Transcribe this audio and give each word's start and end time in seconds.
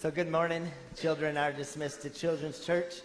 So, 0.00 0.10
good 0.10 0.32
morning. 0.32 0.66
Children 0.96 1.36
are 1.36 1.52
dismissed 1.52 2.00
to 2.00 2.08
Children's 2.08 2.64
Church. 2.64 3.02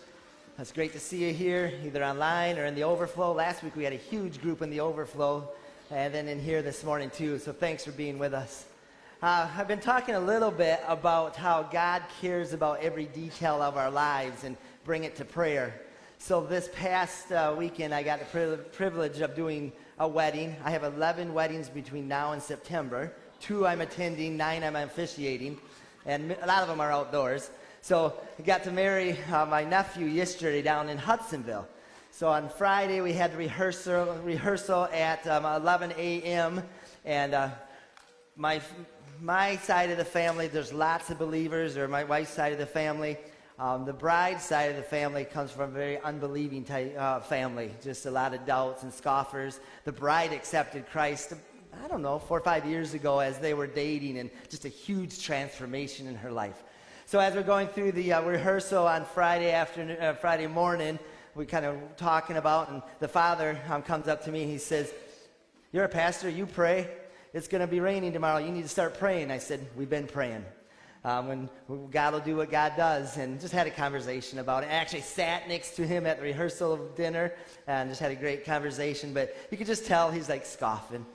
It's 0.57 0.71
great 0.71 0.93
to 0.93 0.99
see 1.01 1.25
you 1.25 1.33
here, 1.33 1.73
either 1.83 2.01
online 2.01 2.57
or 2.57 2.63
in 2.63 2.73
the 2.73 2.85
overflow. 2.85 3.33
Last 3.33 3.63
week 3.63 3.75
we 3.75 3.83
had 3.83 3.91
a 3.91 3.97
huge 3.97 4.41
group 4.41 4.61
in 4.61 4.69
the 4.69 4.79
overflow, 4.79 5.49
and 5.91 6.13
then 6.13 6.29
in 6.29 6.39
here 6.39 6.61
this 6.61 6.85
morning 6.85 7.09
too. 7.09 7.37
So, 7.37 7.51
thanks 7.51 7.83
for 7.83 7.91
being 7.91 8.17
with 8.17 8.33
us. 8.33 8.63
Uh, 9.21 9.49
I've 9.57 9.67
been 9.67 9.81
talking 9.81 10.15
a 10.15 10.19
little 10.21 10.51
bit 10.51 10.79
about 10.87 11.35
how 11.35 11.63
God 11.63 12.01
cares 12.21 12.53
about 12.53 12.79
every 12.79 13.07
detail 13.07 13.61
of 13.61 13.75
our 13.75 13.91
lives 13.91 14.45
and 14.45 14.55
bring 14.85 15.03
it 15.03 15.17
to 15.17 15.25
prayer. 15.25 15.81
So, 16.17 16.45
this 16.45 16.69
past 16.73 17.29
uh, 17.29 17.53
weekend, 17.57 17.93
I 17.93 18.03
got 18.03 18.21
the 18.21 18.57
privilege 18.71 19.19
of 19.19 19.35
doing 19.35 19.73
a 19.99 20.07
wedding. 20.07 20.55
I 20.63 20.71
have 20.71 20.85
11 20.85 21.33
weddings 21.33 21.67
between 21.67 22.07
now 22.07 22.31
and 22.31 22.41
September. 22.41 23.11
Two 23.41 23.67
I'm 23.67 23.81
attending, 23.81 24.37
nine 24.37 24.63
I'm 24.63 24.77
officiating 24.77 25.59
and 26.05 26.31
a 26.41 26.47
lot 26.47 26.61
of 26.61 26.67
them 26.67 26.79
are 26.79 26.91
outdoors. 26.91 27.49
So 27.81 28.13
I 28.39 28.41
got 28.41 28.63
to 28.63 28.71
marry 28.71 29.17
uh, 29.31 29.45
my 29.45 29.63
nephew 29.63 30.05
yesterday 30.05 30.61
down 30.61 30.89
in 30.89 30.97
Hudsonville. 30.97 31.67
So 32.11 32.29
on 32.29 32.49
Friday 32.49 33.01
we 33.01 33.13
had 33.13 33.35
rehearsal 33.35 34.17
rehearsal 34.23 34.85
at 34.85 35.27
um, 35.27 35.45
11 35.45 35.93
a.m. 35.97 36.63
and 37.03 37.33
uh, 37.33 37.49
my 38.35 38.61
my 39.21 39.57
side 39.57 39.91
of 39.91 39.97
the 39.97 40.05
family 40.05 40.47
there's 40.47 40.73
lots 40.73 41.09
of 41.09 41.19
believers, 41.19 41.77
or 41.77 41.87
my 41.87 42.03
wife's 42.03 42.31
side 42.31 42.53
of 42.53 42.59
the 42.59 42.65
family. 42.65 43.17
Um, 43.57 43.85
the 43.85 43.93
bride's 43.93 44.43
side 44.43 44.71
of 44.71 44.75
the 44.75 44.83
family 44.83 45.23
comes 45.23 45.51
from 45.51 45.69
a 45.69 45.73
very 45.73 45.99
unbelieving 46.01 46.65
type, 46.65 46.93
uh, 46.97 47.21
family, 47.21 47.71
just 47.81 48.05
a 48.05 48.11
lot 48.11 48.33
of 48.33 48.45
doubts 48.45 48.83
and 48.83 48.93
scoffers. 48.93 49.61
The 49.85 49.93
bride 49.93 50.33
accepted 50.33 50.89
Christ 50.89 51.33
I 51.83 51.87
don't 51.87 52.01
know, 52.01 52.19
four 52.19 52.37
or 52.37 52.41
five 52.41 52.65
years 52.65 52.93
ago 52.93 53.19
as 53.19 53.39
they 53.39 53.53
were 53.53 53.67
dating 53.67 54.17
and 54.17 54.29
just 54.49 54.65
a 54.65 54.69
huge 54.69 55.23
transformation 55.23 56.07
in 56.07 56.15
her 56.15 56.31
life. 56.31 56.63
So 57.05 57.19
as 57.19 57.35
we're 57.35 57.43
going 57.43 57.67
through 57.67 57.91
the 57.91 58.13
uh, 58.13 58.21
rehearsal 58.23 58.87
on 58.87 59.05
Friday 59.05 59.51
afternoon, 59.51 60.01
uh, 60.01 60.13
Friday 60.13 60.47
morning, 60.47 60.97
we 61.35 61.45
kind 61.45 61.65
of 61.65 61.77
talking 61.97 62.37
about, 62.37 62.69
and 62.69 62.81
the 62.99 63.07
father 63.07 63.59
um, 63.69 63.83
comes 63.83 64.07
up 64.07 64.23
to 64.25 64.31
me. 64.31 64.45
He 64.45 64.57
says, 64.57 64.93
"You're 65.71 65.83
a 65.83 65.89
pastor. 65.89 66.29
You 66.29 66.45
pray. 66.45 66.89
It's 67.33 67.47
going 67.47 67.61
to 67.61 67.67
be 67.67 67.79
raining 67.79 68.13
tomorrow. 68.13 68.39
You 68.39 68.51
need 68.51 68.63
to 68.63 68.69
start 68.69 68.97
praying." 68.97 69.31
I 69.31 69.37
said, 69.37 69.67
"We've 69.75 69.89
been 69.89 70.07
praying." 70.07 70.45
Um, 71.03 71.29
and 71.29 71.91
God 71.91 72.13
will 72.13 72.21
do 72.21 72.37
what 72.37 72.49
God 72.49 72.73
does, 72.75 73.17
and 73.17 73.39
just 73.39 73.53
had 73.53 73.67
a 73.67 73.71
conversation 73.71 74.39
about 74.39 74.63
it. 74.63 74.67
I 74.67 74.73
actually 74.73 75.01
sat 75.01 75.47
next 75.47 75.75
to 75.75 75.85
him 75.85 76.07
at 76.07 76.17
the 76.17 76.23
rehearsal 76.23 76.73
of 76.73 76.95
dinner 76.95 77.33
and 77.67 77.89
just 77.89 78.01
had 78.01 78.11
a 78.11 78.15
great 78.15 78.45
conversation. 78.45 79.13
But 79.13 79.35
you 79.51 79.57
could 79.57 79.67
just 79.67 79.85
tell 79.85 80.09
he's 80.09 80.29
like 80.29 80.47
scoffing. 80.47 81.05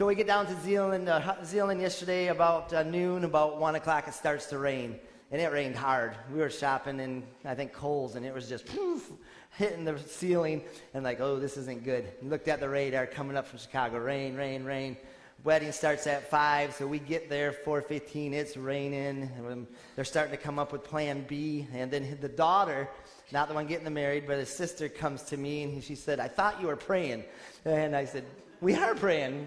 So 0.00 0.06
we 0.06 0.14
get 0.14 0.26
down 0.26 0.46
to 0.46 0.58
Zealand, 0.62 1.10
uh, 1.10 1.44
Zeeland 1.44 1.78
yesterday 1.82 2.28
about 2.28 2.72
uh, 2.72 2.82
noon, 2.84 3.24
about 3.24 3.60
1 3.60 3.74
o'clock, 3.74 4.08
it 4.08 4.14
starts 4.14 4.46
to 4.46 4.56
rain. 4.56 4.98
And 5.30 5.42
it 5.42 5.52
rained 5.52 5.76
hard. 5.76 6.16
We 6.32 6.38
were 6.38 6.48
shopping 6.48 6.98
in, 7.00 7.22
I 7.44 7.54
think, 7.54 7.74
Kohl's, 7.74 8.16
and 8.16 8.24
it 8.24 8.32
was 8.32 8.48
just 8.48 8.64
poof, 8.64 9.12
hitting 9.58 9.84
the 9.84 9.98
ceiling. 9.98 10.62
And 10.94 11.04
like, 11.04 11.20
oh, 11.20 11.38
this 11.38 11.58
isn't 11.58 11.84
good. 11.84 12.08
looked 12.22 12.48
at 12.48 12.60
the 12.60 12.68
radar 12.70 13.06
coming 13.06 13.36
up 13.36 13.46
from 13.46 13.58
Chicago. 13.58 13.98
Rain, 13.98 14.36
rain, 14.36 14.64
rain. 14.64 14.96
Wedding 15.44 15.70
starts 15.70 16.06
at 16.06 16.30
5, 16.30 16.76
so 16.76 16.86
we 16.86 16.98
get 16.98 17.28
there 17.28 17.52
4.15. 17.52 18.32
It's 18.32 18.56
raining. 18.56 19.66
They're 19.96 20.06
starting 20.06 20.34
to 20.34 20.42
come 20.42 20.58
up 20.58 20.72
with 20.72 20.82
plan 20.82 21.26
B. 21.28 21.66
And 21.74 21.90
then 21.90 22.16
the 22.22 22.28
daughter, 22.30 22.88
not 23.32 23.48
the 23.48 23.54
one 23.54 23.66
getting 23.66 23.92
married, 23.92 24.26
but 24.26 24.38
his 24.38 24.48
sister 24.48 24.88
comes 24.88 25.24
to 25.24 25.36
me, 25.36 25.64
and 25.64 25.84
she 25.84 25.94
said, 25.94 26.20
I 26.20 26.28
thought 26.28 26.58
you 26.58 26.68
were 26.68 26.76
praying. 26.76 27.24
And 27.66 27.94
I 27.94 28.06
said, 28.06 28.24
we 28.62 28.74
are 28.74 28.94
praying. 28.94 29.46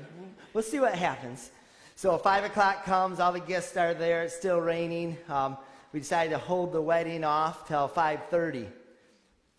We'll 0.54 0.64
see 0.64 0.80
what 0.80 0.94
happens. 0.94 1.50
So 1.96 2.16
five 2.20 2.44
o'clock 2.44 2.86
comes, 2.86 3.20
all 3.20 3.32
the 3.32 3.40
guests 3.40 3.76
are 3.76 3.96
there. 3.96 4.22
It's 4.23 4.36
still 4.36 4.60
raining. 4.60 5.18
Um, 5.28 5.58
we 5.92 6.00
decided 6.00 6.30
to 6.30 6.38
hold 6.38 6.73
the 6.73 6.82
wedding 6.82 7.23
off 7.23 7.68
till 7.68 7.90
5:30. 7.90 8.68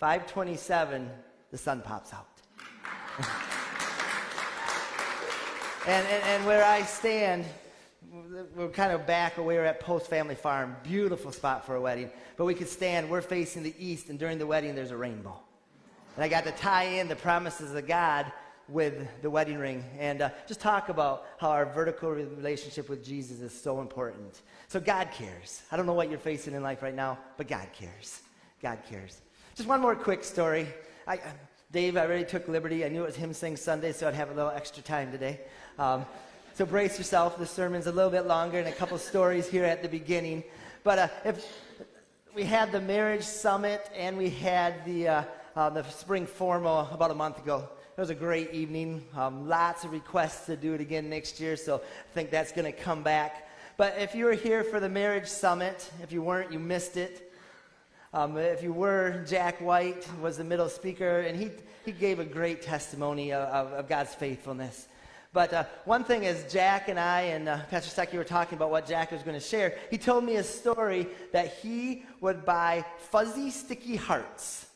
5:27, 0.01 1.09
the 1.51 1.59
sun 1.59 1.83
pops 1.83 2.13
out. 2.13 2.29
and, 5.89 6.07
and, 6.07 6.23
and 6.25 6.47
where 6.47 6.65
I 6.65 6.83
stand, 6.83 7.45
we're 8.55 8.69
kind 8.69 8.93
of 8.93 9.05
back 9.07 9.37
we 9.37 9.57
were 9.57 9.65
at 9.65 9.81
Post 9.81 10.09
Family 10.09 10.37
Farm. 10.37 10.77
Beautiful 10.85 11.33
spot 11.33 11.67
for 11.67 11.75
a 11.75 11.81
wedding. 11.81 12.11
But 12.37 12.45
we 12.45 12.55
could 12.55 12.69
stand, 12.69 13.11
we're 13.11 13.21
facing 13.21 13.65
the 13.65 13.75
east, 13.79 14.11
and 14.11 14.19
during 14.19 14.39
the 14.39 14.47
wedding, 14.47 14.77
there's 14.77 14.93
a 14.93 14.97
rainbow. 14.97 15.41
And 16.15 16.23
I 16.25 16.29
got 16.29 16.45
to 16.45 16.53
tie 16.53 16.85
in 16.85 17.09
the 17.09 17.17
promises 17.17 17.75
of 17.75 17.87
God 17.89 18.33
with 18.69 19.07
the 19.23 19.31
wedding 19.31 19.59
ring 19.59 19.85
and 19.99 20.23
uh, 20.23 20.31
just 20.47 20.61
talk 20.61 20.89
about 20.89 21.27
how 21.39 21.51
our 21.51 21.67
vertical 21.67 22.11
relationship 22.11 22.89
with 22.89 23.05
Jesus 23.05 23.41
is 23.41 23.53
so 23.53 23.81
important. 23.81 24.41
So, 24.69 24.81
God 24.81 25.11
cares. 25.13 25.63
I 25.71 25.77
don't 25.77 25.87
know 25.87 25.93
what 25.93 26.09
you're 26.09 26.19
facing 26.19 26.55
in 26.55 26.63
life 26.63 26.83
right 26.83 26.95
now, 26.95 27.19
but 27.37 27.49
God 27.49 27.69
cares. 27.73 28.23
God 28.63 28.79
cares. 28.89 29.21
Just 29.55 29.69
one 29.69 29.81
more 29.81 29.95
quick 29.95 30.25
story. 30.25 30.67
I, 31.07 31.17
uh, 31.17 31.21
Dave, 31.71 31.97
I 31.97 32.07
already 32.07 32.25
took 32.25 32.49
liberty. 32.49 32.85
I 32.85 32.89
knew 32.89 33.03
it 33.03 33.07
was 33.07 33.17
him 33.17 33.33
saying 33.33 33.57
Sunday, 33.57 33.93
so 33.93 34.09
I'd 34.09 34.15
have 34.15 34.31
a 34.31 34.35
little 34.35 34.51
extra 34.51 34.83
time 34.83 35.13
today. 35.13 35.41
Um, 35.79 36.07
so 36.55 36.65
brace 36.65 36.99
yourself. 36.99 37.37
The 37.37 37.47
sermon's 37.47 37.89
a 37.89 37.93
little 37.93 38.11
bit 38.11 38.27
longer 38.27 38.59
and 38.59 38.69
a 38.69 38.73
couple 38.73 38.97
stories 38.99 39.49
here 39.49 39.65
at 39.65 39.83
the 39.83 39.89
beginning. 39.89 40.45
But 40.85 40.99
uh, 40.99 41.09
if 41.25 41.47
we 42.35 42.45
had 42.45 42.73
the 42.73 42.81
marriage 42.81 43.25
summit 43.25 43.91
and 43.95 44.17
we 44.17 44.31
had 44.31 44.85
the, 44.85 45.09
uh, 45.09 45.23
uh, 45.57 45.71
the 45.71 45.83
spring 45.85 46.27
formal 46.27 46.89
about 46.93 47.11
a 47.11 47.15
month 47.15 47.39
ago. 47.39 47.69
It 47.97 48.01
was 48.01 48.11
a 48.11 48.15
great 48.17 48.53
evening. 48.53 49.05
Um, 49.15 49.49
lots 49.49 49.85
of 49.85 49.93
requests 49.93 50.47
to 50.47 50.57
do 50.57 50.75
it 50.75 50.81
again 50.81 51.09
next 51.09 51.39
year, 51.39 51.55
so 51.55 51.77
I 51.77 52.13
think 52.13 52.33
that's 52.33 52.51
going 52.51 52.65
to 52.65 52.73
come 52.73 53.05
back. 53.05 53.49
But 53.77 53.95
if 54.01 54.17
you 54.17 54.25
were 54.25 54.33
here 54.33 54.65
for 54.65 54.81
the 54.81 54.89
marriage 54.89 55.29
summit, 55.29 55.93
if 56.03 56.11
you 56.11 56.21
weren't, 56.21 56.53
you 56.53 56.59
missed 56.59 56.97
it. 56.97 57.33
Um, 58.13 58.37
if 58.37 58.65
you 58.65 58.73
were, 58.73 59.25
Jack 59.29 59.61
White 59.61 60.09
was 60.21 60.37
the 60.39 60.43
middle 60.43 60.69
speaker, 60.69 61.21
and 61.21 61.39
he, 61.39 61.53
he 61.85 61.93
gave 61.93 62.19
a 62.19 62.25
great 62.25 62.63
testimony 62.63 63.33
of, 63.33 63.73
of, 63.73 63.89
God's 63.89 64.13
faithfulness. 64.13 64.89
But 65.33 65.53
uh, 65.53 65.65
one 65.85 66.03
thing 66.03 66.25
is, 66.25 66.53
Jack 66.53 66.89
and 66.89 66.99
I 66.99 67.21
and 67.21 67.49
uh, 67.49 67.61
Pastor 67.71 67.95
Stuckey 67.95 68.15
were 68.15 68.25
talking 68.25 68.59
about 68.59 68.73
what 68.73 68.89
Jack 68.89 69.13
was 69.13 69.23
going 69.23 69.39
to 69.39 69.47
share. 69.47 69.79
He 69.93 69.99
told 69.99 70.25
me 70.25 70.35
a 70.35 70.43
story 70.43 71.07
that 71.31 71.59
he 71.63 72.07
would 72.21 72.45
buy 72.45 72.85
fuzzy, 72.99 73.53
sticky 73.53 73.95
hearts 73.95 74.67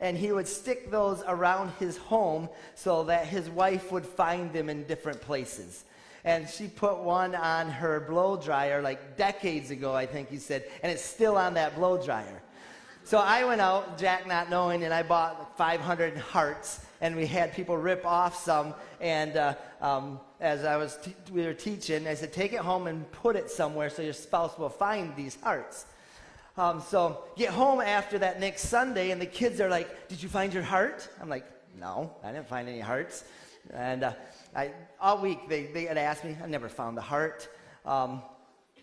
and 0.00 0.16
he 0.16 0.32
would 0.32 0.48
stick 0.48 0.90
those 0.90 1.22
around 1.26 1.72
his 1.78 1.96
home 1.96 2.48
so 2.74 3.04
that 3.04 3.26
his 3.26 3.48
wife 3.48 3.90
would 3.92 4.06
find 4.06 4.52
them 4.52 4.68
in 4.68 4.84
different 4.84 5.20
places. 5.20 5.84
And 6.24 6.48
she 6.48 6.66
put 6.66 6.98
one 6.98 7.34
on 7.34 7.70
her 7.70 8.00
blow 8.00 8.36
dryer 8.36 8.82
like 8.82 9.16
decades 9.16 9.70
ago, 9.70 9.94
I 9.94 10.06
think 10.06 10.28
he 10.28 10.38
said, 10.38 10.64
and 10.82 10.90
it's 10.90 11.04
still 11.04 11.36
on 11.36 11.54
that 11.54 11.76
blow 11.76 12.02
dryer. 12.02 12.42
So 13.06 13.18
I 13.18 13.44
went 13.44 13.60
out, 13.60 13.98
Jack 13.98 14.26
not 14.26 14.50
knowing, 14.50 14.82
and 14.82 14.92
I 14.92 15.04
bought 15.04 15.56
500 15.56 16.18
hearts, 16.18 16.84
and 17.00 17.14
we 17.14 17.24
had 17.24 17.54
people 17.54 17.76
rip 17.76 18.04
off 18.04 18.42
some. 18.42 18.74
And 19.00 19.36
uh, 19.36 19.54
um, 19.80 20.18
as 20.40 20.64
I 20.64 20.76
was, 20.76 20.98
t- 21.00 21.14
we 21.30 21.46
were 21.46 21.54
teaching, 21.54 22.08
I 22.08 22.14
said, 22.14 22.32
take 22.32 22.52
it 22.52 22.58
home 22.58 22.88
and 22.88 23.08
put 23.12 23.36
it 23.36 23.48
somewhere 23.48 23.90
so 23.90 24.02
your 24.02 24.12
spouse 24.12 24.58
will 24.58 24.68
find 24.68 25.14
these 25.14 25.38
hearts. 25.40 25.86
Um, 26.58 26.80
so 26.80 27.24
get 27.36 27.50
home 27.50 27.80
after 27.80 28.18
that 28.18 28.40
next 28.40 28.68
Sunday, 28.68 29.10
and 29.10 29.20
the 29.20 29.26
kids 29.26 29.60
are 29.60 29.68
like, 29.68 30.08
"Did 30.08 30.22
you 30.22 30.28
find 30.28 30.54
your 30.54 30.62
heart?" 30.62 31.08
I'm 31.20 31.28
like, 31.28 31.44
"No, 31.78 32.16
I 32.24 32.32
didn't 32.32 32.48
find 32.48 32.68
any 32.68 32.80
hearts." 32.80 33.24
And 33.72 34.04
uh, 34.04 34.12
I, 34.54 34.72
all 35.00 35.20
week 35.20 35.48
they, 35.48 35.66
they 35.66 35.84
had 35.84 35.98
asked 35.98 36.24
me, 36.24 36.36
I 36.42 36.46
never 36.46 36.68
found 36.68 36.96
the 36.96 37.02
heart. 37.02 37.48
Um, 37.84 38.22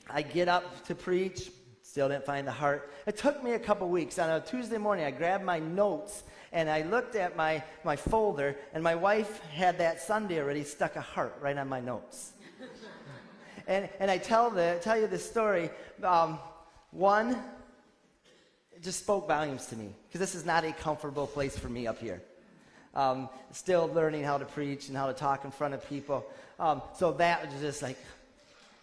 I 0.09 0.22
get 0.22 0.47
up 0.47 0.85
to 0.85 0.95
preach, 0.95 1.51
still 1.81 2.09
didn't 2.09 2.25
find 2.25 2.47
the 2.47 2.51
heart. 2.51 2.91
It 3.06 3.17
took 3.17 3.44
me 3.44 3.53
a 3.53 3.59
couple 3.59 3.88
weeks. 3.90 4.19
On 4.19 4.29
a 4.29 4.40
Tuesday 4.40 4.78
morning, 4.78 5.05
I 5.05 5.11
grabbed 5.11 5.44
my 5.44 5.59
notes 5.59 6.23
and 6.51 6.69
I 6.69 6.84
looked 6.84 7.16
at 7.16 7.35
my, 7.35 7.63
my 7.84 7.95
folder, 7.95 8.55
and 8.73 8.84
my 8.84 8.94
wife 8.94 9.40
had 9.45 9.79
that 9.79 10.00
Sunday 10.00 10.40
already 10.40 10.63
stuck 10.63 10.95
a 10.95 11.01
heart 11.01 11.35
right 11.41 11.57
on 11.57 11.67
my 11.67 11.79
notes. 11.79 12.34
and, 13.67 13.90
and 14.00 14.11
I 14.11 14.19
tell, 14.19 14.51
the, 14.51 14.79
tell 14.84 15.00
you 15.00 15.07
this 15.07 15.28
story. 15.28 15.72
Um, 16.03 16.38
one, 16.91 17.41
just 18.84 19.00
spoke 19.00 19.28
volumes 19.28 19.66
to 19.68 19.76
me 19.76 19.94
because 20.08 20.20
this 20.20 20.35
is 20.35 20.46
not 20.46 20.66
a 20.66 20.74
comfortable 20.74 21.28
place 21.28 21.58
for 21.58 21.70
me 21.70 21.88
up 21.88 22.00
here. 22.00 22.22
Um, 22.94 23.30
still 23.52 23.90
learning 23.94 24.24
how 24.24 24.38
to 24.38 24.46
preach 24.46 24.90
and 24.90 24.97
how 24.97 25.08
to 25.08 25.14
talk 25.14 25.46
in 25.46 25.52
front 25.52 25.74
of 25.74 25.88
people. 25.88 26.26
Um, 26.59 26.82
so 26.96 27.12
that 27.14 27.50
just 27.59 27.82
like 27.82 27.97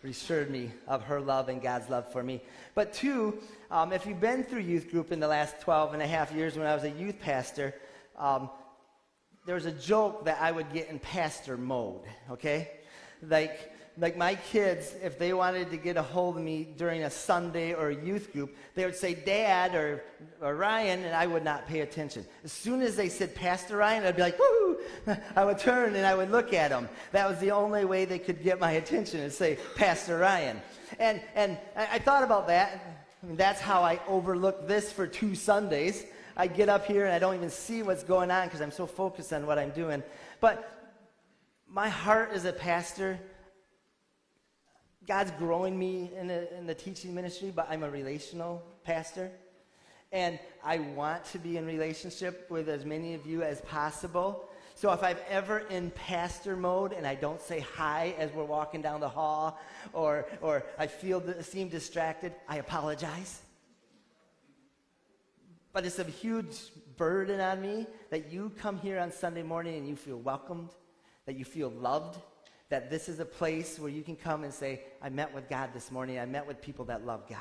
reassured 0.02 0.50
me 0.50 0.70
of 0.88 1.02
her 1.02 1.20
love 1.20 1.48
and 1.48 1.62
God's 1.62 1.88
love 1.90 2.10
for 2.10 2.22
me. 2.22 2.40
But 2.74 2.92
two, 2.92 3.38
um, 3.70 3.92
if 3.92 4.06
you've 4.06 4.20
been 4.20 4.42
through 4.42 4.60
youth 4.60 4.90
group 4.90 5.12
in 5.12 5.20
the 5.20 5.28
last 5.28 5.60
12 5.60 5.92
and 5.92 6.02
a 6.02 6.06
half 6.06 6.32
years 6.32 6.56
when 6.56 6.66
I 6.66 6.74
was 6.74 6.84
a 6.84 6.90
youth 6.90 7.20
pastor, 7.20 7.74
um, 8.16 8.50
there 9.44 9.54
was 9.54 9.66
a 9.66 9.72
joke 9.72 10.24
that 10.24 10.38
I 10.40 10.50
would 10.50 10.72
get 10.72 10.88
in 10.88 10.98
pastor 10.98 11.56
mode, 11.56 12.02
okay? 12.30 12.70
Like, 13.22 13.72
like 13.98 14.16
my 14.16 14.34
kids, 14.34 14.94
if 15.02 15.18
they 15.18 15.32
wanted 15.32 15.70
to 15.70 15.76
get 15.76 15.96
a 15.96 16.02
hold 16.02 16.36
of 16.36 16.42
me 16.42 16.68
during 16.76 17.02
a 17.02 17.10
Sunday 17.10 17.74
or 17.74 17.88
a 17.88 17.94
youth 17.94 18.32
group, 18.32 18.54
they 18.74 18.84
would 18.84 18.94
say 18.94 19.14
Dad 19.14 19.74
or, 19.74 20.02
or 20.40 20.54
Ryan, 20.54 21.04
and 21.04 21.14
I 21.14 21.26
would 21.26 21.44
not 21.44 21.66
pay 21.66 21.80
attention. 21.80 22.24
As 22.44 22.52
soon 22.52 22.82
as 22.82 22.96
they 22.96 23.08
said 23.08 23.34
Pastor 23.34 23.76
Ryan, 23.76 24.04
I'd 24.04 24.16
be 24.16 24.22
like, 24.22 24.38
woo! 24.38 24.78
I 25.36 25.44
would 25.44 25.58
turn 25.58 25.96
and 25.96 26.06
I 26.06 26.14
would 26.14 26.30
look 26.30 26.52
at 26.54 26.70
them. 26.70 26.88
That 27.12 27.28
was 27.28 27.38
the 27.40 27.50
only 27.50 27.84
way 27.84 28.04
they 28.04 28.18
could 28.18 28.42
get 28.42 28.60
my 28.60 28.72
attention 28.72 29.20
and 29.20 29.32
say 29.32 29.58
Pastor 29.76 30.18
Ryan. 30.18 30.60
And, 30.98 31.20
and 31.34 31.58
I, 31.76 31.88
I 31.92 31.98
thought 31.98 32.22
about 32.22 32.46
that. 32.46 33.00
I 33.22 33.26
mean, 33.26 33.36
that's 33.36 33.60
how 33.60 33.82
I 33.82 34.00
overlook 34.08 34.66
this 34.66 34.90
for 34.90 35.06
two 35.06 35.34
Sundays. 35.34 36.04
I 36.36 36.46
get 36.46 36.68
up 36.68 36.86
here 36.86 37.04
and 37.04 37.12
I 37.12 37.18
don't 37.18 37.34
even 37.34 37.50
see 37.50 37.82
what's 37.82 38.02
going 38.02 38.30
on 38.30 38.46
because 38.46 38.62
I'm 38.62 38.70
so 38.70 38.86
focused 38.86 39.32
on 39.32 39.46
what 39.46 39.58
I'm 39.58 39.70
doing. 39.70 40.02
But 40.40 40.80
my 41.68 41.88
heart 41.88 42.30
as 42.32 42.44
a 42.44 42.52
pastor, 42.52 43.18
God's 45.06 45.30
growing 45.32 45.78
me 45.78 46.10
in 46.18 46.28
the, 46.28 46.56
in 46.56 46.66
the 46.66 46.74
teaching 46.74 47.14
ministry, 47.14 47.52
but 47.54 47.66
I'm 47.70 47.82
a 47.82 47.90
relational 47.90 48.62
pastor. 48.84 49.30
And 50.12 50.38
I 50.64 50.78
want 50.78 51.24
to 51.26 51.38
be 51.38 51.56
in 51.56 51.66
relationship 51.66 52.50
with 52.50 52.68
as 52.68 52.84
many 52.84 53.14
of 53.14 53.26
you 53.26 53.42
as 53.42 53.60
possible. 53.62 54.48
So 54.74 54.92
if 54.92 55.02
I'm 55.02 55.16
ever 55.28 55.60
in 55.70 55.90
pastor 55.90 56.56
mode 56.56 56.92
and 56.92 57.06
I 57.06 57.14
don't 57.14 57.40
say 57.40 57.60
hi 57.60 58.14
as 58.18 58.32
we're 58.32 58.44
walking 58.44 58.82
down 58.82 59.00
the 59.00 59.08
hall, 59.08 59.60
or, 59.92 60.26
or 60.40 60.64
I 60.78 60.86
feel 60.86 61.22
seem 61.42 61.68
distracted, 61.68 62.32
I 62.48 62.56
apologize. 62.58 63.40
But 65.72 65.86
it's 65.86 65.98
a 65.98 66.04
huge 66.04 66.56
burden 66.96 67.40
on 67.40 67.62
me 67.62 67.86
that 68.10 68.32
you 68.32 68.52
come 68.58 68.78
here 68.78 68.98
on 68.98 69.12
Sunday 69.12 69.42
morning 69.42 69.76
and 69.76 69.88
you 69.88 69.96
feel 69.96 70.18
welcomed, 70.18 70.70
that 71.26 71.36
you 71.36 71.44
feel 71.44 71.70
loved, 71.70 72.18
that 72.70 72.88
this 72.88 73.08
is 73.08 73.18
a 73.18 73.24
place 73.24 73.78
where 73.78 73.90
you 73.90 74.02
can 74.02 74.16
come 74.16 74.44
and 74.44 74.54
say, 74.54 74.80
I 75.02 75.10
met 75.10 75.34
with 75.34 75.48
God 75.48 75.70
this 75.74 75.90
morning. 75.90 76.18
I 76.18 76.24
met 76.24 76.46
with 76.46 76.62
people 76.62 76.84
that 76.86 77.04
love 77.04 77.28
God. 77.28 77.38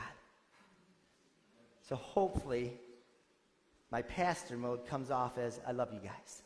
So 1.88 1.96
hopefully, 1.96 2.74
my 3.92 4.02
pastor 4.02 4.58
mode 4.58 4.86
comes 4.88 5.12
off 5.12 5.38
as, 5.38 5.60
I 5.68 5.72
love 5.72 5.94
you 5.94 6.00
guys. 6.00 6.42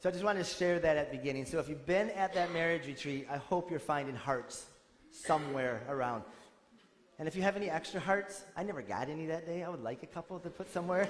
So 0.00 0.08
I 0.08 0.12
just 0.12 0.24
wanted 0.24 0.44
to 0.44 0.50
share 0.52 0.80
that 0.80 0.96
at 0.96 1.12
the 1.12 1.16
beginning. 1.16 1.46
So 1.46 1.60
if 1.60 1.68
you've 1.68 1.86
been 1.86 2.10
at 2.10 2.34
that 2.34 2.52
marriage 2.52 2.88
retreat, 2.88 3.28
I 3.30 3.36
hope 3.36 3.70
you're 3.70 3.78
finding 3.78 4.16
hearts 4.16 4.66
somewhere 5.12 5.82
around. 5.88 6.24
And 7.20 7.28
if 7.28 7.36
you 7.36 7.42
have 7.42 7.54
any 7.54 7.70
extra 7.70 8.00
hearts, 8.00 8.42
I 8.56 8.64
never 8.64 8.82
got 8.82 9.08
any 9.08 9.26
that 9.26 9.46
day. 9.46 9.62
I 9.62 9.68
would 9.68 9.82
like 9.82 10.02
a 10.02 10.06
couple 10.06 10.40
to 10.40 10.50
put 10.50 10.72
somewhere. 10.72 11.08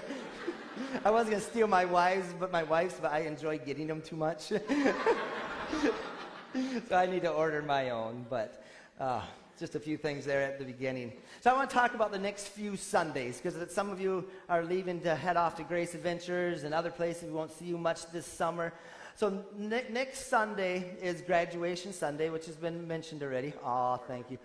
I 1.05 1.11
wasn't 1.11 1.31
going 1.31 1.43
to 1.43 1.49
steal 1.49 1.67
my 1.67 1.87
wife's, 1.87 2.35
but 2.39 2.53
my 2.53 2.63
wife's, 2.63 2.97
but 3.01 3.11
I 3.11 3.21
enjoy 3.21 3.59
getting 3.59 3.87
them 3.87 4.03
too 4.03 4.17
much. 4.17 4.53
so 6.89 6.97
I 6.97 7.07
need 7.07 7.23
to 7.23 7.31
order 7.31 7.63
my 7.63 7.91
own, 7.91 8.27
but 8.29 8.65
uh, 9.01 9.23
just 9.59 9.75
a 9.75 9.81
few 9.81 9.97
things 9.97 10.25
there 10.25 10.43
at 10.43 10.59
the 10.59 10.65
beginning. 10.65 11.13
So 11.41 11.51
I 11.51 11.55
want 11.55 11.71
to 11.71 11.75
talk 11.75 11.95
about 11.95 12.13
the 12.13 12.19
next 12.19 12.49
few 12.49 12.77
Sundays 12.77 13.41
because 13.41 13.73
some 13.73 13.91
of 13.91 14.01
you 14.01 14.27
are 14.49 14.65
leaving 14.65 15.01
to 15.03 15.15
head 15.15 15.37
off 15.37 15.57
to 15.57 15.63
Grace 15.63 15.95
Adventures 15.95 16.65
and 16.65 16.75
other 16.75 16.91
places. 16.91 17.25
We 17.25 17.33
won't 17.33 17.53
see 17.53 17.67
you 17.67 17.79
much 17.79 18.11
this 18.13 18.27
summer. 18.27 18.73
So 19.17 19.45
ne- 19.57 19.85
next 19.91 20.29
Sunday 20.29 20.97
is 21.01 21.21
graduation 21.21 21.93
Sunday, 21.93 22.29
which 22.31 22.47
has 22.47 22.57
been 22.57 22.87
mentioned 22.87 23.23
already. 23.23 23.53
Oh, 23.65 24.01
thank 24.09 24.31
you. 24.31 24.39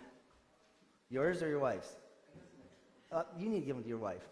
Yours 1.09 1.41
or 1.41 1.49
your 1.49 1.59
wife's? 1.59 1.89
Uh, 3.11 3.23
you 3.39 3.49
need 3.49 3.61
to 3.61 3.65
give 3.65 3.75
them 3.75 3.83
to 3.83 3.89
your 3.89 3.97
wife. 3.97 4.27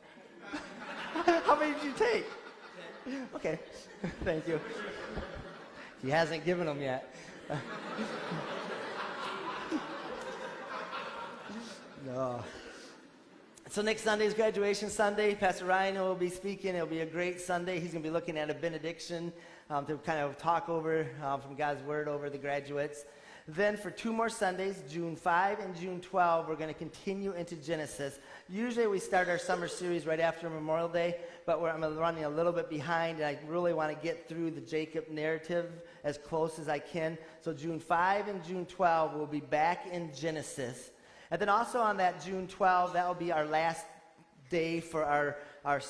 How 1.45 1.57
many 1.57 1.73
did 1.73 1.83
you 1.83 1.93
take? 1.97 2.25
Okay, 3.35 3.59
thank 4.23 4.47
you. 4.47 4.59
He 6.01 6.09
hasn't 6.09 6.45
given 6.45 6.67
them 6.67 6.81
yet. 6.81 7.15
no. 12.05 12.43
So 13.69 13.81
next 13.83 14.03
Sunday 14.03 14.25
is 14.25 14.33
graduation 14.33 14.89
Sunday. 14.89 15.35
Pastor 15.35 15.65
Ryan 15.65 15.99
will 15.99 16.15
be 16.15 16.29
speaking. 16.29 16.73
It'll 16.75 16.87
be 16.87 17.01
a 17.01 17.05
great 17.05 17.39
Sunday. 17.39 17.79
He's 17.79 17.91
going 17.91 18.01
to 18.01 18.09
be 18.09 18.13
looking 18.13 18.37
at 18.37 18.49
a 18.49 18.53
benediction 18.55 19.31
um, 19.69 19.85
to 19.85 19.97
kind 19.97 20.19
of 20.19 20.37
talk 20.37 20.69
over 20.69 21.07
um, 21.23 21.41
from 21.41 21.55
God's 21.55 21.83
Word 21.83 22.07
over 22.07 22.29
the 22.29 22.37
graduates. 22.37 23.05
Then 23.47 23.77
for 23.77 23.91
two 23.91 24.11
more 24.11 24.27
Sundays, 24.27 24.81
June 24.89 25.15
5 25.15 25.59
and 25.59 25.75
June 25.75 26.01
12, 26.01 26.47
we're 26.47 26.55
going 26.55 26.73
to 26.73 26.73
continue 26.73 27.33
into 27.33 27.55
Genesis. 27.55 28.17
Usually 28.49 28.87
we 28.87 28.97
start 28.97 29.29
our 29.29 29.37
summer 29.37 29.67
series 29.67 30.07
right 30.07 30.19
after 30.19 30.49
Memorial 30.49 30.87
Day, 30.87 31.17
but 31.45 31.61
I'm 31.61 31.83
running 31.95 32.23
a 32.23 32.29
little 32.29 32.51
bit 32.51 32.71
behind, 32.71 33.19
and 33.19 33.27
I 33.27 33.37
really 33.47 33.71
want 33.71 33.95
to 33.95 34.03
get 34.03 34.27
through 34.27 34.49
the 34.49 34.61
Jacob 34.61 35.09
narrative 35.11 35.83
as 36.03 36.17
close 36.17 36.57
as 36.57 36.67
I 36.67 36.79
can. 36.79 37.19
So 37.41 37.53
June 37.53 37.79
5 37.79 38.29
and 38.29 38.43
June 38.43 38.65
12, 38.65 39.13
we'll 39.13 39.27
be 39.27 39.41
back 39.41 39.85
in 39.91 40.11
Genesis. 40.15 40.89
And 41.29 41.39
then 41.39 41.49
also 41.49 41.79
on 41.79 41.97
that 41.97 42.25
June 42.25 42.47
12, 42.47 42.93
that 42.93 43.07
will 43.07 43.13
be 43.13 43.31
our 43.31 43.45
last 43.45 43.85
day 44.49 44.79
for 44.79 45.05
our, 45.05 45.37
our 45.63 45.81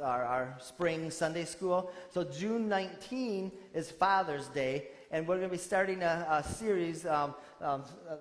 our, 0.00 0.24
our, 0.24 0.56
spring 0.60 1.10
Sunday 1.10 1.44
school. 1.44 1.90
So 2.10 2.24
June 2.24 2.68
19 2.68 3.50
is 3.74 3.90
Father's 3.90 4.46
Day, 4.48 4.86
and 5.10 5.26
we're 5.26 5.36
going 5.36 5.48
to 5.48 5.52
be 5.52 5.58
starting 5.58 6.02
a, 6.02 6.26
a 6.30 6.48
series, 6.48 7.04
um, 7.04 7.34
um, 7.60 7.82
uh, 8.08 8.16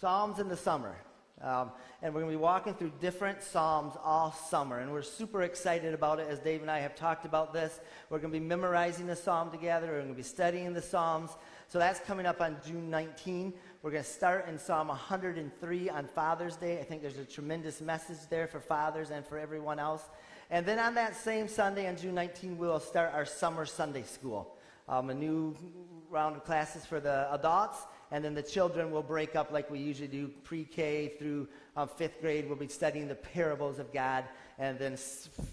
Psalms 0.00 0.38
in 0.38 0.48
the 0.48 0.56
Summer. 0.56 0.94
Um, 1.40 1.72
and 2.02 2.14
we're 2.14 2.20
going 2.20 2.32
to 2.32 2.38
be 2.38 2.42
walking 2.42 2.74
through 2.74 2.92
different 3.00 3.42
Psalms 3.42 3.94
all 4.04 4.30
summer. 4.30 4.78
And 4.78 4.92
we're 4.92 5.02
super 5.02 5.42
excited 5.42 5.92
about 5.94 6.20
it 6.20 6.28
as 6.28 6.38
Dave 6.38 6.60
and 6.60 6.70
I 6.70 6.80
have 6.80 6.94
talked 6.94 7.24
about 7.24 7.52
this. 7.52 7.80
We're 8.10 8.18
going 8.18 8.32
to 8.32 8.38
be 8.38 8.44
memorizing 8.44 9.06
the 9.06 9.16
Psalm 9.16 9.50
together. 9.50 9.88
We're 9.88 10.02
going 10.02 10.08
to 10.08 10.14
be 10.14 10.22
studying 10.22 10.72
the 10.72 10.82
Psalms. 10.82 11.30
So 11.66 11.78
that's 11.78 11.98
coming 12.00 12.26
up 12.26 12.40
on 12.40 12.58
June 12.64 12.90
19. 12.90 13.54
We're 13.82 13.90
going 13.90 14.04
to 14.04 14.08
start 14.08 14.48
in 14.48 14.58
Psalm 14.58 14.88
103 14.88 15.90
on 15.90 16.06
Father's 16.06 16.56
Day. 16.56 16.78
I 16.78 16.84
think 16.84 17.02
there's 17.02 17.18
a 17.18 17.24
tremendous 17.24 17.80
message 17.80 18.18
there 18.28 18.46
for 18.46 18.60
fathers 18.60 19.10
and 19.10 19.26
for 19.26 19.38
everyone 19.38 19.78
else. 19.78 20.02
And 20.50 20.66
then 20.66 20.78
on 20.78 20.94
that 20.94 21.16
same 21.16 21.48
Sunday, 21.48 21.88
on 21.88 21.96
June 21.96 22.14
19, 22.14 22.58
we'll 22.58 22.78
start 22.78 23.14
our 23.14 23.24
summer 23.24 23.64
Sunday 23.64 24.02
school 24.02 24.58
um, 24.88 25.10
a 25.10 25.14
new 25.14 25.54
round 26.12 26.36
of 26.36 26.44
classes 26.44 26.84
for 26.84 27.00
the 27.00 27.32
adults, 27.32 27.78
and 28.10 28.22
then 28.22 28.34
the 28.34 28.42
children 28.42 28.90
will 28.90 29.02
break 29.02 29.34
up 29.34 29.50
like 29.50 29.70
we 29.70 29.78
usually 29.78 30.08
do 30.08 30.28
pre 30.44 30.64
K 30.64 31.14
through 31.18 31.48
um, 31.76 31.88
fifth 31.88 32.20
grade. 32.20 32.46
We'll 32.46 32.56
be 32.56 32.68
studying 32.68 33.08
the 33.08 33.14
parables 33.14 33.78
of 33.78 33.92
God, 33.92 34.24
and 34.58 34.78
then 34.78 34.98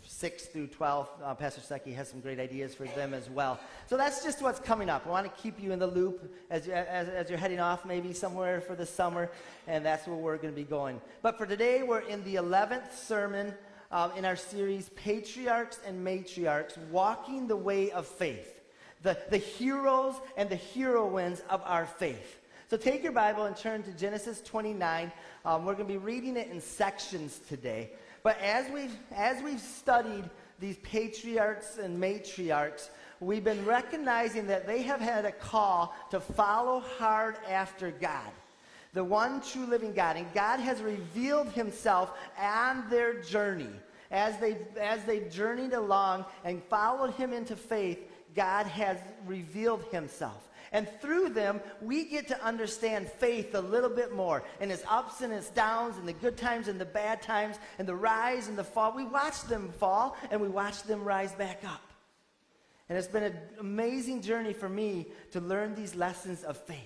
sixth 0.06 0.52
through 0.52 0.68
12, 0.68 1.10
uh, 1.24 1.34
Pastor 1.36 1.62
Stuckey 1.62 1.96
has 1.96 2.10
some 2.10 2.20
great 2.20 2.40
ideas 2.40 2.76
for 2.76 2.86
them 2.88 3.14
as 3.14 3.30
well. 3.30 3.60
So 3.88 3.96
that's 3.96 4.24
just 4.24 4.42
what's 4.42 4.60
coming 4.60 4.90
up. 4.90 5.08
I 5.08 5.10
want 5.10 5.34
to 5.34 5.42
keep 5.42 5.62
you 5.64 5.72
in 5.72 5.80
the 5.80 5.88
loop 5.88 6.32
as, 6.50 6.68
as, 6.68 7.08
as 7.08 7.30
you're 7.30 7.40
heading 7.40 7.62
off 7.62 7.86
maybe 7.86 8.12
somewhere 8.12 8.60
for 8.60 8.76
the 8.76 8.86
summer, 8.86 9.32
and 9.66 9.86
that's 9.86 10.06
where 10.06 10.18
we're 10.18 10.38
going 10.38 10.54
to 10.54 10.62
be 10.62 10.68
going. 10.68 11.00
But 11.22 11.38
for 11.38 11.46
today, 11.46 11.84
we're 11.84 12.02
in 12.02 12.24
the 12.26 12.36
11th 12.36 12.94
sermon. 12.94 13.54
Um, 13.92 14.12
in 14.16 14.24
our 14.24 14.36
series, 14.36 14.90
Patriarchs 14.90 15.80
and 15.84 16.06
Matriarchs 16.06 16.78
Walking 16.92 17.48
the 17.48 17.56
Way 17.56 17.90
of 17.90 18.06
Faith 18.06 18.59
the, 19.02 19.18
the 19.30 19.38
heroes 19.38 20.16
and 20.38 20.50
the 20.50 20.56
heroines 20.56 21.42
of 21.50 21.62
our 21.66 21.86
faith. 21.86 22.40
So 22.70 22.78
take 22.78 23.02
your 23.02 23.12
Bible 23.12 23.46
and 23.46 23.58
turn 23.58 23.82
to 23.84 23.92
Genesis 23.94 24.42
29. 24.42 25.12
Um, 25.44 25.66
we're 25.66 25.74
going 25.74 25.88
to 25.88 25.94
be 25.94 25.98
reading 25.98 26.38
it 26.38 26.52
in 26.52 26.62
sections 26.62 27.40
today. 27.50 27.92
But 28.22 28.40
as 28.42 28.70
we've, 28.72 28.96
as 29.16 29.42
we've 29.42 29.60
studied 29.60 30.30
these 30.60 30.78
patriarchs 30.78 31.78
and 31.78 32.00
matriarchs, 32.02 32.90
we've 33.20 33.44
been 33.44 33.66
recognizing 33.66 34.48
that 34.48 34.68
they 34.68 34.82
have 34.84 35.00
had 35.00 35.26
a 35.26 35.32
call 35.32 35.96
to 36.12 36.20
follow 36.20 36.82
hard 37.00 37.38
after 37.48 37.92
God, 37.92 38.32
the 38.94 39.04
one 39.04 39.42
true 39.42 39.66
living 39.66 39.94
God. 39.94 40.18
And 40.18 40.32
God 40.34 40.60
has 40.60 40.82
revealed 40.82 41.50
himself 41.50 42.14
on 42.40 42.90
their 42.90 43.22
journey. 43.22 43.70
As 44.12 44.38
they 44.38 44.58
as 44.80 45.04
they've 45.06 45.30
journeyed 45.30 45.74
along 45.74 46.26
and 46.44 46.64
followed 46.64 47.12
him 47.12 47.32
into 47.32 47.56
faith, 47.56 48.00
God 48.36 48.66
has 48.68 48.98
revealed 49.26 49.84
himself. 49.92 50.50
And 50.72 50.88
through 51.02 51.30
them, 51.30 51.62
we 51.82 52.06
get 52.06 52.28
to 52.28 52.44
understand 52.44 53.10
faith 53.10 53.56
a 53.56 53.62
little 53.62 53.90
bit 53.90 54.14
more 54.14 54.44
and 54.60 54.72
its 54.72 54.84
ups 54.88 55.22
and 55.22 55.34
its 55.34 55.50
downs 55.50 55.98
and 55.98 56.08
the 56.08 56.14
good 56.14 56.38
times 56.38 56.68
and 56.68 56.80
the 56.80 56.86
bad 56.86 57.22
times 57.22 57.58
and 57.80 57.88
the 57.88 57.96
rise 57.96 58.48
and 58.48 58.58
the 58.58 58.64
fall. 58.64 58.94
We 58.96 59.06
watch 59.06 59.42
them 59.44 59.74
fall 59.80 60.16
and 60.30 60.40
we 60.40 60.48
watch 60.48 60.84
them 60.84 61.04
rise 61.04 61.34
back 61.34 61.64
up. 61.66 61.82
And 62.88 62.98
it's 62.98 63.08
been 63.08 63.24
an 63.24 63.38
amazing 63.60 64.22
journey 64.22 64.54
for 64.54 64.70
me 64.70 65.08
to 65.32 65.40
learn 65.40 65.76
these 65.76 65.96
lessons 65.96 66.44
of 66.44 66.58
faith. 66.58 66.78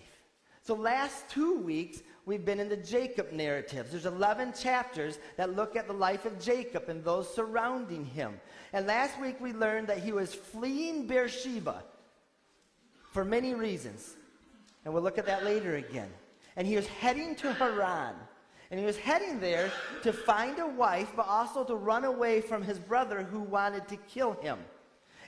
So, 0.61 0.75
last 0.75 1.29
two 1.29 1.59
weeks, 1.59 2.01
we've 2.25 2.45
been 2.45 2.59
in 2.59 2.69
the 2.69 2.77
Jacob 2.77 3.31
narratives. 3.33 3.91
There's 3.91 4.05
11 4.05 4.53
chapters 4.53 5.19
that 5.35 5.55
look 5.55 5.75
at 5.75 5.87
the 5.87 5.93
life 5.93 6.25
of 6.25 6.39
Jacob 6.39 6.87
and 6.87 7.03
those 7.03 7.33
surrounding 7.33 8.05
him. 8.05 8.39
And 8.73 8.87
last 8.87 9.21
week 9.21 9.39
we 9.39 9.53
learned 9.53 9.87
that 9.87 9.99
he 9.99 10.11
was 10.11 10.33
fleeing 10.33 11.05
Beersheba 11.05 11.83
for 13.11 13.23
many 13.23 13.53
reasons. 13.53 14.15
And 14.83 14.93
we'll 14.93 15.03
look 15.03 15.19
at 15.19 15.27
that 15.27 15.45
later 15.45 15.75
again. 15.75 16.09
And 16.55 16.67
he 16.67 16.75
was 16.75 16.87
heading 16.87 17.35
to 17.37 17.53
Haran. 17.53 18.15
And 18.71 18.79
he 18.79 18.85
was 18.85 18.97
heading 18.97 19.39
there 19.39 19.71
to 20.01 20.11
find 20.11 20.57
a 20.57 20.67
wife, 20.67 21.11
but 21.15 21.27
also 21.27 21.63
to 21.65 21.75
run 21.75 22.05
away 22.05 22.41
from 22.41 22.63
his 22.63 22.79
brother 22.79 23.21
who 23.21 23.39
wanted 23.39 23.87
to 23.89 23.97
kill 23.97 24.33
him. 24.33 24.57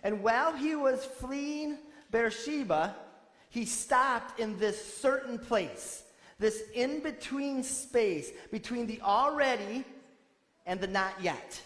And 0.04 0.24
while 0.24 0.54
he 0.54 0.76
was 0.76 1.06
fleeing 1.06 1.78
Beersheba, 2.10 2.96
he 3.50 3.66
stopped 3.66 4.40
in 4.40 4.58
this 4.58 4.96
certain 4.96 5.38
place, 5.38 6.04
this 6.40 6.64
in 6.74 7.02
between 7.02 7.64
space 7.64 8.32
between 8.52 8.88
the 8.88 9.00
already 9.02 9.86
and 10.66 10.82
the 10.82 10.88
not 10.88 11.14
yet. 11.22 11.62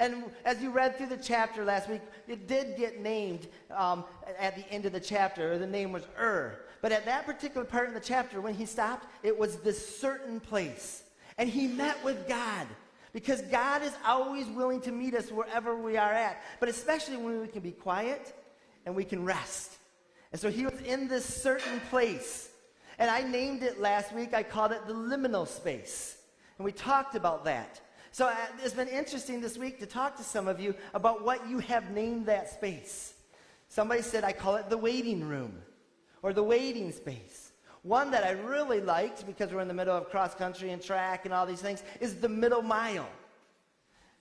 And 0.00 0.24
as 0.46 0.62
you 0.62 0.70
read 0.70 0.96
through 0.96 1.08
the 1.08 1.18
chapter 1.18 1.62
last 1.62 1.86
week, 1.88 2.00
it 2.26 2.48
did 2.48 2.78
get 2.78 3.02
named 3.02 3.48
um, 3.70 4.04
at 4.38 4.56
the 4.56 4.66
end 4.72 4.86
of 4.86 4.92
the 4.92 5.00
chapter. 5.00 5.58
The 5.58 5.66
name 5.66 5.92
was 5.92 6.04
Ur. 6.18 6.58
But 6.80 6.90
at 6.90 7.04
that 7.04 7.26
particular 7.26 7.66
part 7.66 7.88
in 7.88 7.94
the 7.94 8.00
chapter, 8.00 8.40
when 8.40 8.54
he 8.54 8.64
stopped, 8.64 9.06
it 9.22 9.38
was 9.38 9.58
this 9.58 10.00
certain 10.00 10.40
place. 10.40 11.02
And 11.36 11.50
he 11.50 11.66
met 11.66 12.02
with 12.02 12.26
God 12.26 12.66
because 13.12 13.42
God 13.42 13.82
is 13.82 13.92
always 14.06 14.46
willing 14.46 14.80
to 14.82 14.90
meet 14.90 15.14
us 15.14 15.30
wherever 15.30 15.76
we 15.76 15.98
are 15.98 16.12
at, 16.12 16.42
but 16.60 16.70
especially 16.70 17.18
when 17.18 17.38
we 17.38 17.48
can 17.48 17.60
be 17.60 17.72
quiet 17.72 18.34
and 18.86 18.94
we 18.94 19.04
can 19.04 19.22
rest. 19.22 19.76
And 20.32 20.40
so 20.40 20.48
he 20.48 20.64
was 20.64 20.80
in 20.80 21.08
this 21.08 21.26
certain 21.26 21.78
place. 21.90 22.48
And 22.98 23.10
I 23.10 23.22
named 23.22 23.62
it 23.62 23.78
last 23.78 24.14
week, 24.14 24.32
I 24.32 24.44
called 24.44 24.72
it 24.72 24.86
the 24.86 24.94
liminal 24.94 25.46
space. 25.46 26.16
And 26.56 26.64
we 26.64 26.72
talked 26.72 27.16
about 27.16 27.44
that. 27.44 27.80
So 28.20 28.26
uh, 28.26 28.36
it's 28.62 28.74
been 28.74 28.86
interesting 28.86 29.40
this 29.40 29.56
week 29.56 29.80
to 29.80 29.86
talk 29.86 30.14
to 30.18 30.22
some 30.22 30.46
of 30.46 30.60
you 30.60 30.74
about 30.92 31.24
what 31.24 31.48
you 31.48 31.58
have 31.60 31.90
named 31.90 32.26
that 32.26 32.50
space. 32.50 33.14
Somebody 33.70 34.02
said, 34.02 34.24
I 34.24 34.32
call 34.32 34.56
it 34.56 34.68
the 34.68 34.76
waiting 34.76 35.26
room 35.26 35.54
or 36.20 36.34
the 36.34 36.42
waiting 36.42 36.92
space. 36.92 37.52
One 37.80 38.10
that 38.10 38.22
I 38.22 38.32
really 38.32 38.82
liked 38.82 39.26
because 39.26 39.54
we're 39.54 39.62
in 39.62 39.68
the 39.68 39.72
middle 39.72 39.96
of 39.96 40.10
cross 40.10 40.34
country 40.34 40.70
and 40.70 40.82
track 40.82 41.24
and 41.24 41.32
all 41.32 41.46
these 41.46 41.62
things 41.62 41.82
is 41.98 42.16
the 42.16 42.28
middle 42.28 42.60
mile. 42.60 43.08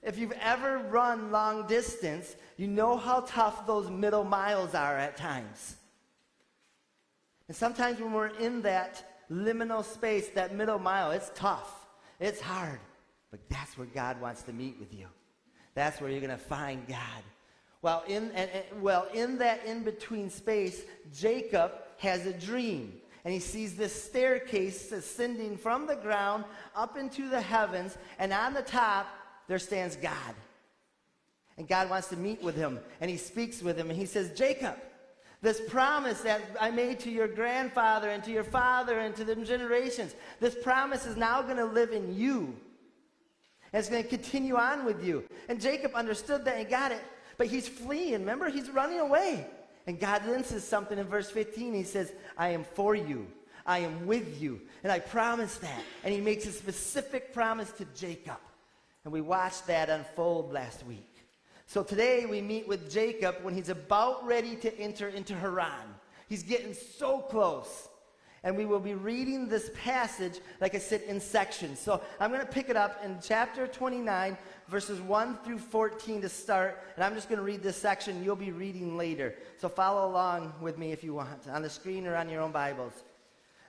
If 0.01 0.17
you've 0.17 0.31
ever 0.39 0.77
run 0.77 1.29
long 1.29 1.67
distance, 1.67 2.37
you 2.55 2.69
know 2.69 2.95
how 2.95 3.25
tough 3.27 3.67
those 3.67 3.89
middle 3.89 4.23
miles 4.23 4.75
are 4.75 4.95
at 4.95 5.17
times. 5.17 5.75
And 7.49 7.57
sometimes 7.57 7.99
when 7.99 8.13
we're 8.13 8.27
in 8.27 8.61
that 8.61 9.25
liminal 9.29 9.83
space, 9.83 10.29
that 10.35 10.55
middle 10.55 10.79
mile, 10.79 11.11
it's 11.11 11.33
tough. 11.35 11.85
It's 12.21 12.39
hard. 12.39 12.79
But 13.31 13.47
that's 13.49 13.77
where 13.77 13.87
God 13.87 14.19
wants 14.19 14.41
to 14.43 14.53
meet 14.53 14.79
with 14.79 14.93
you. 14.93 15.07
That's 15.75 16.01
where 16.01 16.09
you're 16.09 16.21
going 16.21 16.31
to 16.31 16.37
find 16.37 16.87
God. 16.87 17.23
Well, 17.81 18.03
in, 18.07 18.31
and, 18.31 18.49
and, 18.49 18.81
well, 18.81 19.07
in 19.13 19.37
that 19.37 19.65
in 19.65 19.83
between 19.83 20.29
space, 20.29 20.81
Jacob 21.13 21.71
has 21.97 22.25
a 22.25 22.33
dream. 22.33 22.93
And 23.23 23.33
he 23.33 23.39
sees 23.39 23.75
this 23.75 24.03
staircase 24.03 24.91
ascending 24.91 25.57
from 25.57 25.87
the 25.87 25.95
ground 25.95 26.45
up 26.75 26.97
into 26.97 27.29
the 27.29 27.41
heavens. 27.41 27.97
And 28.17 28.33
on 28.33 28.53
the 28.53 28.61
top, 28.61 29.07
there 29.47 29.59
stands 29.59 29.95
God. 29.95 30.35
And 31.57 31.67
God 31.67 31.89
wants 31.89 32.07
to 32.09 32.17
meet 32.17 32.41
with 32.41 32.55
him. 32.55 32.79
And 33.01 33.09
he 33.11 33.17
speaks 33.17 33.61
with 33.61 33.77
him. 33.77 33.89
And 33.89 33.99
he 33.99 34.05
says, 34.05 34.31
Jacob, 34.37 34.75
this 35.41 35.61
promise 35.69 36.21
that 36.21 36.41
I 36.59 36.71
made 36.71 36.99
to 37.01 37.11
your 37.11 37.27
grandfather 37.27 38.09
and 38.09 38.23
to 38.23 38.31
your 38.31 38.43
father 38.43 38.99
and 38.99 39.15
to 39.15 39.23
the 39.23 39.35
generations, 39.35 40.15
this 40.39 40.55
promise 40.61 41.05
is 41.05 41.15
now 41.15 41.41
going 41.41 41.57
to 41.57 41.65
live 41.65 41.91
in 41.91 42.15
you. 42.15 42.55
And 43.71 43.79
it's 43.79 43.89
going 43.89 44.03
to 44.03 44.09
continue 44.09 44.55
on 44.55 44.85
with 44.85 45.03
you. 45.03 45.23
And 45.47 45.59
Jacob 45.59 45.93
understood 45.95 46.45
that 46.45 46.57
and 46.57 46.69
got 46.69 46.91
it, 46.91 47.03
but 47.37 47.47
he's 47.47 47.67
fleeing. 47.67 48.13
Remember, 48.13 48.49
he's 48.49 48.69
running 48.69 48.99
away. 48.99 49.45
And 49.87 49.99
God 49.99 50.21
then 50.25 50.43
says 50.43 50.63
something 50.63 50.97
in 50.97 51.05
verse 51.07 51.29
15. 51.31 51.73
He 51.73 51.83
says, 51.83 52.11
I 52.37 52.49
am 52.49 52.63
for 52.63 52.95
you. 52.95 53.27
I 53.65 53.79
am 53.79 54.07
with 54.07 54.41
you. 54.41 54.61
And 54.83 54.91
I 54.91 54.99
promise 54.99 55.57
that. 55.57 55.83
And 56.03 56.13
he 56.13 56.21
makes 56.21 56.45
a 56.45 56.51
specific 56.51 57.33
promise 57.33 57.71
to 57.73 57.85
Jacob. 57.95 58.39
And 59.03 59.13
we 59.13 59.21
watched 59.21 59.67
that 59.67 59.89
unfold 59.89 60.51
last 60.51 60.85
week. 60.85 61.05
So 61.67 61.83
today 61.83 62.25
we 62.25 62.41
meet 62.41 62.67
with 62.67 62.91
Jacob 62.91 63.37
when 63.43 63.53
he's 63.53 63.69
about 63.69 64.25
ready 64.25 64.55
to 64.55 64.79
enter 64.79 65.09
into 65.09 65.35
Haran. 65.35 65.95
He's 66.27 66.43
getting 66.43 66.73
so 66.73 67.19
close. 67.19 67.88
And 68.43 68.55
we 68.55 68.65
will 68.65 68.79
be 68.79 68.93
reading 68.93 69.47
this 69.47 69.69
passage, 69.83 70.39
like 70.61 70.73
I 70.73 70.77
said, 70.77 71.01
in 71.01 71.19
sections. 71.19 71.79
So 71.79 72.01
I'm 72.19 72.31
going 72.31 72.45
to 72.45 72.51
pick 72.51 72.69
it 72.69 72.77
up 72.77 73.03
in 73.03 73.17
chapter 73.21 73.67
29, 73.67 74.37
verses 74.67 75.01
1 75.01 75.39
through 75.43 75.59
14 75.59 76.21
to 76.21 76.29
start. 76.29 76.81
And 76.95 77.03
I'm 77.03 77.15
just 77.15 77.27
going 77.27 77.39
to 77.39 77.43
read 77.43 77.61
this 77.61 77.75
section. 77.75 78.23
You'll 78.23 78.37
be 78.37 78.51
reading 78.51 78.97
later. 78.97 79.35
So 79.57 79.67
follow 79.67 80.09
along 80.09 80.53
with 80.61 80.77
me 80.77 80.93
if 80.93 81.03
you 81.03 81.13
want, 81.13 81.47
on 81.49 81.61
the 81.61 81.69
screen 81.69 82.07
or 82.07 82.15
on 82.15 82.29
your 82.29 82.41
own 82.41 82.51
Bibles. 82.51 82.93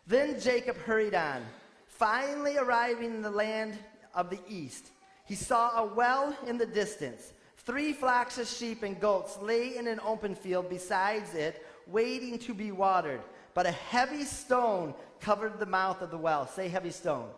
Then 0.06 0.38
Jacob 0.40 0.76
hurried 0.76 1.14
on, 1.14 1.44
finally 1.86 2.56
arriving 2.56 3.14
in 3.14 3.22
the 3.22 3.30
land 3.30 3.76
of 4.14 4.30
the 4.30 4.38
east. 4.48 4.90
He 5.26 5.34
saw 5.34 5.82
a 5.82 5.86
well 5.94 6.36
in 6.46 6.58
the 6.58 6.66
distance. 6.66 7.32
Three 7.58 7.92
flocks 7.92 8.38
of 8.38 8.46
sheep 8.46 8.82
and 8.84 8.98
goats 8.98 9.36
lay 9.42 9.76
in 9.76 9.86
an 9.86 10.00
open 10.04 10.34
field 10.34 10.70
besides 10.70 11.34
it, 11.34 11.64
waiting 11.86 12.38
to 12.40 12.54
be 12.54 12.72
watered 12.72 13.20
but 13.54 13.66
a 13.66 13.72
heavy 13.72 14.24
stone 14.24 14.94
covered 15.20 15.58
the 15.58 15.66
mouth 15.66 16.02
of 16.02 16.10
the 16.10 16.18
well. 16.18 16.46
Say 16.46 16.68
heavy 16.68 16.90
stone. 16.90 17.28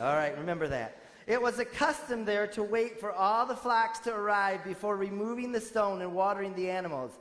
All 0.00 0.14
right, 0.14 0.36
remember 0.38 0.68
that. 0.68 0.98
It 1.26 1.40
was 1.40 1.58
a 1.58 1.64
custom 1.64 2.24
there 2.24 2.46
to 2.48 2.62
wait 2.62 2.98
for 2.98 3.12
all 3.12 3.46
the 3.46 3.54
flocks 3.54 4.00
to 4.00 4.14
arrive 4.14 4.64
before 4.64 4.96
removing 4.96 5.52
the 5.52 5.60
stone 5.60 6.02
and 6.02 6.14
watering 6.14 6.54
the 6.54 6.68
animals. 6.68 7.12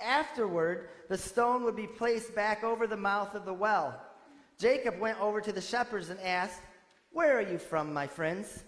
Afterward, 0.00 0.88
the 1.08 1.18
stone 1.18 1.62
would 1.64 1.76
be 1.76 1.86
placed 1.86 2.34
back 2.34 2.64
over 2.64 2.86
the 2.86 2.96
mouth 2.96 3.34
of 3.34 3.44
the 3.44 3.52
well. 3.52 4.00
Jacob 4.58 4.98
went 4.98 5.20
over 5.20 5.40
to 5.40 5.52
the 5.52 5.60
shepherds 5.60 6.08
and 6.08 6.20
asked, 6.20 6.60
Where 7.10 7.36
are 7.36 7.42
you 7.42 7.58
from, 7.58 7.92
my 7.92 8.06
friends? 8.06 8.64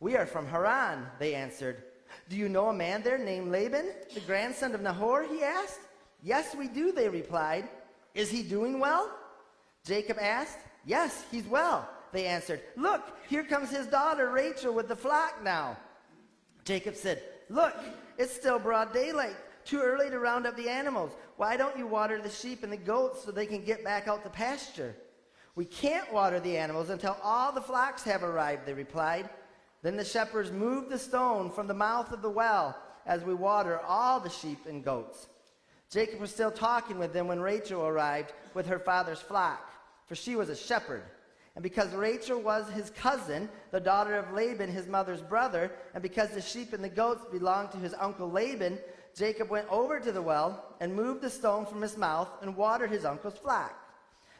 We 0.00 0.16
are 0.16 0.26
from 0.26 0.46
Haran, 0.46 1.06
they 1.18 1.34
answered. 1.34 1.82
Do 2.28 2.36
you 2.36 2.48
know 2.48 2.68
a 2.68 2.74
man 2.74 3.02
there 3.02 3.18
named 3.18 3.50
Laban, 3.50 3.86
the 4.14 4.20
grandson 4.20 4.74
of 4.74 4.82
Nahor? 4.82 5.24
He 5.24 5.42
asked. 5.42 5.80
Yes, 6.22 6.54
we 6.54 6.68
do, 6.68 6.92
they 6.92 7.08
replied. 7.08 7.68
Is 8.18 8.28
he 8.28 8.42
doing 8.42 8.80
well? 8.80 9.08
Jacob 9.84 10.18
asked. 10.20 10.58
Yes, 10.84 11.24
he's 11.30 11.46
well, 11.46 11.88
they 12.12 12.26
answered. 12.26 12.60
Look, 12.76 13.02
here 13.28 13.44
comes 13.44 13.70
his 13.70 13.86
daughter 13.86 14.30
Rachel 14.30 14.74
with 14.74 14.88
the 14.88 14.96
flock 14.96 15.44
now. 15.44 15.76
Jacob 16.64 16.96
said, 16.96 17.22
Look, 17.48 17.76
it's 18.18 18.34
still 18.34 18.58
broad 18.58 18.92
daylight. 18.92 19.36
Too 19.64 19.80
early 19.80 20.10
to 20.10 20.18
round 20.18 20.48
up 20.48 20.56
the 20.56 20.68
animals. 20.68 21.12
Why 21.36 21.56
don't 21.56 21.78
you 21.78 21.86
water 21.86 22.20
the 22.20 22.28
sheep 22.28 22.64
and 22.64 22.72
the 22.72 22.76
goats 22.76 23.24
so 23.24 23.30
they 23.30 23.46
can 23.46 23.62
get 23.62 23.84
back 23.84 24.08
out 24.08 24.24
to 24.24 24.30
pasture? 24.30 24.96
We 25.54 25.64
can't 25.64 26.12
water 26.12 26.40
the 26.40 26.56
animals 26.56 26.90
until 26.90 27.16
all 27.22 27.52
the 27.52 27.60
flocks 27.60 28.02
have 28.02 28.24
arrived, 28.24 28.66
they 28.66 28.74
replied. 28.74 29.30
Then 29.82 29.96
the 29.96 30.04
shepherds 30.04 30.50
moved 30.50 30.90
the 30.90 30.98
stone 30.98 31.52
from 31.52 31.68
the 31.68 31.74
mouth 31.74 32.10
of 32.10 32.22
the 32.22 32.30
well 32.30 32.76
as 33.06 33.22
we 33.22 33.34
water 33.34 33.78
all 33.86 34.18
the 34.18 34.28
sheep 34.28 34.66
and 34.66 34.84
goats. 34.84 35.28
Jacob 35.90 36.20
was 36.20 36.30
still 36.30 36.50
talking 36.50 36.98
with 36.98 37.12
them 37.12 37.28
when 37.28 37.40
Rachel 37.40 37.86
arrived 37.86 38.32
with 38.54 38.66
her 38.66 38.78
father's 38.78 39.20
flock, 39.20 39.70
for 40.06 40.14
she 40.14 40.36
was 40.36 40.50
a 40.50 40.56
shepherd. 40.56 41.02
And 41.54 41.62
because 41.62 41.92
Rachel 41.92 42.40
was 42.40 42.68
his 42.70 42.90
cousin, 42.90 43.48
the 43.72 43.80
daughter 43.80 44.14
of 44.14 44.32
Laban, 44.32 44.70
his 44.70 44.86
mother's 44.86 45.22
brother, 45.22 45.72
and 45.94 46.02
because 46.02 46.30
the 46.30 46.42
sheep 46.42 46.72
and 46.72 46.84
the 46.84 46.88
goats 46.88 47.24
belonged 47.32 47.72
to 47.72 47.78
his 47.78 47.94
uncle 47.98 48.30
Laban, 48.30 48.78
Jacob 49.16 49.48
went 49.48 49.66
over 49.68 49.98
to 49.98 50.12
the 50.12 50.22
well 50.22 50.76
and 50.80 50.94
moved 50.94 51.22
the 51.22 51.30
stone 51.30 51.66
from 51.66 51.82
his 51.82 51.96
mouth 51.96 52.28
and 52.42 52.56
watered 52.56 52.90
his 52.90 53.04
uncle's 53.04 53.38
flock. 53.38 53.74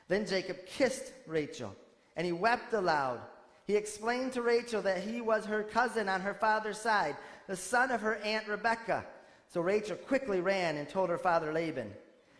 Then 0.06 0.26
Jacob 0.26 0.58
kissed 0.66 1.12
Rachel, 1.26 1.74
and 2.16 2.26
he 2.26 2.32
wept 2.32 2.72
aloud. 2.74 3.20
He 3.66 3.74
explained 3.74 4.32
to 4.34 4.42
Rachel 4.42 4.80
that 4.82 5.02
he 5.02 5.20
was 5.20 5.44
her 5.46 5.62
cousin 5.62 6.08
on 6.08 6.20
her 6.20 6.34
father's 6.34 6.78
side, 6.78 7.16
the 7.46 7.56
son 7.56 7.90
of 7.90 8.02
her 8.02 8.16
aunt 8.16 8.46
Rebekah 8.46 9.04
so 9.48 9.60
Rachel 9.60 9.96
quickly 9.96 10.40
ran 10.40 10.76
and 10.76 10.88
told 10.88 11.08
her 11.08 11.18
father 11.18 11.52
Laban. 11.52 11.92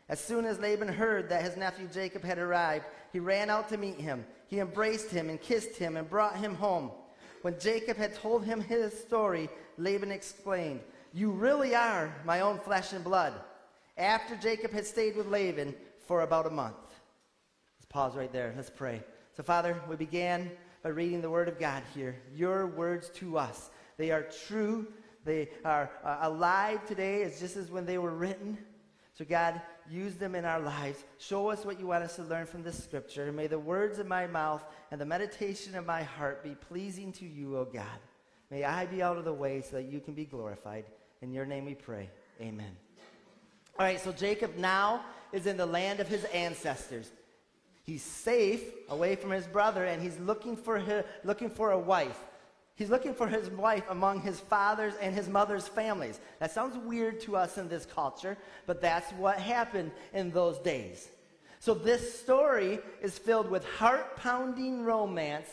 As 0.08 0.20
soon 0.20 0.44
as 0.44 0.58
Laban 0.58 0.88
heard 0.88 1.28
that 1.28 1.42
his 1.42 1.56
nephew 1.56 1.88
Jacob 1.92 2.22
had 2.22 2.38
arrived, 2.38 2.86
he 3.12 3.20
ran 3.20 3.50
out 3.50 3.68
to 3.70 3.76
meet 3.76 4.00
him. 4.00 4.24
He 4.48 4.58
embraced 4.58 5.10
him 5.10 5.28
and 5.28 5.40
kissed 5.40 5.76
him 5.76 5.96
and 5.96 6.08
brought 6.08 6.36
him 6.36 6.54
home. 6.54 6.90
When 7.42 7.58
Jacob 7.58 7.96
had 7.96 8.14
told 8.14 8.44
him 8.44 8.60
his 8.60 8.98
story, 8.98 9.48
Laban 9.76 10.10
exclaimed, 10.10 10.80
You 11.12 11.30
really 11.30 11.74
are 11.74 12.14
my 12.24 12.40
own 12.40 12.58
flesh 12.58 12.92
and 12.92 13.04
blood. 13.04 13.34
After 13.96 14.36
Jacob 14.36 14.72
had 14.72 14.86
stayed 14.86 15.16
with 15.16 15.26
Laban 15.26 15.74
for 16.06 16.22
about 16.22 16.46
a 16.46 16.50
month. 16.50 16.76
Let's 17.78 17.86
pause 17.88 18.16
right 18.16 18.32
there. 18.32 18.52
Let's 18.56 18.70
pray. 18.70 19.02
So, 19.36 19.42
Father, 19.42 19.80
we 19.88 19.96
began 19.96 20.50
by 20.82 20.90
reading 20.90 21.20
the 21.20 21.30
Word 21.30 21.48
of 21.48 21.58
God 21.58 21.82
here. 21.94 22.16
Your 22.34 22.66
words 22.66 23.10
to 23.16 23.38
us. 23.38 23.70
They 23.96 24.10
are 24.10 24.26
true 24.46 24.86
they 25.28 25.50
are 25.64 25.90
uh, 26.04 26.18
alive 26.22 26.86
today 26.86 27.22
as 27.22 27.38
just 27.38 27.56
as 27.56 27.70
when 27.70 27.86
they 27.86 27.98
were 27.98 28.14
written. 28.14 28.58
So, 29.14 29.24
God, 29.24 29.60
use 29.90 30.14
them 30.14 30.34
in 30.34 30.44
our 30.44 30.60
lives. 30.60 31.02
Show 31.18 31.48
us 31.48 31.64
what 31.64 31.80
you 31.80 31.86
want 31.86 32.04
us 32.04 32.16
to 32.16 32.22
learn 32.22 32.46
from 32.46 32.62
this 32.62 32.82
scripture. 32.82 33.30
May 33.32 33.46
the 33.46 33.58
words 33.58 33.98
of 33.98 34.06
my 34.06 34.26
mouth 34.26 34.64
and 34.90 35.00
the 35.00 35.06
meditation 35.06 35.74
of 35.74 35.84
my 35.84 36.02
heart 36.02 36.42
be 36.44 36.54
pleasing 36.54 37.12
to 37.14 37.26
you, 37.26 37.56
O 37.56 37.64
God. 37.64 37.84
May 38.50 38.64
I 38.64 38.86
be 38.86 39.02
out 39.02 39.18
of 39.18 39.24
the 39.24 39.32
way 39.32 39.60
so 39.60 39.76
that 39.76 39.86
you 39.86 40.00
can 40.00 40.14
be 40.14 40.24
glorified. 40.24 40.84
In 41.20 41.32
your 41.32 41.44
name 41.44 41.64
we 41.64 41.74
pray. 41.74 42.08
Amen. 42.40 42.76
All 43.78 43.84
right, 43.84 44.00
so 44.00 44.12
Jacob 44.12 44.56
now 44.56 45.04
is 45.32 45.46
in 45.46 45.56
the 45.56 45.66
land 45.66 46.00
of 46.00 46.08
his 46.08 46.24
ancestors. 46.26 47.10
He's 47.84 48.02
safe 48.02 48.62
away 48.88 49.16
from 49.16 49.30
his 49.30 49.46
brother, 49.46 49.84
and 49.84 50.02
he's 50.02 50.18
looking 50.20 50.56
for, 50.56 51.04
looking 51.24 51.50
for 51.50 51.72
a 51.72 51.78
wife. 51.78 52.18
He's 52.78 52.90
looking 52.90 53.12
for 53.12 53.26
his 53.26 53.50
wife 53.50 53.82
among 53.90 54.20
his 54.20 54.38
father's 54.38 54.94
and 55.00 55.12
his 55.12 55.28
mother's 55.28 55.66
families. 55.66 56.20
That 56.38 56.52
sounds 56.52 56.76
weird 56.76 57.20
to 57.22 57.36
us 57.36 57.58
in 57.58 57.68
this 57.68 57.84
culture, 57.84 58.38
but 58.66 58.80
that's 58.80 59.10
what 59.14 59.36
happened 59.36 59.90
in 60.14 60.30
those 60.30 60.58
days. 60.60 61.08
So 61.58 61.74
this 61.74 62.20
story 62.20 62.78
is 63.02 63.18
filled 63.18 63.50
with 63.50 63.64
heart 63.64 64.16
pounding 64.16 64.84
romance 64.84 65.48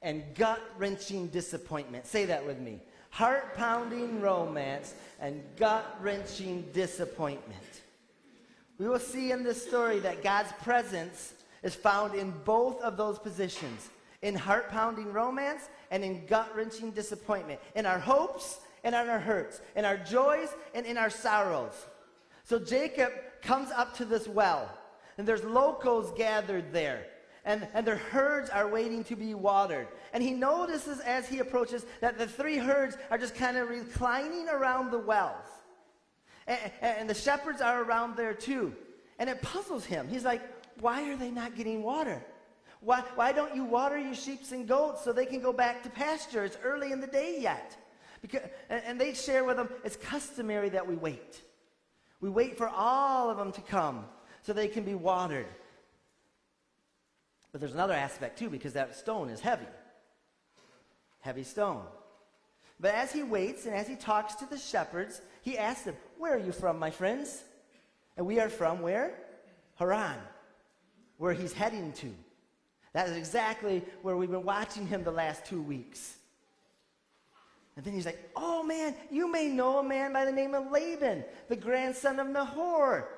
and 0.00 0.24
gut 0.34 0.62
wrenching 0.78 1.26
disappointment. 1.26 2.06
Say 2.06 2.24
that 2.24 2.46
with 2.46 2.58
me 2.58 2.80
heart 3.10 3.54
pounding 3.56 4.20
romance 4.22 4.94
and 5.20 5.42
gut 5.56 5.84
wrenching 6.00 6.64
disappointment. 6.72 7.82
We 8.78 8.88
will 8.88 9.00
see 9.00 9.32
in 9.32 9.42
this 9.42 9.62
story 9.66 9.98
that 9.98 10.22
God's 10.22 10.52
presence 10.62 11.34
is 11.62 11.74
found 11.74 12.14
in 12.14 12.32
both 12.44 12.80
of 12.80 12.96
those 12.96 13.18
positions 13.18 13.90
in 14.22 14.34
heart 14.34 14.70
pounding 14.70 15.12
romance 15.12 15.68
and 15.90 16.04
in 16.04 16.26
gut 16.26 16.54
wrenching 16.54 16.90
disappointment, 16.92 17.60
in 17.74 17.86
our 17.86 17.98
hopes 17.98 18.60
and 18.84 18.94
in 18.94 19.08
our 19.08 19.18
hurts, 19.18 19.60
in 19.76 19.84
our 19.84 19.96
joys 19.96 20.48
and 20.74 20.86
in 20.86 20.96
our 20.96 21.10
sorrows. 21.10 21.74
So 22.44 22.58
Jacob 22.58 23.12
comes 23.42 23.70
up 23.70 23.96
to 23.96 24.04
this 24.04 24.26
well, 24.26 24.70
and 25.18 25.26
there's 25.26 25.44
locals 25.44 26.12
gathered 26.16 26.72
there. 26.72 27.06
And, 27.44 27.66
and 27.72 27.86
their 27.86 27.96
herds 27.96 28.50
are 28.50 28.68
waiting 28.68 29.02
to 29.04 29.16
be 29.16 29.32
watered. 29.34 29.88
And 30.12 30.22
he 30.22 30.32
notices 30.32 31.00
as 31.00 31.26
he 31.26 31.38
approaches 31.38 31.86
that 32.00 32.18
the 32.18 32.26
three 32.26 32.58
herds 32.58 32.98
are 33.10 33.16
just 33.16 33.34
kind 33.34 33.56
of 33.56 33.68
reclining 33.68 34.48
around 34.48 34.90
the 34.90 34.98
wells. 34.98 35.46
And, 36.46 36.58
and 36.82 37.10
the 37.10 37.14
shepherds 37.14 37.62
are 37.62 37.82
around 37.82 38.16
there 38.16 38.34
too. 38.34 38.74
And 39.18 39.30
it 39.30 39.40
puzzles 39.40 39.86
him. 39.86 40.06
He's 40.06 40.24
like, 40.24 40.42
why 40.80 41.10
are 41.10 41.16
they 41.16 41.30
not 41.30 41.56
getting 41.56 41.82
water? 41.82 42.22
Why, 42.80 43.02
why 43.14 43.32
don't 43.32 43.54
you 43.54 43.64
water 43.64 43.98
your 43.98 44.14
sheep 44.14 44.40
and 44.52 44.66
goats 44.66 45.04
so 45.04 45.12
they 45.12 45.26
can 45.26 45.40
go 45.40 45.52
back 45.52 45.82
to 45.82 45.90
pasture? 45.90 46.44
It's 46.44 46.56
early 46.62 46.92
in 46.92 47.00
the 47.00 47.06
day 47.06 47.36
yet. 47.38 47.76
Because, 48.22 48.42
and, 48.68 48.82
and 48.86 49.00
they 49.00 49.14
share 49.14 49.44
with 49.44 49.56
them, 49.56 49.68
it's 49.84 49.96
customary 49.96 50.70
that 50.70 50.86
we 50.86 50.96
wait. 50.96 51.42
We 52.20 52.30
wait 52.30 52.56
for 52.56 52.68
all 52.68 53.30
of 53.30 53.36
them 53.36 53.52
to 53.52 53.60
come 53.60 54.06
so 54.42 54.52
they 54.52 54.68
can 54.68 54.84
be 54.84 54.94
watered. 54.94 55.46
But 57.52 57.60
there's 57.60 57.74
another 57.74 57.94
aspect 57.94 58.38
too, 58.38 58.48
because 58.48 58.74
that 58.74 58.96
stone 58.96 59.28
is 59.28 59.40
heavy. 59.40 59.66
Heavy 61.20 61.42
stone. 61.42 61.82
But 62.78 62.94
as 62.94 63.12
he 63.12 63.22
waits 63.22 63.66
and 63.66 63.74
as 63.74 63.86
he 63.86 63.96
talks 63.96 64.34
to 64.36 64.46
the 64.46 64.56
shepherds, 64.56 65.20
he 65.42 65.58
asks 65.58 65.84
them, 65.84 65.96
Where 66.18 66.34
are 66.34 66.38
you 66.38 66.52
from, 66.52 66.78
my 66.78 66.90
friends? 66.90 67.42
And 68.16 68.26
we 68.26 68.40
are 68.40 68.48
from 68.48 68.80
where? 68.80 69.14
Haran, 69.74 70.18
where 71.18 71.32
he's 71.34 71.52
heading 71.52 71.92
to. 71.94 72.14
That 72.92 73.08
is 73.08 73.16
exactly 73.16 73.82
where 74.02 74.16
we've 74.16 74.30
been 74.30 74.44
watching 74.44 74.86
him 74.86 75.04
the 75.04 75.12
last 75.12 75.44
two 75.44 75.62
weeks. 75.62 76.16
And 77.76 77.84
then 77.84 77.94
he's 77.94 78.06
like, 78.06 78.30
Oh 78.36 78.62
man, 78.62 78.94
you 79.10 79.30
may 79.30 79.48
know 79.48 79.78
a 79.78 79.82
man 79.82 80.12
by 80.12 80.24
the 80.24 80.32
name 80.32 80.54
of 80.54 80.70
Laban, 80.70 81.24
the 81.48 81.56
grandson 81.56 82.18
of 82.18 82.28
Nahor. 82.28 83.08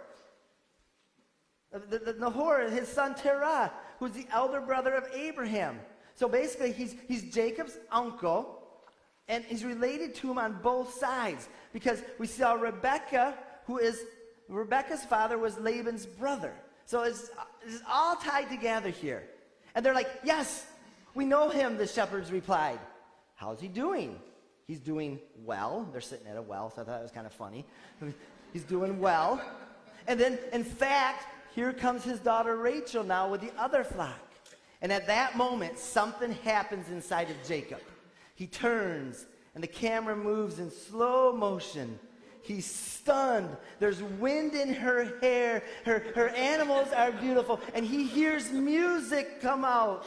The, 1.73 1.99
the, 1.99 2.13
Nahor, 2.19 2.69
his 2.69 2.87
son 2.87 3.15
Terah, 3.15 3.73
who's 3.99 4.13
the 4.13 4.27
elder 4.31 4.61
brother 4.61 4.93
of 4.95 5.05
Abraham. 5.15 5.81
So 6.15 6.29
basically, 6.29 6.73
he's, 6.73 6.95
he's 7.09 7.33
Jacob's 7.33 7.79
uncle, 7.91 8.63
and 9.27 9.43
he's 9.45 9.65
related 9.65 10.15
to 10.17 10.31
him 10.31 10.39
on 10.39 10.61
both 10.63 10.93
sides 10.93 11.49
because 11.73 12.03
we 12.19 12.27
saw 12.27 12.53
Rebecca, 12.53 13.35
who 13.67 13.79
is 13.79 14.05
Rebecca's 14.49 15.03
father 15.03 15.39
was 15.39 15.59
Laban's 15.59 16.05
brother. 16.05 16.53
So 16.85 17.05
it's, 17.05 17.31
it's 17.67 17.83
all 17.91 18.17
tied 18.17 18.51
together 18.51 18.91
here. 18.91 19.25
And 19.75 19.85
they're 19.85 19.95
like, 19.95 20.11
Yes, 20.25 20.67
we 21.15 21.25
know 21.25 21.49
him, 21.49 21.77
the 21.77 21.87
shepherds 21.87 22.33
replied. 22.33 22.79
How's 23.35 23.61
he 23.61 23.69
doing? 23.69 24.19
He's 24.67 24.81
doing 24.81 25.19
well. 25.45 25.89
They're 25.93 26.01
sitting 26.01 26.27
at 26.27 26.37
a 26.37 26.43
well, 26.43 26.71
so 26.71 26.83
I 26.83 26.85
thought 26.85 27.01
it 27.01 27.03
was 27.03 27.11
kind 27.11 27.27
of 27.27 27.33
funny. 27.33 27.67
He's 28.53 28.65
doing 28.65 29.01
well. 29.01 29.43
And 30.07 30.19
then, 30.19 30.39
in 30.53 30.65
fact, 30.65 31.27
here 31.55 31.73
comes 31.73 32.05
his 32.05 32.21
daughter 32.21 32.57
Rachel 32.57 33.05
now 33.05 33.29
with 33.29 33.41
the 33.41 33.53
other 33.59 33.85
flock. 33.85 34.19
And 34.81 34.93
at 34.93 35.07
that 35.07 35.37
moment, 35.37 35.79
something 35.79 36.33
happens 36.45 36.89
inside 36.89 37.31
of 37.31 37.37
Jacob. 37.47 37.81
He 38.35 38.47
turns, 38.47 39.27
and 39.55 39.63
the 39.63 39.69
camera 39.69 40.17
moves 40.17 40.59
in 40.59 40.71
slow 40.71 41.33
motion. 41.33 41.99
He's 42.43 42.67
stunned. 42.67 43.57
There's 43.79 44.03
wind 44.03 44.55
in 44.55 44.75
her 44.75 45.17
hair. 45.21 45.63
Her, 45.85 46.05
her 46.15 46.29
animals 46.31 46.89
are 46.93 47.13
beautiful. 47.13 47.61
And 47.73 47.87
he 47.87 48.05
hears 48.05 48.51
music 48.51 49.41
come 49.41 49.65
out. 49.65 50.05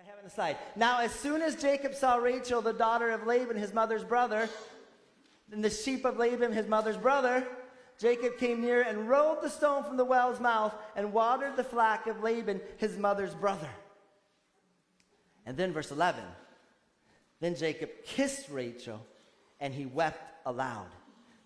I 0.00 0.06
have 0.06 0.18
it 0.18 0.24
on 0.24 0.30
the. 0.30 0.56
Now, 0.76 1.00
as 1.00 1.12
soon 1.12 1.42
as 1.42 1.56
Jacob 1.56 1.94
saw 1.94 2.16
Rachel, 2.16 2.62
the 2.62 2.72
daughter 2.72 3.10
of 3.10 3.26
Laban, 3.26 3.56
his 3.56 3.74
mother's 3.74 4.04
brother, 4.04 4.48
and 5.50 5.64
the 5.64 5.70
sheep 5.70 6.04
of 6.04 6.16
Laban, 6.16 6.52
his 6.52 6.68
mother's 6.68 6.96
brother, 6.96 7.46
Jacob 7.98 8.38
came 8.38 8.60
near 8.60 8.82
and 8.82 9.08
rolled 9.08 9.42
the 9.42 9.50
stone 9.50 9.82
from 9.82 9.96
the 9.96 10.04
well's 10.04 10.40
mouth 10.40 10.72
and 10.94 11.12
watered 11.12 11.56
the 11.56 11.64
flock 11.64 12.06
of 12.06 12.22
Laban, 12.22 12.60
his 12.78 12.96
mother's 12.96 13.34
brother. 13.34 13.68
And 15.44 15.56
then, 15.56 15.72
verse 15.72 15.90
11 15.90 16.22
Then 17.40 17.56
Jacob 17.56 17.90
kissed 18.04 18.48
Rachel 18.50 19.04
and 19.60 19.74
he 19.74 19.86
wept 19.86 20.32
aloud. 20.46 20.88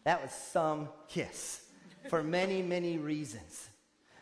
That 0.05 0.23
was 0.23 0.33
some 0.33 0.89
kiss 1.09 1.63
for 2.09 2.23
many, 2.23 2.63
many 2.63 2.99
reasons. 2.99 3.69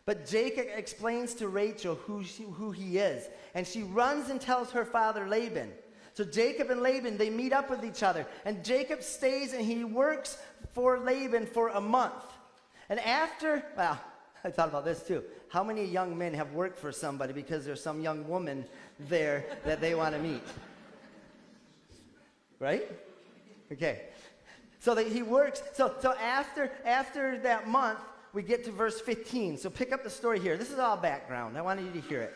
But 0.05 0.27
Jacob 0.27 0.67
explains 0.75 1.35
to 1.35 1.49
Rachel 1.49 1.95
who, 1.95 2.25
she, 2.25 2.43
who 2.43 2.73
he 2.73 2.99
is, 2.99 3.29
and 3.55 3.67
she 3.67 3.83
runs 3.83 4.31
and 4.31 4.41
tells 4.41 4.71
her 4.73 4.85
father 4.85 5.29
Laban. 5.29 5.71
So 6.15 6.25
Jacob 6.25 6.71
and 6.71 6.83
Laban, 6.83 7.17
they 7.17 7.31
meet 7.31 7.53
up 7.53 7.71
with 7.71 7.85
each 7.85 8.03
other, 8.03 8.27
and 8.45 8.65
Jacob 8.65 9.03
stays 9.03 9.53
and 9.53 9.65
he 9.65 9.85
works 9.85 10.39
for 10.73 10.99
Laban 10.99 11.47
for 11.47 11.69
a 11.69 11.81
month. 11.81 12.25
And 12.89 13.01
after, 13.01 13.65
well, 13.77 13.99
I 14.45 14.51
thought 14.51 14.69
about 14.69 14.85
this 14.85 15.03
too. 15.03 15.23
How 15.49 15.63
many 15.63 15.85
young 15.85 16.19
men 16.19 16.35
have 16.35 16.53
worked 16.53 16.79
for 16.79 16.93
somebody 16.93 17.33
because 17.33 17.65
there's 17.65 17.83
some 17.83 18.01
young 18.01 18.27
woman 18.29 18.65
there 18.99 19.45
that 19.65 19.81
they 19.81 19.95
want 19.95 20.15
to 20.15 20.21
meet? 20.21 20.43
Right? 22.59 22.89
Okay. 23.73 24.03
So 24.79 24.95
that 24.95 25.07
he 25.07 25.23
works. 25.23 25.63
So, 25.75 25.95
so 26.01 26.15
after, 26.15 26.71
after 26.85 27.39
that 27.39 27.69
month, 27.69 28.01
we 28.33 28.43
get 28.43 28.65
to 28.65 28.73
verse 28.73 29.01
15. 29.01 29.59
So 29.59 29.71
pick 29.71 29.93
up 29.93 30.03
the 30.03 30.11
story 30.11 30.41
here. 30.41 30.57
This 30.57 30.71
is 30.71 30.79
all 30.79 30.97
background. 30.97 31.57
I 31.57 31.63
wanted 31.63 31.85
you 31.85 32.01
to 32.01 32.09
hear 32.09 32.23
it. 32.23 32.35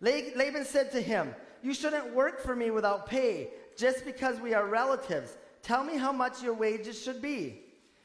Laban 0.00 0.64
said 0.64 0.90
to 0.92 1.00
him, 1.00 1.34
You 1.62 1.74
shouldn't 1.74 2.14
work 2.14 2.40
for 2.40 2.56
me 2.56 2.70
without 2.70 3.06
pay, 3.06 3.50
just 3.76 4.04
because 4.04 4.40
we 4.40 4.54
are 4.54 4.66
relatives. 4.66 5.36
Tell 5.62 5.84
me 5.84 5.98
how 5.98 6.12
much 6.12 6.42
your 6.42 6.54
wages 6.54 7.00
should 7.00 7.20
be. 7.20 7.60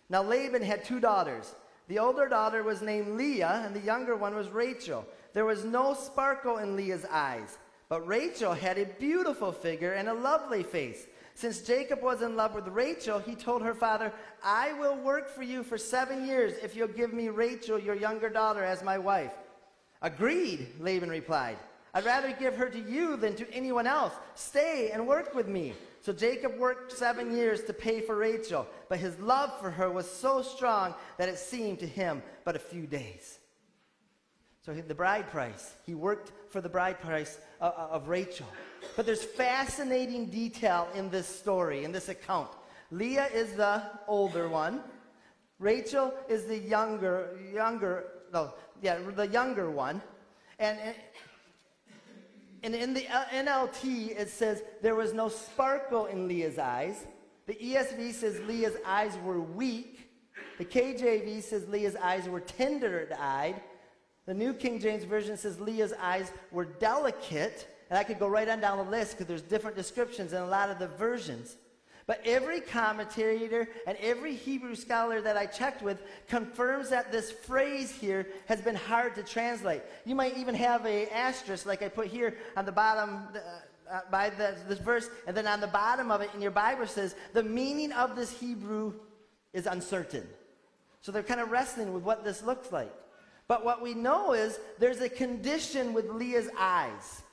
Now 0.09 0.23
Laban 0.23 0.61
had 0.61 0.83
two 0.83 0.99
daughters. 0.99 1.55
The 1.87 1.99
older 1.99 2.27
daughter 2.27 2.63
was 2.63 2.81
named 2.81 3.15
Leah, 3.15 3.63
and 3.65 3.75
the 3.75 3.79
younger 3.79 4.15
one 4.15 4.35
was 4.35 4.49
Rachel. 4.49 5.05
There 5.33 5.45
was 5.45 5.63
no 5.63 5.93
sparkle 5.93 6.57
in 6.57 6.75
Leah's 6.75 7.05
eyes, 7.05 7.57
but 7.89 8.05
Rachel 8.07 8.53
had 8.53 8.77
a 8.77 8.85
beautiful 8.85 9.51
figure 9.51 9.93
and 9.93 10.09
a 10.09 10.13
lovely 10.13 10.63
face. 10.63 11.05
Since 11.35 11.61
Jacob 11.63 12.01
was 12.01 12.21
in 12.21 12.37
love 12.37 12.55
with 12.55 12.67
Rachel, 12.69 13.19
he 13.19 13.35
told 13.35 13.61
her 13.61 13.73
father, 13.73 14.13
I 14.41 14.71
will 14.73 14.95
work 14.95 15.29
for 15.29 15.43
you 15.43 15.63
for 15.63 15.77
seven 15.77 16.25
years 16.25 16.53
if 16.63 16.77
you'll 16.77 16.87
give 16.87 17.11
me 17.11 17.27
Rachel, 17.27 17.77
your 17.77 17.95
younger 17.95 18.29
daughter, 18.29 18.63
as 18.63 18.81
my 18.81 18.97
wife. 18.97 19.33
Agreed, 20.01 20.67
Laban 20.79 21.09
replied. 21.09 21.57
I'd 21.93 22.05
rather 22.05 22.31
give 22.31 22.55
her 22.55 22.69
to 22.69 22.79
you 22.79 23.17
than 23.17 23.35
to 23.35 23.51
anyone 23.51 23.85
else. 23.85 24.13
Stay 24.35 24.91
and 24.91 25.07
work 25.07 25.35
with 25.35 25.47
me. 25.49 25.73
So 26.01 26.13
Jacob 26.13 26.57
worked 26.57 26.93
seven 26.93 27.35
years 27.35 27.63
to 27.63 27.73
pay 27.73 27.99
for 27.99 28.15
Rachel, 28.15 28.65
but 28.87 28.99
his 28.99 29.19
love 29.19 29.59
for 29.59 29.71
her 29.71 29.91
was 29.91 30.09
so 30.09 30.41
strong 30.41 30.95
that 31.17 31.27
it 31.27 31.37
seemed 31.37 31.79
to 31.79 31.87
him 31.87 32.23
but 32.45 32.55
a 32.55 32.59
few 32.59 32.87
days. 32.87 33.39
So 34.65 34.73
the 34.73 34.95
bride 34.95 35.29
price, 35.29 35.73
he 35.85 35.95
worked 35.95 36.31
for 36.49 36.61
the 36.61 36.69
bride 36.69 36.99
price 36.99 37.37
of, 37.59 37.73
of 37.73 38.07
Rachel. 38.07 38.47
But 38.95 39.05
there's 39.05 39.23
fascinating 39.23 40.27
detail 40.27 40.87
in 40.95 41.09
this 41.09 41.27
story, 41.27 41.83
in 41.83 41.91
this 41.91 42.09
account. 42.09 42.49
Leah 42.91 43.27
is 43.33 43.53
the 43.53 43.81
older 44.07 44.47
one. 44.47 44.81
Rachel 45.59 46.13
is 46.27 46.45
the 46.45 46.57
younger, 46.57 47.37
younger, 47.53 48.05
no, 48.33 48.53
yeah, 48.81 48.97
the 49.15 49.27
younger 49.27 49.71
one. 49.71 50.01
And, 50.59 50.79
and 52.63 52.75
in 52.75 52.93
the 52.93 53.07
uh, 53.07 53.25
NLT, 53.25 54.19
it 54.19 54.29
says 54.29 54.63
there 54.81 54.95
was 54.95 55.13
no 55.13 55.29
sparkle 55.29 56.05
in 56.05 56.27
Leah's 56.27 56.57
eyes. 56.57 57.05
The 57.47 57.55
ESV 57.55 58.13
says 58.13 58.39
Leah's 58.47 58.75
eyes 58.85 59.17
were 59.23 59.39
weak. 59.39 60.09
The 60.57 60.65
KJV 60.65 61.43
says 61.43 61.67
Leah's 61.67 61.95
eyes 61.95 62.27
were 62.27 62.39
tender 62.39 63.07
eyed. 63.19 63.61
The 64.25 64.33
New 64.33 64.53
King 64.53 64.79
James 64.79 65.03
Version 65.03 65.37
says 65.37 65.59
Leah's 65.59 65.93
eyes 65.93 66.31
were 66.51 66.65
delicate. 66.65 67.67
And 67.89 67.99
I 67.99 68.03
could 68.03 68.19
go 68.19 68.27
right 68.27 68.47
on 68.47 68.59
down 68.59 68.77
the 68.77 68.91
list 68.91 69.11
because 69.11 69.27
there's 69.27 69.41
different 69.41 69.75
descriptions 69.75 70.33
in 70.33 70.41
a 70.41 70.47
lot 70.47 70.69
of 70.69 70.79
the 70.79 70.87
versions. 70.87 71.55
But 72.07 72.21
every 72.23 72.61
commentator 72.61 73.67
and 73.87 73.97
every 73.99 74.35
Hebrew 74.35 74.75
scholar 74.75 75.21
that 75.21 75.37
I 75.37 75.47
checked 75.47 75.81
with 75.81 76.03
confirms 76.27 76.89
that 76.89 77.11
this 77.11 77.31
phrase 77.31 77.91
here 77.91 78.27
has 78.47 78.61
been 78.61 78.75
hard 78.75 79.15
to 79.15 79.23
translate. 79.23 79.81
You 80.05 80.13
might 80.13 80.37
even 80.37 80.53
have 80.53 80.85
a 80.85 81.07
asterisk 81.09 81.65
like 81.65 81.81
I 81.81 81.89
put 81.89 82.07
here 82.07 82.37
on 82.55 82.65
the 82.65 82.71
bottom 82.71 83.27
uh, 83.33 83.39
uh, 83.91 84.01
by 84.11 84.29
the, 84.29 84.55
this 84.67 84.79
verse, 84.79 85.09
and 85.27 85.35
then 85.35 85.47
on 85.47 85.61
the 85.61 85.67
bottom 85.67 86.11
of 86.11 86.21
it 86.21 86.29
in 86.35 86.41
your 86.41 86.51
Bible 86.51 86.85
says 86.87 87.15
the 87.33 87.43
meaning 87.43 87.91
of 87.91 88.15
this 88.15 88.31
Hebrew 88.39 88.93
is 89.53 89.65
uncertain. 89.65 90.27
So 91.01 91.11
they're 91.11 91.23
kind 91.23 91.39
of 91.39 91.49
wrestling 91.49 91.93
with 91.93 92.03
what 92.03 92.23
this 92.23 92.43
looks 92.43 92.71
like. 92.71 92.93
But 93.47 93.63
what 93.63 93.81
we 93.81 93.93
know 93.93 94.33
is 94.33 94.59
there's 94.79 95.01
a 95.01 95.09
condition 95.09 95.93
with 95.93 96.09
Leah's 96.09 96.49
eyes 96.57 97.23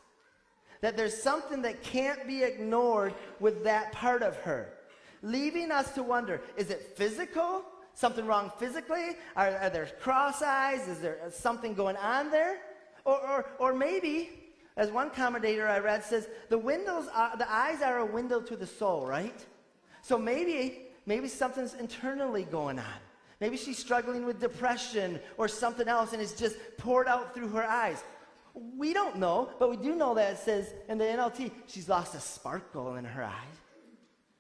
that 0.83 0.97
there's 0.97 1.21
something 1.21 1.63
that 1.63 1.83
can't 1.83 2.27
be 2.27 2.43
ignored 2.43 3.15
with 3.41 3.65
that 3.65 3.93
part 3.93 4.23
of 4.23 4.37
her, 4.39 4.75
leaving 5.23 5.71
us 5.71 5.93
to 5.93 6.03
wonder 6.03 6.43
is 6.57 6.71
it 6.71 6.95
physical? 6.97 7.65
Something 7.95 8.27
wrong 8.27 8.51
physically? 8.59 9.17
Are, 9.37 9.57
are 9.57 9.71
there 9.71 9.87
cross 10.01 10.43
eyes? 10.43 10.89
Is 10.89 10.99
there 10.99 11.19
something 11.31 11.75
going 11.75 11.97
on 11.97 12.31
there? 12.31 12.59
Or, 13.05 13.21
or, 13.21 13.51
or 13.59 13.75
maybe, 13.75 14.31
as 14.77 14.91
one 14.91 15.11
commentator 15.11 15.69
I 15.69 15.79
read 15.79 16.03
says, 16.03 16.29
the 16.49 16.59
windows 16.59 17.09
are, 17.15 17.37
the 17.37 17.51
eyes 17.53 17.83
are 17.83 17.99
a 17.99 18.07
window 18.07 18.41
to 18.41 18.57
the 18.57 18.67
soul, 18.67 19.07
right? 19.07 19.45
So 20.01 20.19
maybe, 20.19 20.87
maybe 21.05 21.29
something's 21.29 21.75
internally 21.75 22.45
going 22.45 22.79
on. 22.79 22.95
Maybe 23.41 23.57
she's 23.57 23.79
struggling 23.79 24.25
with 24.25 24.41
depression 24.41 25.21
or 25.37 25.49
something 25.49 25.89
else 25.89 26.13
and 26.13 26.23
it's 26.23 26.33
just 26.33 26.57
poured 26.79 27.09
out 27.09 27.35
through 27.35 27.49
her 27.49 27.65
eyes. 27.65 28.03
We 28.55 28.93
don't 28.93 29.17
know, 29.17 29.51
but 29.59 29.71
we 29.71 29.77
do 29.77 29.95
know 29.95 30.15
that 30.15 30.33
it 30.35 30.39
says 30.39 30.75
in 30.89 30.99
the 30.99 31.05
NLT, 31.05 31.51
she's 31.67 31.89
lost 31.89 32.15
a 32.15 32.21
sparkle 32.21 32.97
in 32.97 33.05
her 33.05 33.25
eyes. 33.25 33.57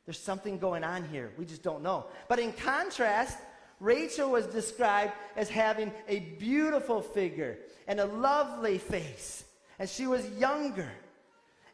There's 0.05 0.19
something 0.19 0.59
going 0.59 0.85
on 0.85 1.05
here. 1.09 1.33
We 1.39 1.45
just 1.45 1.63
don't 1.63 1.83
know. 1.83 2.07
But 2.29 2.39
in 2.39 2.53
contrast, 2.53 3.39
Rachel 3.81 4.31
was 4.31 4.47
described 4.47 5.13
as 5.37 5.49
having 5.49 5.93
a 6.09 6.21
beautiful 6.21 7.01
figure 7.01 7.59
and 7.87 8.01
a 8.01 8.07
lovely 8.07 8.79
face, 8.79 9.45
and 9.79 9.89
she 9.89 10.07
was 10.07 10.29
younger. 10.31 10.91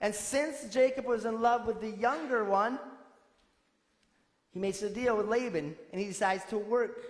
And 0.01 0.15
since 0.15 0.73
Jacob 0.73 1.07
was 1.07 1.25
in 1.25 1.41
love 1.41 1.67
with 1.67 1.81
the 1.81 1.91
younger 1.91 2.45
one, 2.45 2.79
he 4.53 4.61
makes 4.61 4.83
a 4.83 4.91
deal 4.91 5.17
with 5.17 5.29
Laban 5.29 5.77
and 5.93 6.01
he 6.01 6.07
decides 6.07 6.45
to 6.47 6.59
work 6.59 7.05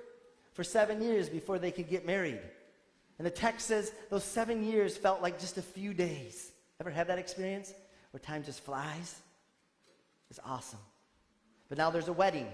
for 0.53 0.64
seven 0.64 1.01
years 1.01 1.29
before 1.29 1.59
they 1.59 1.71
could 1.71 1.88
get 1.88 2.05
married. 2.05 2.41
And 3.18 3.26
the 3.26 3.31
text 3.31 3.66
says 3.66 3.92
those 4.11 4.24
seven 4.24 4.64
years 4.64 4.96
felt 4.96 5.20
like 5.20 5.40
just 5.40 5.59
a 5.59 5.62
few 5.62 5.92
days. 5.92 6.52
Ever 6.81 6.90
have 6.90 7.09
that 7.09 7.18
experience 7.18 7.74
where 8.12 8.20
time 8.20 8.44
just 8.44 8.64
flies? 8.64 9.20
It's 10.31 10.40
awesome. 10.44 10.78
But 11.68 11.78
now 11.78 11.90
there's 11.90 12.09
a 12.09 12.12
wedding, 12.12 12.46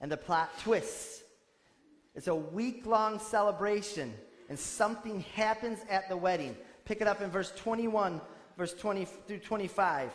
and 0.00 0.12
the 0.12 0.16
plot 0.16 0.50
twists. 0.60 1.22
It's 2.14 2.28
a 2.28 2.34
week 2.34 2.86
long 2.86 3.18
celebration, 3.18 4.12
and 4.48 4.58
something 4.58 5.20
happens 5.34 5.78
at 5.88 6.08
the 6.08 6.16
wedding. 6.16 6.56
Pick 6.84 7.00
it 7.00 7.08
up 7.08 7.20
in 7.20 7.30
verse 7.30 7.52
21, 7.56 8.20
verse 8.56 8.74
20 8.74 9.06
through 9.26 9.38
25. 9.38 10.10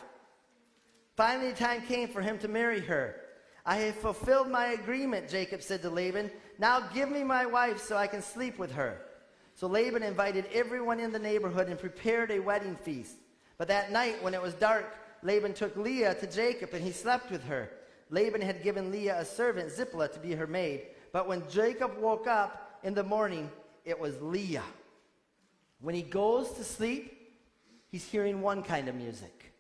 Finally, 1.16 1.52
the 1.52 1.58
time 1.58 1.82
came 1.82 2.08
for 2.08 2.22
him 2.22 2.38
to 2.40 2.48
marry 2.48 2.80
her. 2.80 3.16
I 3.66 3.78
have 3.78 3.96
fulfilled 3.96 4.50
my 4.50 4.68
agreement, 4.68 5.30
Jacob 5.30 5.62
said 5.62 5.82
to 5.82 5.90
Laban. 5.90 6.32
Now 6.58 6.80
give 6.94 7.10
me 7.10 7.24
my 7.24 7.46
wife 7.46 7.80
so 7.80 7.98
I 7.98 8.08
can 8.08 8.22
sleep 8.22 8.58
with 8.58 8.72
her. 8.72 9.02
So 9.62 9.68
Laban 9.68 10.02
invited 10.02 10.46
everyone 10.52 11.00
in 11.00 11.12
the 11.12 11.20
neighborhood 11.20 11.68
and 11.68 11.78
prepared 11.78 12.32
a 12.32 12.40
wedding 12.40 12.76
feast. 12.76 13.14
But 13.60 13.68
that 13.68 13.92
night, 13.92 14.24
when 14.24 14.34
it 14.34 14.42
was 14.42 14.56
dark, 14.56 14.98
Laban 15.22 15.54
took 15.54 15.78
Leah 15.78 16.16
to 16.16 16.26
Jacob 16.26 16.74
and 16.74 16.84
he 16.84 16.92
slept 16.92 17.30
with 17.30 17.44
her. 17.44 17.70
Laban 18.10 18.42
had 18.42 18.64
given 18.64 18.90
Leah 18.90 19.20
a 19.20 19.24
servant, 19.24 19.72
Zilpah, 19.72 20.08
to 20.08 20.20
be 20.20 20.34
her 20.34 20.48
maid. 20.48 20.88
But 21.14 21.28
when 21.28 21.48
Jacob 21.48 21.96
woke 22.00 22.26
up 22.26 22.80
in 22.82 22.96
the 22.96 23.04
morning, 23.04 23.52
it 23.86 24.00
was 24.00 24.20
Leah. 24.20 24.64
When 25.80 25.94
he 25.94 26.02
goes 26.02 26.54
to 26.54 26.64
sleep, 26.64 27.16
he's 27.92 28.04
hearing 28.04 28.42
one 28.42 28.64
kind 28.64 28.88
of 28.88 28.96
music. 28.96 29.54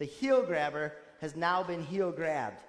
The 0.00 0.04
heel 0.04 0.42
grabber 0.42 0.94
has 1.20 1.36
now 1.36 1.62
been 1.62 1.84
heel 1.84 2.10
grabbed. 2.10 2.64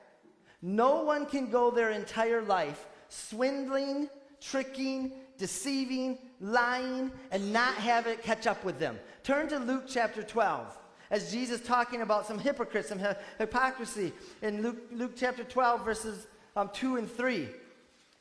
No 0.62 1.02
one 1.02 1.26
can 1.26 1.50
go 1.50 1.72
their 1.72 1.90
entire 1.90 2.44
life 2.44 2.86
swindling, 3.10 4.08
tricking, 4.50 5.12
deceiving, 5.38 6.18
lying, 6.40 7.12
and 7.32 7.52
not 7.52 7.74
have 7.76 8.08
it 8.08 8.24
catch 8.24 8.48
up 8.48 8.64
with 8.64 8.80
them. 8.80 9.00
Turn 9.24 9.48
to 9.50 9.60
Luke 9.60 9.86
chapter 9.88 10.24
12 10.24 10.78
as 11.12 11.32
Jesus 11.32 11.62
talking 11.62 12.02
about 12.02 12.26
some 12.26 12.40
hypocrites, 12.40 12.90
some 12.90 13.02
hypocrisy 13.38 14.12
in 14.42 14.62
Luke, 14.62 14.78
Luke 14.92 15.14
chapter 15.16 15.44
12, 15.44 15.86
verses 15.86 16.28
um, 16.56 16.70
2 16.74 16.98
and 16.98 17.12
3. 17.12 17.48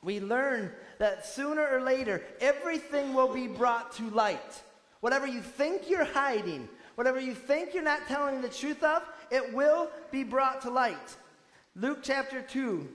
We 0.02 0.20
learn 0.20 0.70
that 0.98 1.26
sooner 1.26 1.66
or 1.66 1.80
later, 1.80 2.22
everything 2.40 3.14
will 3.14 3.32
be 3.32 3.46
brought 3.46 3.92
to 3.96 4.10
light. 4.10 4.62
Whatever 5.00 5.26
you 5.26 5.40
think 5.40 5.88
you're 5.88 6.04
hiding, 6.04 6.68
whatever 6.94 7.18
you 7.18 7.34
think 7.34 7.74
you're 7.74 7.82
not 7.82 8.06
telling 8.06 8.42
the 8.42 8.48
truth 8.48 8.82
of, 8.82 9.02
it 9.30 9.54
will 9.54 9.90
be 10.10 10.22
brought 10.22 10.60
to 10.62 10.70
light. 10.70 11.16
Luke 11.74 11.98
chapter 12.02 12.42
2, 12.42 12.86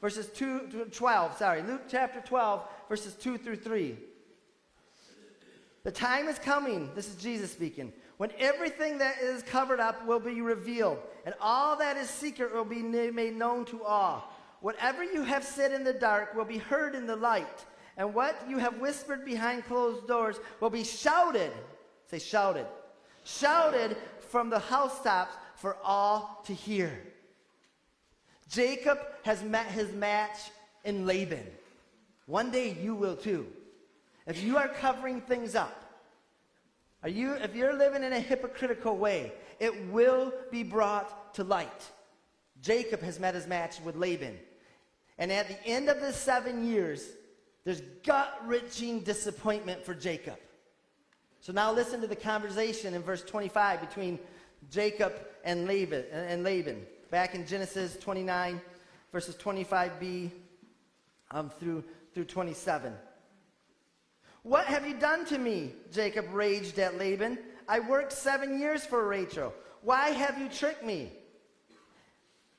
verses 0.00 0.26
2 0.28 0.68
to 0.70 0.84
12. 0.86 1.36
Sorry, 1.36 1.62
Luke 1.62 1.82
chapter 1.88 2.20
12, 2.20 2.62
verses 2.88 3.14
2 3.14 3.38
through 3.38 3.56
3. 3.56 3.96
The 5.84 5.92
time 5.92 6.28
is 6.28 6.38
coming, 6.38 6.90
this 6.94 7.08
is 7.08 7.16
Jesus 7.16 7.52
speaking, 7.52 7.92
when 8.16 8.30
everything 8.38 8.98
that 8.98 9.18
is 9.20 9.42
covered 9.42 9.80
up 9.80 10.06
will 10.06 10.20
be 10.20 10.40
revealed, 10.40 10.98
and 11.26 11.34
all 11.40 11.76
that 11.76 11.96
is 11.96 12.08
secret 12.08 12.54
will 12.54 12.64
be 12.64 12.82
made 12.82 13.36
known 13.36 13.64
to 13.66 13.84
all. 13.84 14.32
Whatever 14.60 15.04
you 15.04 15.22
have 15.22 15.44
said 15.44 15.72
in 15.72 15.84
the 15.84 15.92
dark 15.92 16.34
will 16.34 16.46
be 16.46 16.56
heard 16.58 16.94
in 16.94 17.06
the 17.06 17.16
light, 17.16 17.66
and 17.96 18.14
what 18.14 18.36
you 18.48 18.58
have 18.58 18.78
whispered 18.78 19.24
behind 19.24 19.66
closed 19.66 20.06
doors 20.08 20.36
will 20.60 20.70
be 20.70 20.84
shouted. 20.84 21.52
Say, 22.06 22.18
shouted. 22.18 22.66
Shouted 23.24 23.96
from 24.30 24.50
the 24.50 24.58
housetops 24.58 25.34
for 25.56 25.76
all 25.84 26.42
to 26.46 26.54
hear. 26.54 26.98
Jacob 28.48 28.98
has 29.22 29.42
met 29.42 29.66
his 29.66 29.92
match 29.92 30.38
in 30.84 31.06
Laban. 31.06 31.46
One 32.26 32.50
day 32.50 32.76
you 32.80 32.94
will 32.94 33.16
too. 33.16 33.46
If 34.26 34.42
you 34.42 34.56
are 34.56 34.68
covering 34.68 35.20
things 35.20 35.54
up, 35.54 35.84
are 37.02 37.08
you, 37.08 37.34
if 37.34 37.54
you're 37.54 37.76
living 37.76 38.02
in 38.02 38.14
a 38.14 38.20
hypocritical 38.20 38.96
way, 38.96 39.32
it 39.60 39.88
will 39.88 40.32
be 40.50 40.62
brought 40.62 41.34
to 41.34 41.44
light. 41.44 41.90
Jacob 42.62 43.02
has 43.02 43.20
met 43.20 43.34
his 43.34 43.46
match 43.46 43.80
with 43.82 43.94
Laban. 43.96 44.38
And 45.18 45.30
at 45.30 45.48
the 45.48 45.66
end 45.66 45.90
of 45.90 46.00
the 46.00 46.12
seven 46.12 46.66
years, 46.66 47.06
there's 47.64 47.82
gut 48.04 48.40
wrenching 48.46 49.00
disappointment 49.00 49.84
for 49.84 49.94
Jacob. 49.94 50.38
So 51.40 51.52
now 51.52 51.72
listen 51.72 52.00
to 52.00 52.06
the 52.06 52.16
conversation 52.16 52.94
in 52.94 53.02
verse 53.02 53.22
25 53.22 53.80
between 53.80 54.18
Jacob 54.70 55.12
and 55.44 55.66
Laban. 55.66 56.04
And 56.10 56.42
Laban. 56.42 56.86
Back 57.10 57.34
in 57.34 57.46
Genesis 57.46 57.98
29, 57.98 58.60
verses 59.12 59.36
25b 59.36 60.30
um, 61.30 61.50
through, 61.50 61.84
through 62.14 62.24
27. 62.24 62.92
What 64.42 64.66
have 64.66 64.86
you 64.86 64.94
done 64.94 65.24
to 65.26 65.38
me? 65.38 65.72
Jacob 65.92 66.26
raged 66.32 66.78
at 66.78 66.98
Laban. 66.98 67.38
I 67.68 67.80
worked 67.80 68.12
seven 68.12 68.58
years 68.58 68.84
for 68.84 69.06
Rachel. 69.06 69.52
Why 69.82 70.10
have 70.10 70.38
you 70.38 70.48
tricked 70.48 70.84
me? 70.84 71.12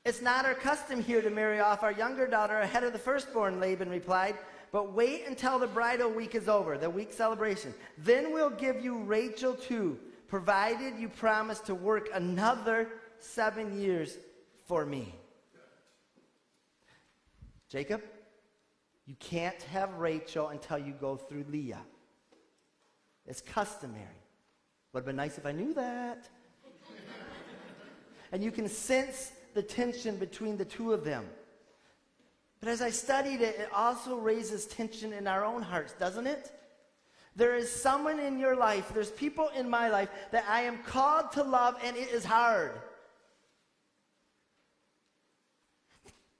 It's 0.04 0.22
not 0.22 0.46
our 0.46 0.54
custom 0.54 1.02
here 1.02 1.22
to 1.22 1.30
marry 1.30 1.60
off 1.60 1.84
our 1.84 1.92
younger 1.92 2.28
daughter 2.28 2.60
ahead 2.60 2.84
of 2.84 2.94
the 2.94 3.00
firstborn, 3.00 3.60
Laban 3.60 3.90
replied. 3.90 4.36
But 4.72 4.94
wait 4.94 5.26
until 5.28 5.58
the 5.58 5.68
bridal 5.68 6.12
week 6.12 6.36
is 6.36 6.50
over, 6.50 6.78
the 6.78 6.90
week 6.90 7.14
celebration. 7.14 7.74
Then 7.98 8.34
we'll 8.34 8.50
give 8.50 8.84
you 8.84 9.00
Rachel 9.00 9.54
too, 9.54 9.98
provided 10.28 11.00
you 11.00 11.08
promise 11.08 11.60
to 11.62 11.74
work 11.74 12.10
another 12.14 12.90
seven 13.20 13.80
years 13.80 14.18
for 14.68 14.86
me. 14.86 15.16
Jacob, 17.70 18.02
you 19.06 19.16
can't 19.20 19.62
have 19.64 19.94
Rachel 19.96 20.50
until 20.50 20.78
you 20.78 20.94
go 20.94 21.16
through 21.16 21.46
Leah. 21.50 21.82
It's 23.28 23.42
customary. 23.42 24.22
Would 24.94 25.02
have 25.02 25.06
been 25.06 25.16
nice 25.16 25.38
if 25.38 25.46
I 25.46 25.52
knew 25.52 25.74
that. 25.74 26.28
and 28.32 28.44
you 28.44 28.52
can 28.52 28.68
sense 28.68 29.32
the 29.54 29.62
tension 29.62 30.18
between 30.18 30.58
the 30.58 30.66
two 30.66 30.94
of 30.94 31.04
them. 31.04 31.26
But 32.60 32.70
as 32.70 32.82
I 32.82 32.90
studied 32.90 33.42
it, 33.42 33.60
it 33.60 33.70
also 33.74 34.18
raises 34.18 34.66
tension 34.66 35.14
in 35.14 35.28
our 35.28 35.46
own 35.46 35.62
hearts, 35.62 35.94
doesn't 35.94 36.26
it? 36.26 36.52
There 37.36 37.56
is 37.56 37.70
someone 37.70 38.20
in 38.20 38.40
your 38.40 38.56
life, 38.56 38.92
there's 38.94 39.12
people 39.12 39.50
in 39.56 39.70
my 39.70 39.90
life 39.90 40.10
that 40.32 40.46
I 40.48 40.62
am 40.62 40.78
called 40.84 41.32
to 41.34 41.44
love, 41.44 41.76
and 41.84 41.98
it 41.98 42.10
is 42.10 42.24
hard. 42.24 42.72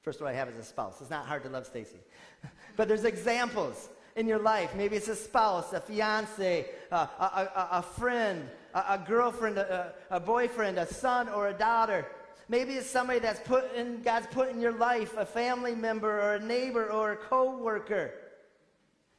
First 0.06 0.22
one 0.22 0.30
I 0.30 0.34
have 0.34 0.50
is 0.50 0.58
a 0.60 0.64
spouse. 0.64 1.02
It's 1.02 1.10
not 1.10 1.26
hard 1.26 1.42
to 1.44 1.50
love 1.50 1.66
Stacy. 1.66 1.98
but 2.78 2.88
there's 2.88 3.06
examples 3.06 3.90
in 4.16 4.28
your 4.28 4.38
life. 4.38 4.76
Maybe 4.76 4.96
it's 4.96 5.08
a 5.08 5.16
spouse, 5.16 5.74
a 5.74 5.82
fiance, 5.82 6.70
a, 6.92 6.96
a, 6.96 7.70
a, 7.72 7.82
friend, 7.82 8.48
a, 8.76 9.00
girlfriend, 9.00 9.58
a, 9.58 10.20
boyfriend, 10.24 10.78
a 10.78 10.86
son, 10.86 11.28
or 11.28 11.48
a 11.48 11.54
daughter. 11.54 12.06
Maybe 12.48 12.76
it's 12.76 12.88
somebody 12.88 13.18
that's 13.18 13.40
put 13.40 13.74
in, 13.74 14.04
God's 14.04 14.28
put 14.28 14.52
in 14.52 14.62
your 14.62 14.74
life, 14.74 15.18
a 15.18 15.26
family 15.26 15.74
member, 15.74 16.22
or 16.22 16.36
a 16.36 16.40
neighbor, 16.40 16.86
or 16.92 17.14
a 17.14 17.18
co-worker, 17.18 18.14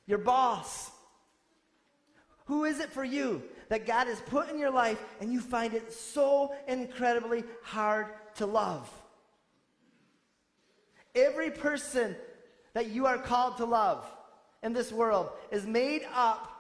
your 0.07 0.19
boss. 0.19 0.93
Who 2.45 2.65
is 2.65 2.79
it 2.79 2.93
for 2.93 3.03
you 3.03 3.43
that 3.71 3.89
God 3.89 4.07
has 4.07 4.21
put 4.21 4.49
in 4.51 4.57
your 4.57 4.71
life 4.71 5.03
and 5.21 5.33
you 5.33 5.41
find 5.41 5.75
it 5.75 5.93
so 5.93 6.55
incredibly 6.69 7.43
hard 7.65 8.07
to 8.37 8.47
love? 8.47 8.89
Every 11.17 11.51
person 11.51 12.15
that 12.75 12.91
you 12.91 13.07
are 13.07 13.19
called 13.19 13.57
to 13.57 13.65
love 13.65 14.05
in 14.63 14.75
this 14.75 14.93
world 14.93 15.31
is 15.51 15.67
made 15.67 16.03
up 16.15 16.53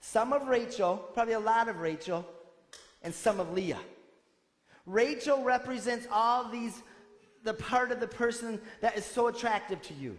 some 0.00 0.32
of 0.32 0.46
Rachel, 0.46 0.96
probably 1.14 1.34
a 1.34 1.40
lot 1.40 1.68
of 1.68 1.80
Rachel, 1.80 2.24
and 3.02 3.14
some 3.14 3.40
of 3.40 3.52
Leah. 3.52 3.80
Rachel 4.86 5.42
represents 5.42 6.06
all 6.12 6.48
these, 6.50 6.82
the 7.44 7.54
part 7.54 7.90
of 7.90 8.00
the 8.00 8.06
person 8.06 8.60
that 8.80 8.96
is 8.96 9.04
so 9.04 9.28
attractive 9.28 9.80
to 9.82 9.94
you. 9.94 10.16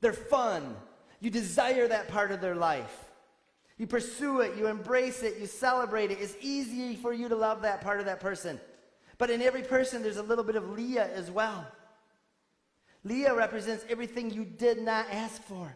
They're 0.00 0.12
fun. 0.12 0.76
You 1.20 1.30
desire 1.30 1.88
that 1.88 2.08
part 2.08 2.32
of 2.32 2.40
their 2.40 2.54
life. 2.54 3.04
You 3.78 3.86
pursue 3.86 4.40
it, 4.40 4.56
you 4.56 4.66
embrace 4.66 5.22
it, 5.22 5.38
you 5.38 5.46
celebrate 5.46 6.10
it. 6.10 6.18
It's 6.20 6.36
easy 6.40 6.96
for 6.96 7.12
you 7.12 7.28
to 7.28 7.36
love 7.36 7.62
that 7.62 7.80
part 7.80 8.00
of 8.00 8.06
that 8.06 8.20
person. 8.20 8.58
But 9.18 9.30
in 9.30 9.42
every 9.42 9.62
person, 9.62 10.02
there's 10.02 10.16
a 10.16 10.22
little 10.22 10.44
bit 10.44 10.56
of 10.56 10.70
Leah 10.70 11.10
as 11.14 11.30
well. 11.30 11.66
Leah 13.06 13.32
represents 13.32 13.84
everything 13.88 14.32
you 14.32 14.44
did 14.44 14.82
not 14.82 15.06
ask 15.12 15.40
for, 15.44 15.72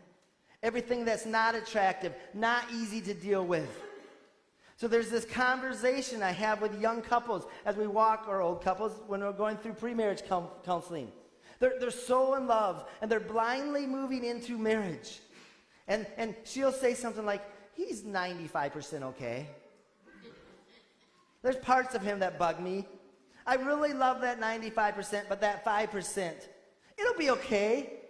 everything 0.64 1.04
that's 1.04 1.26
not 1.26 1.54
attractive, 1.54 2.12
not 2.34 2.64
easy 2.72 3.00
to 3.00 3.14
deal 3.14 3.46
with. 3.46 3.70
So 4.76 4.88
there's 4.88 5.10
this 5.10 5.24
conversation 5.24 6.24
I 6.24 6.32
have 6.32 6.60
with 6.60 6.80
young 6.80 7.02
couples 7.02 7.46
as 7.64 7.76
we 7.76 7.86
walk, 7.86 8.24
or 8.26 8.40
old 8.40 8.64
couples, 8.64 9.00
when 9.06 9.20
we're 9.20 9.30
going 9.30 9.58
through 9.58 9.74
pre-marriage 9.74 10.22
counseling. 10.64 11.12
They're, 11.60 11.74
they're 11.78 11.92
so 11.92 12.34
in 12.34 12.48
love, 12.48 12.88
and 13.00 13.08
they're 13.08 13.20
blindly 13.20 13.86
moving 13.86 14.24
into 14.24 14.58
marriage. 14.58 15.20
And, 15.86 16.08
and 16.16 16.34
she'll 16.42 16.72
say 16.72 16.94
something 16.94 17.24
like, 17.24 17.42
he's 17.76 18.02
95% 18.02 19.02
okay. 19.02 19.46
There's 21.42 21.56
parts 21.56 21.94
of 21.94 22.02
him 22.02 22.18
that 22.20 22.40
bug 22.40 22.60
me. 22.60 22.86
I 23.46 23.54
really 23.54 23.92
love 23.92 24.20
that 24.22 24.40
95%, 24.40 25.24
but 25.28 25.40
that 25.42 25.64
5%, 25.64 26.32
it'll 27.00 27.18
be 27.18 27.30
okay. 27.30 28.00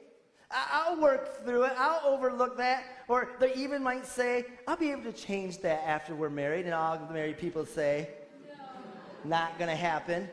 I'll 0.50 1.00
work 1.00 1.44
through 1.44 1.64
it. 1.64 1.72
I'll 1.76 2.12
overlook 2.12 2.57
that. 2.57 2.85
Or 3.07 3.29
they 3.38 3.55
even 3.55 3.83
might 3.83 4.05
say, 4.05 4.46
I'll 4.66 4.76
be 4.76 4.90
able 4.90 5.05
to 5.05 5.12
change 5.12 5.59
that 5.59 5.83
after 5.87 6.14
we're 6.14 6.31
married. 6.31 6.64
And 6.64 6.74
all 6.74 6.98
the 6.98 7.12
married 7.12 7.38
people 7.38 7.64
say, 7.64 8.09
no. 8.48 9.31
not 9.31 9.59
going 9.59 9.70
to 9.70 9.76
happen. 9.76 10.29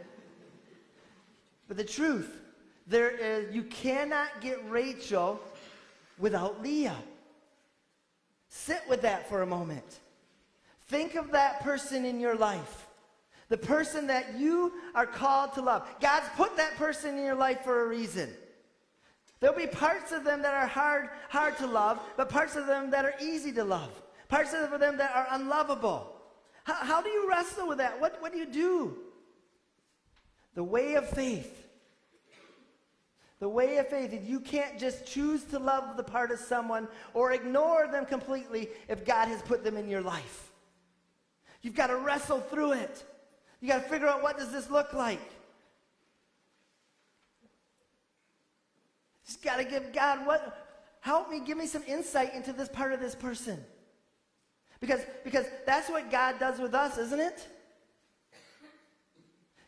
But 1.67 1.77
the 1.77 1.83
truth, 1.83 2.41
there 2.87 3.09
is, 3.09 3.53
you 3.53 3.63
cannot 3.63 4.41
get 4.41 4.59
Rachel 4.69 5.39
without 6.17 6.63
Leah. 6.63 6.97
Sit 8.49 8.81
with 8.89 9.01
that 9.03 9.29
for 9.29 9.43
a 9.43 9.45
moment. 9.45 9.99
Think 10.87 11.15
of 11.15 11.31
that 11.31 11.61
person 11.61 12.05
in 12.05 12.19
your 12.19 12.35
life. 12.35 12.87
The 13.49 13.57
person 13.57 14.07
that 14.07 14.37
you 14.37 14.73
are 14.95 15.05
called 15.05 15.53
to 15.53 15.61
love. 15.61 15.87
God's 16.01 16.27
put 16.35 16.57
that 16.57 16.75
person 16.75 17.17
in 17.17 17.23
your 17.23 17.35
life 17.35 17.61
for 17.63 17.83
a 17.83 17.87
reason. 17.87 18.33
There'll 19.39 19.55
be 19.55 19.67
parts 19.67 20.11
of 20.11 20.23
them 20.23 20.41
that 20.41 20.53
are 20.53 20.67
hard, 20.67 21.09
hard 21.29 21.57
to 21.57 21.67
love, 21.67 21.99
but 22.15 22.29
parts 22.29 22.55
of 22.55 22.65
them 22.65 22.91
that 22.91 23.05
are 23.05 23.13
easy 23.21 23.51
to 23.53 23.63
love. 23.63 23.91
Parts 24.29 24.53
of 24.53 24.79
them 24.79 24.97
that 24.97 25.11
are 25.15 25.27
unlovable. 25.31 26.15
How, 26.63 26.73
how 26.73 27.01
do 27.01 27.09
you 27.09 27.29
wrestle 27.29 27.67
with 27.67 27.77
that? 27.77 27.99
What, 28.01 28.21
what 28.21 28.31
do 28.33 28.39
you 28.39 28.47
do? 28.47 28.97
The 30.55 30.63
way 30.63 30.95
of 30.95 31.07
faith. 31.07 31.67
The 33.39 33.47
way 33.47 33.77
of 33.77 33.87
faith 33.87 34.11
is 34.11 34.27
you 34.27 34.39
can't 34.39 34.79
just 34.79 35.05
choose 35.05 35.43
to 35.45 35.59
love 35.59 35.95
the 35.95 36.03
part 36.03 36.31
of 36.31 36.39
someone 36.39 36.87
or 37.13 37.31
ignore 37.33 37.87
them 37.87 38.05
completely 38.05 38.69
if 38.89 39.05
God 39.05 39.27
has 39.27 39.41
put 39.43 39.63
them 39.63 39.77
in 39.77 39.87
your 39.87 40.01
life. 40.01 40.51
You've 41.61 41.75
got 41.75 41.87
to 41.87 41.97
wrestle 41.97 42.39
through 42.39 42.73
it. 42.73 43.03
You 43.61 43.67
got 43.67 43.83
to 43.83 43.89
figure 43.89 44.07
out 44.07 44.23
what 44.23 44.37
does 44.37 44.51
this 44.51 44.69
look 44.69 44.93
like? 44.93 45.21
Just 49.27 49.43
got 49.43 49.57
to 49.57 49.63
give 49.63 49.93
God 49.93 50.25
what 50.25 50.65
help 51.01 51.29
me 51.29 51.39
give 51.39 51.57
me 51.57 51.67
some 51.67 51.83
insight 51.87 52.33
into 52.33 52.51
this 52.51 52.69
part 52.69 52.93
of 52.93 52.99
this 52.99 53.13
person. 53.13 53.63
Because 54.79 55.01
because 55.23 55.45
that's 55.65 55.89
what 55.89 56.09
God 56.09 56.39
does 56.39 56.59
with 56.59 56.73
us, 56.73 56.97
isn't 56.97 57.19
it? 57.19 57.47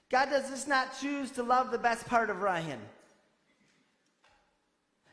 God 0.09 0.29
does 0.29 0.49
just 0.49 0.67
not 0.67 0.99
choose 0.99 1.29
to 1.31 1.43
love 1.43 1.69
the 1.69 1.77
best 1.77 2.07
part 2.07 2.29
of 2.29 2.41
Ryan. 2.41 2.79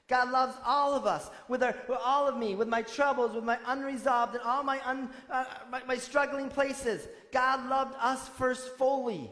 God 0.09 0.31
loves 0.31 0.57
all 0.65 0.95
of 0.95 1.05
us, 1.05 1.31
with, 1.49 1.65
our, 1.65 1.75
with 1.89 1.99
all 2.03 2.29
of 2.29 2.37
me, 2.37 2.55
with 2.55 2.69
my 2.69 2.83
troubles, 2.83 3.35
with 3.35 3.43
my 3.43 3.59
unresolved, 3.67 4.37
and 4.37 4.45
all 4.45 4.63
my, 4.63 4.81
un, 4.87 5.11
uh, 5.29 5.45
my, 5.69 5.83
my 5.85 5.97
struggling 5.97 6.49
places. 6.49 7.09
God 7.33 7.69
loved 7.69 7.95
us 7.99 8.29
first 8.29 8.77
fully. 8.79 9.31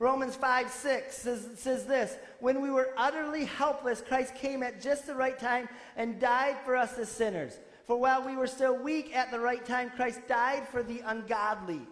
Romans 0.00 0.34
5 0.34 0.70
6 0.70 1.14
says, 1.14 1.48
says 1.56 1.84
this 1.84 2.16
When 2.40 2.62
we 2.62 2.70
were 2.70 2.94
utterly 2.96 3.44
helpless, 3.44 4.00
Christ 4.00 4.34
came 4.34 4.62
at 4.62 4.80
just 4.80 5.06
the 5.06 5.14
right 5.14 5.38
time 5.38 5.68
and 5.94 6.18
died 6.18 6.56
for 6.64 6.74
us 6.74 6.98
as 6.98 7.10
sinners. 7.10 7.60
For 7.86 7.98
while 7.98 8.24
we 8.24 8.34
were 8.34 8.46
still 8.46 8.76
weak 8.76 9.14
at 9.14 9.30
the 9.30 9.38
right 9.38 9.64
time, 9.64 9.90
Christ 9.90 10.20
died 10.26 10.66
for 10.68 10.82
the 10.82 11.02
ungodly. 11.04 11.82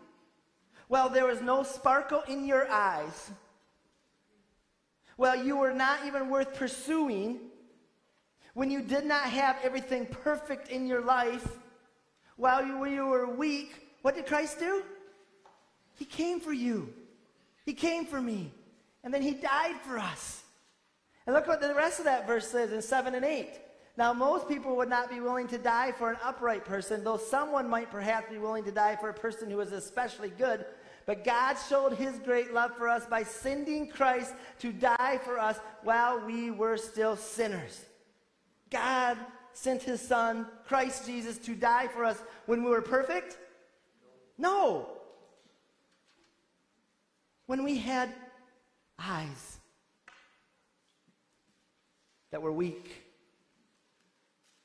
While 0.88 1.10
there 1.10 1.26
was 1.26 1.42
no 1.42 1.62
sparkle 1.62 2.22
in 2.26 2.46
your 2.46 2.70
eyes, 2.70 3.30
while 5.16 5.36
you 5.36 5.58
were 5.58 5.74
not 5.74 6.06
even 6.06 6.30
worth 6.30 6.54
pursuing, 6.54 7.40
when 8.54 8.70
you 8.70 8.80
did 8.80 9.04
not 9.04 9.24
have 9.24 9.58
everything 9.62 10.06
perfect 10.06 10.70
in 10.70 10.86
your 10.86 11.02
life, 11.02 11.46
while 12.36 12.64
you, 12.64 12.86
you 12.86 13.04
were 13.04 13.28
weak, 13.28 13.70
what 14.00 14.14
did 14.14 14.24
Christ 14.24 14.60
do? 14.60 14.82
He 15.96 16.06
came 16.06 16.40
for 16.40 16.54
you. 16.54 16.94
He 17.68 17.74
came 17.74 18.06
for 18.06 18.22
me. 18.22 18.50
And 19.04 19.12
then 19.12 19.20
he 19.20 19.32
died 19.32 19.76
for 19.86 19.98
us. 19.98 20.42
And 21.26 21.34
look 21.34 21.46
what 21.46 21.60
the 21.60 21.74
rest 21.74 21.98
of 21.98 22.06
that 22.06 22.26
verse 22.26 22.48
says 22.48 22.72
in 22.72 22.80
7 22.80 23.14
and 23.14 23.26
8. 23.26 23.60
Now, 23.98 24.14
most 24.14 24.48
people 24.48 24.74
would 24.76 24.88
not 24.88 25.10
be 25.10 25.20
willing 25.20 25.46
to 25.48 25.58
die 25.58 25.92
for 25.92 26.10
an 26.10 26.16
upright 26.24 26.64
person, 26.64 27.04
though 27.04 27.18
someone 27.18 27.68
might 27.68 27.90
perhaps 27.90 28.32
be 28.32 28.38
willing 28.38 28.64
to 28.64 28.72
die 28.72 28.96
for 28.96 29.10
a 29.10 29.12
person 29.12 29.50
who 29.50 29.60
is 29.60 29.72
especially 29.72 30.30
good. 30.30 30.64
But 31.04 31.24
God 31.24 31.56
showed 31.68 31.92
his 31.92 32.18
great 32.20 32.54
love 32.54 32.74
for 32.74 32.88
us 32.88 33.04
by 33.04 33.22
sending 33.22 33.86
Christ 33.86 34.32
to 34.60 34.72
die 34.72 35.18
for 35.22 35.38
us 35.38 35.58
while 35.82 36.24
we 36.24 36.50
were 36.50 36.78
still 36.78 37.16
sinners. 37.16 37.84
God 38.70 39.18
sent 39.52 39.82
his 39.82 40.00
son, 40.00 40.46
Christ 40.66 41.04
Jesus, 41.04 41.36
to 41.40 41.54
die 41.54 41.88
for 41.88 42.06
us 42.06 42.18
when 42.46 42.64
we 42.64 42.70
were 42.70 42.80
perfect? 42.80 43.36
No 44.38 44.97
when 47.48 47.64
we 47.64 47.78
had 47.78 48.12
eyes 48.98 49.58
that 52.30 52.42
were 52.42 52.52
weak, 52.52 53.02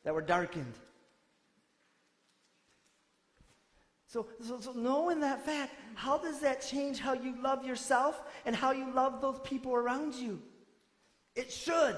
that 0.04 0.14
were 0.14 0.22
darkened. 0.22 0.74
So, 4.08 4.28
so, 4.46 4.60
so, 4.60 4.74
knowing 4.74 5.22
that 5.22 5.44
fact, 5.46 5.74
how 5.96 6.18
does 6.18 6.42
that 6.42 6.62
change 6.62 7.00
how 7.00 7.14
you 7.14 7.42
love 7.42 7.66
yourself 7.66 8.22
and 8.46 8.54
how 8.54 8.72
you 8.72 8.94
love 8.94 9.22
those 9.22 9.40
people 9.46 9.74
around 9.74 10.14
you? 10.14 10.42
It 11.36 11.52
should. 11.52 11.96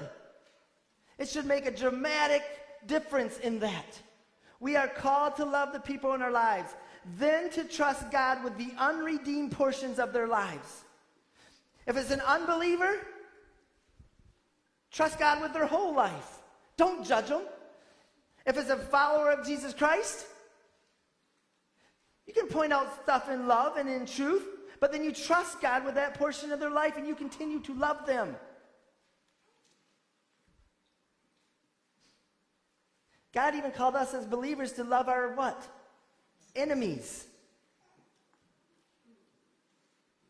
It 1.18 1.28
should 1.28 1.46
make 1.46 1.66
a 1.66 1.72
dramatic 1.72 2.42
difference 2.86 3.38
in 3.38 3.58
that. 3.58 4.00
We 4.60 4.76
are 4.76 4.88
called 4.88 5.34
to 5.36 5.44
love 5.44 5.72
the 5.72 5.80
people 5.80 6.14
in 6.14 6.22
our 6.22 6.30
lives 6.30 6.74
then 7.18 7.50
to 7.50 7.64
trust 7.64 8.10
God 8.10 8.42
with 8.42 8.56
the 8.58 8.72
unredeemed 8.78 9.52
portions 9.52 9.98
of 9.98 10.12
their 10.12 10.26
lives. 10.26 10.84
If 11.86 11.96
it's 11.96 12.10
an 12.10 12.20
unbeliever, 12.20 12.98
trust 14.90 15.18
God 15.18 15.40
with 15.40 15.52
their 15.52 15.66
whole 15.66 15.94
life. 15.94 16.38
Don't 16.76 17.06
judge 17.06 17.28
them. 17.28 17.42
If 18.44 18.58
it's 18.58 18.70
a 18.70 18.76
follower 18.76 19.30
of 19.30 19.46
Jesus 19.46 19.72
Christ, 19.72 20.26
you 22.26 22.34
can 22.34 22.48
point 22.48 22.72
out 22.72 23.02
stuff 23.02 23.30
in 23.30 23.46
love 23.46 23.76
and 23.76 23.88
in 23.88 24.04
truth, 24.04 24.44
but 24.80 24.92
then 24.92 25.04
you 25.04 25.12
trust 25.12 25.60
God 25.60 25.84
with 25.84 25.94
that 25.94 26.14
portion 26.14 26.52
of 26.52 26.58
their 26.58 26.70
life 26.70 26.96
and 26.96 27.06
you 27.06 27.14
continue 27.14 27.60
to 27.60 27.74
love 27.74 28.04
them. 28.04 28.34
God 33.32 33.54
even 33.54 33.70
called 33.70 33.94
us 33.94 34.14
as 34.14 34.26
believers 34.26 34.72
to 34.72 34.84
love 34.84 35.08
our 35.08 35.34
what? 35.34 35.68
Enemies. 36.56 37.26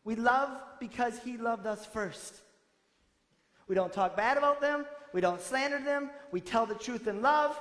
We 0.03 0.15
love 0.15 0.49
because 0.79 1.19
he 1.19 1.37
loved 1.37 1.65
us 1.65 1.85
first. 1.85 2.35
We 3.67 3.75
don't 3.75 3.91
talk 3.91 4.15
bad 4.15 4.37
about 4.37 4.61
them. 4.61 4.85
We 5.13 5.21
don't 5.21 5.41
slander 5.41 5.79
them. 5.79 6.09
We 6.31 6.41
tell 6.41 6.65
the 6.65 6.75
truth 6.75 7.07
in 7.07 7.21
love. 7.21 7.59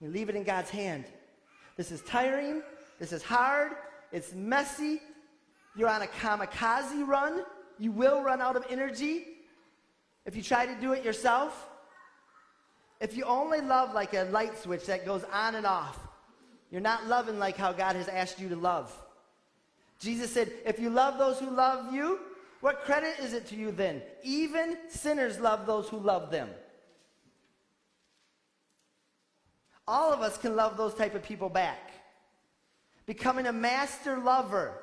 We 0.00 0.08
leave 0.08 0.28
it 0.28 0.36
in 0.36 0.42
God's 0.42 0.70
hand. 0.70 1.04
This 1.76 1.90
is 1.90 2.02
tiring. 2.02 2.62
This 2.98 3.12
is 3.12 3.22
hard. 3.22 3.72
It's 4.12 4.32
messy. 4.34 5.00
You're 5.76 5.88
on 5.88 6.02
a 6.02 6.06
kamikaze 6.06 7.06
run. 7.06 7.42
You 7.78 7.92
will 7.92 8.22
run 8.22 8.40
out 8.40 8.56
of 8.56 8.64
energy 8.70 9.24
if 10.24 10.34
you 10.34 10.42
try 10.42 10.66
to 10.66 10.74
do 10.80 10.92
it 10.92 11.04
yourself. 11.04 11.68
If 13.00 13.16
you 13.16 13.24
only 13.24 13.60
love 13.60 13.92
like 13.94 14.14
a 14.14 14.24
light 14.24 14.58
switch 14.58 14.86
that 14.86 15.04
goes 15.04 15.24
on 15.32 15.54
and 15.54 15.66
off, 15.66 15.98
you're 16.70 16.80
not 16.80 17.06
loving 17.06 17.38
like 17.38 17.56
how 17.56 17.72
God 17.72 17.96
has 17.96 18.08
asked 18.08 18.40
you 18.40 18.48
to 18.48 18.56
love. 18.56 18.92
Jesus 19.98 20.32
said, 20.32 20.50
If 20.64 20.78
you 20.78 20.90
love 20.90 21.18
those 21.18 21.38
who 21.38 21.50
love 21.50 21.92
you, 21.92 22.20
what 22.60 22.82
credit 22.82 23.18
is 23.20 23.32
it 23.32 23.46
to 23.48 23.56
you 23.56 23.70
then? 23.70 24.02
Even 24.22 24.76
sinners 24.88 25.38
love 25.38 25.66
those 25.66 25.88
who 25.88 25.98
love 25.98 26.30
them. 26.30 26.48
All 29.86 30.12
of 30.12 30.20
us 30.20 30.36
can 30.36 30.56
love 30.56 30.76
those 30.76 30.94
type 30.94 31.14
of 31.14 31.22
people 31.22 31.48
back. 31.48 31.92
Becoming 33.04 33.46
a 33.46 33.52
master 33.52 34.18
lover 34.18 34.82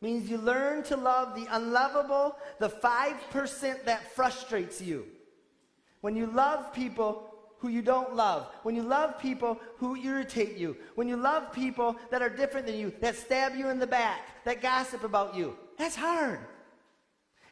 means 0.00 0.28
you 0.28 0.36
learn 0.36 0.82
to 0.84 0.96
love 0.96 1.34
the 1.34 1.46
unlovable, 1.50 2.36
the 2.58 2.68
5% 2.68 3.84
that 3.84 4.14
frustrates 4.14 4.82
you. 4.82 5.06
When 6.00 6.16
you 6.16 6.26
love 6.26 6.72
people, 6.72 7.28
who 7.58 7.68
you 7.68 7.82
don't 7.82 8.14
love, 8.14 8.46
when 8.62 8.76
you 8.76 8.82
love 8.82 9.18
people 9.18 9.58
who 9.78 9.96
irritate 9.96 10.56
you, 10.56 10.76
when 10.94 11.08
you 11.08 11.16
love 11.16 11.52
people 11.52 11.96
that 12.10 12.22
are 12.22 12.28
different 12.28 12.66
than 12.66 12.76
you, 12.76 12.92
that 13.00 13.16
stab 13.16 13.56
you 13.56 13.68
in 13.68 13.78
the 13.78 13.86
back, 13.86 14.20
that 14.44 14.62
gossip 14.62 15.02
about 15.02 15.34
you, 15.34 15.56
that's 15.76 15.96
hard. 15.96 16.38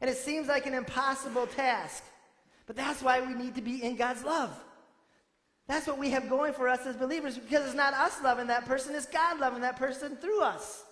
And 0.00 0.08
it 0.08 0.16
seems 0.16 0.46
like 0.46 0.66
an 0.66 0.74
impossible 0.74 1.46
task. 1.46 2.04
But 2.66 2.76
that's 2.76 3.02
why 3.02 3.20
we 3.20 3.34
need 3.34 3.54
to 3.56 3.62
be 3.62 3.82
in 3.82 3.96
God's 3.96 4.24
love. 4.24 4.50
That's 5.66 5.86
what 5.86 5.98
we 5.98 6.10
have 6.10 6.28
going 6.28 6.52
for 6.52 6.68
us 6.68 6.86
as 6.86 6.96
believers 6.96 7.36
because 7.36 7.66
it's 7.66 7.74
not 7.74 7.92
us 7.94 8.18
loving 8.22 8.46
that 8.48 8.66
person, 8.66 8.94
it's 8.94 9.06
God 9.06 9.40
loving 9.40 9.62
that 9.62 9.76
person 9.76 10.16
through 10.16 10.42
us. 10.42 10.84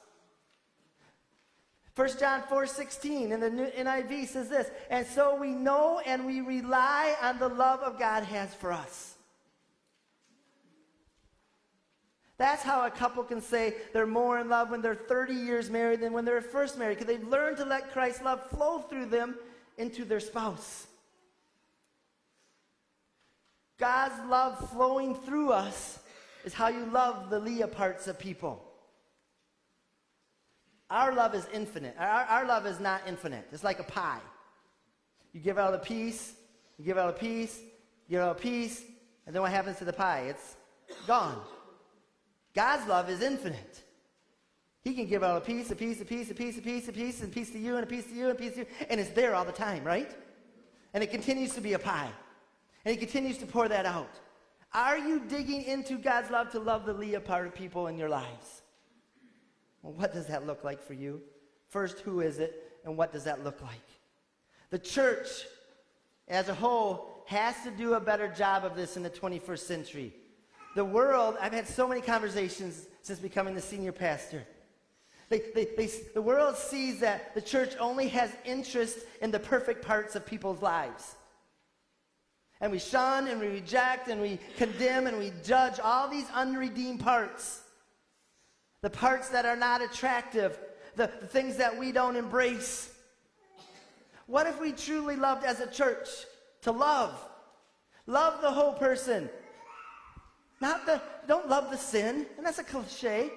1 1.97 2.09
John 2.19 2.43
4 2.49 2.67
16 2.67 3.31
in 3.31 3.41
the 3.41 3.51
New 3.51 3.67
NIV 3.67 4.27
says 4.27 4.49
this, 4.49 4.69
and 4.91 5.07
so 5.07 5.37
we 5.37 5.51
know 5.53 6.01
and 6.05 6.27
we 6.27 6.41
rely 6.41 7.15
on 7.23 7.39
the 7.39 7.49
love 7.49 7.81
of 7.81 7.99
God 7.99 8.25
has 8.25 8.53
for 8.53 8.73
us. 8.73 9.15
That's 12.37 12.65
how 12.65 12.85
a 12.85 12.91
couple 12.91 13.23
can 13.23 13.41
say 13.41 13.77
they're 13.93 14.07
more 14.07 14.41
in 14.41 14.49
love 14.49 14.71
when 14.71 14.83
they're 14.83 14.97
30 14.97 15.35
years 15.35 15.71
married 15.71 16.01
than 16.01 16.13
when 16.13 16.25
they're 16.25 16.41
first 16.41 16.77
married, 16.77 16.99
because 16.99 17.07
they've 17.07 17.29
learned 17.29 17.59
to 17.59 17.65
let 17.65 17.93
Christ's 17.93 18.23
love 18.23 18.51
flow 18.51 18.81
through 18.81 19.07
them 19.07 19.37
into 19.79 20.05
their 20.05 20.19
spouse. 20.19 20.89
God's 23.79 24.19
love 24.29 24.71
flowing 24.71 25.15
through 25.15 25.53
us 25.53 26.01
is 26.45 26.55
how 26.55 26.69
you 26.69 26.87
love 26.87 27.31
the 27.31 27.39
Leah 27.39 27.69
parts 27.69 28.09
of 28.09 28.19
people. 28.19 28.64
Our 30.95 31.13
love 31.13 31.35
is 31.35 31.45
infinite. 31.53 31.97
Our, 31.99 32.07
our 32.07 32.47
love 32.47 32.67
is 32.67 32.79
not 32.79 33.03
infinite. 33.09 33.49
It's 33.51 33.65
like 33.65 33.81
a 33.81 33.83
pie. 33.83 34.21
You 35.33 35.41
give 35.41 35.59
out 35.59 35.75
a 35.75 35.79
piece, 35.79 36.35
you 36.79 36.85
give 36.85 36.99
out 36.99 37.11
a 37.11 37.19
piece, 37.19 37.59
you 38.07 38.17
give 38.17 38.21
out 38.21 38.37
a 38.37 38.41
piece, 38.41 38.81
and 39.27 39.35
then 39.35 39.43
what 39.43 39.51
happens 39.51 39.79
to 39.79 39.85
the 39.85 39.93
pie? 39.93 40.27
It's 40.29 40.57
gone. 41.09 41.43
God's 42.55 42.87
love 42.87 43.11
is 43.11 43.23
infinite. 43.23 43.83
He 44.83 44.95
can 44.95 45.07
give 45.07 45.25
out 45.25 45.37
a 45.37 45.41
piece, 45.41 45.69
a 45.73 45.75
piece, 45.75 46.01
a 46.01 46.05
piece, 46.05 46.31
a 46.31 46.35
piece, 46.35 46.59
a 46.59 46.63
piece, 46.63 46.87
a 46.87 46.93
piece, 46.93 47.21
and 47.23 47.33
a 47.33 47.35
piece 47.35 47.51
to 47.51 47.59
you, 47.59 47.75
and 47.75 47.83
a 47.83 47.89
piece 47.89 48.05
to 48.05 48.15
you, 48.15 48.29
and 48.29 48.39
a 48.39 48.41
piece 48.41 48.53
to 48.53 48.59
you, 48.61 48.67
and 48.89 49.01
it's 49.01 49.11
there 49.11 49.35
all 49.35 49.45
the 49.45 49.51
time, 49.51 49.83
right? 49.83 50.15
And 50.93 51.03
it 51.03 51.11
continues 51.11 51.55
to 51.55 51.61
be 51.61 51.73
a 51.73 51.79
pie. 51.81 52.11
And 52.85 52.93
he 52.93 52.97
continues 52.97 53.39
to 53.39 53.47
pour 53.47 53.67
that 53.67 53.85
out. 53.85 54.15
Are 54.73 54.97
you 54.97 55.19
digging 55.27 55.65
into 55.65 55.99
God's 55.99 56.31
love 56.31 56.53
to 56.53 56.61
love 56.61 56.87
the 56.87 56.93
Leah 56.93 57.19
part 57.19 57.49
of 57.49 57.55
people 57.57 57.89
in 57.89 57.99
your 57.99 58.09
lives? 58.09 58.63
Well, 59.85 59.93
what 59.93 60.13
does 60.13 60.27
that 60.27 60.47
look 60.47 60.65
like 60.65 60.83
for 60.83 60.95
you? 60.95 61.21
First, 61.69 62.01
who 62.01 62.23
is 62.23 62.39
it, 62.41 62.73
and 62.85 62.97
what 62.97 63.13
does 63.13 63.25
that 63.25 63.45
look 63.45 63.63
like? 63.63 63.87
The 64.71 64.79
church 64.79 65.29
as 66.27 66.49
a 66.49 66.55
whole 66.55 67.23
has 67.27 67.55
to 67.65 67.71
do 67.71 67.95
a 67.95 68.01
better 68.01 68.27
job 68.27 68.65
of 68.65 68.75
this 68.75 68.97
in 68.97 69.03
the 69.03 69.11
21st 69.11 69.59
century. 69.59 70.13
The 70.75 70.85
world, 70.85 71.37
I've 71.41 71.53
had 71.53 71.69
so 71.69 71.87
many 71.87 72.01
conversations 72.01 72.87
since 73.03 73.21
becoming 73.21 73.55
the 73.55 73.61
senior 73.61 73.93
pastor. 73.93 74.45
They, 75.29 75.43
they, 75.55 75.67
they, 75.77 75.91
the 76.15 76.23
world 76.23 76.57
sees 76.57 77.01
that 77.01 77.35
the 77.35 77.43
church 77.43 77.75
only 77.79 78.09
has 78.09 78.31
interest 78.45 78.99
in 79.23 79.31
the 79.31 79.39
perfect 79.39 79.85
parts 79.85 80.17
of 80.17 80.27
people's 80.27 80.61
lives 80.61 81.15
and 82.65 82.73
we 82.73 82.79
shun 82.79 83.29
and 83.29 83.39
we 83.41 83.49
reject 83.49 84.09
and 84.09 84.23
we 84.23 84.39
condemn 84.57 85.07
and 85.07 85.19
we 85.19 85.33
judge 85.45 85.79
all 85.81 86.09
these 86.09 86.25
unredeemed 86.33 86.99
parts. 86.99 87.61
The 88.85 88.91
parts 88.91 89.31
that 89.31 89.47
are 89.47 89.57
not 89.57 89.81
attractive, 89.81 90.59
the, 90.95 91.11
the 91.23 91.27
things 91.27 91.57
that 91.57 91.79
we 91.79 91.91
don't 91.91 92.17
embrace. 92.17 92.93
What 94.27 94.47
if 94.47 94.61
we 94.61 94.73
truly 94.73 95.17
loved 95.17 95.43
as 95.43 95.61
a 95.61 95.67
church 95.67 96.07
to 96.61 96.71
love? 96.71 97.19
Love 98.07 98.43
the 98.43 98.51
whole 98.51 98.75
person. 98.75 99.31
Not 100.61 100.85
the, 100.85 101.01
don't 101.27 101.49
love 101.49 101.71
the 101.71 101.79
sin, 101.79 102.27
and 102.37 102.45
that's 102.45 102.59
a 102.59 102.63
cliche, 102.63 103.31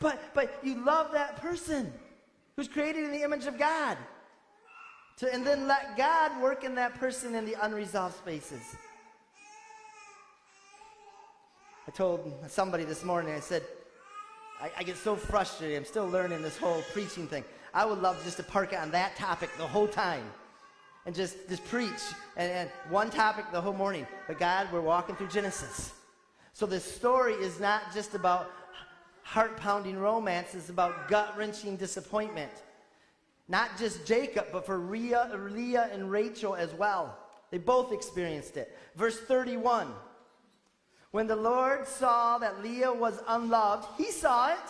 but, 0.00 0.18
but 0.32 0.58
you 0.62 0.82
love 0.82 1.12
that 1.12 1.36
person 1.36 1.92
who's 2.56 2.66
created 2.66 3.04
in 3.04 3.12
the 3.12 3.24
image 3.24 3.44
of 3.44 3.58
God. 3.58 3.98
To, 5.18 5.30
and 5.30 5.46
then 5.46 5.68
let 5.68 5.98
God 5.98 6.40
work 6.40 6.64
in 6.64 6.74
that 6.76 6.94
person 6.94 7.34
in 7.34 7.44
the 7.44 7.56
unresolved 7.60 8.16
spaces. 8.16 8.74
I 11.86 11.90
told 11.90 12.32
somebody 12.48 12.84
this 12.84 13.04
morning, 13.04 13.34
I 13.34 13.40
said, 13.40 13.64
I, 14.60 14.70
I, 14.78 14.82
get 14.82 14.96
so 14.96 15.16
frustrated. 15.16 15.76
I'm 15.76 15.84
still 15.84 16.08
learning 16.08 16.42
this 16.42 16.56
whole 16.56 16.82
preaching 16.92 17.26
thing. 17.26 17.44
I 17.72 17.84
would 17.84 18.00
love 18.00 18.22
just 18.24 18.36
to 18.36 18.42
park 18.42 18.72
on 18.72 18.90
that 18.92 19.16
topic 19.16 19.50
the 19.58 19.66
whole 19.66 19.88
time 19.88 20.24
and 21.06 21.14
just, 21.14 21.48
just 21.48 21.64
preach 21.66 21.90
and, 22.36 22.50
and 22.50 22.70
one 22.88 23.10
topic 23.10 23.46
the 23.52 23.60
whole 23.60 23.72
morning. 23.72 24.06
But 24.26 24.38
God, 24.38 24.68
we're 24.72 24.80
walking 24.80 25.16
through 25.16 25.28
Genesis. 25.28 25.92
So 26.52 26.66
this 26.66 26.84
story 26.84 27.34
is 27.34 27.58
not 27.58 27.92
just 27.92 28.14
about 28.14 28.50
heart 29.22 29.56
pounding 29.56 29.98
romance, 29.98 30.54
it's 30.54 30.68
about 30.68 31.08
gut 31.08 31.36
wrenching 31.36 31.76
disappointment. 31.76 32.52
Not 33.48 33.76
just 33.76 34.06
Jacob, 34.06 34.46
but 34.52 34.64
for 34.64 34.78
Leah, 34.78 35.30
Leah 35.50 35.90
and 35.92 36.10
Rachel 36.10 36.54
as 36.54 36.72
well. 36.74 37.18
They 37.50 37.58
both 37.58 37.92
experienced 37.92 38.56
it. 38.56 38.76
Verse 38.96 39.18
31. 39.20 39.92
When 41.14 41.28
the 41.28 41.36
Lord 41.36 41.86
saw 41.86 42.38
that 42.38 42.60
Leah 42.60 42.92
was 42.92 43.22
unloved, 43.28 43.86
he 43.96 44.10
saw 44.10 44.48
it. 44.48 44.68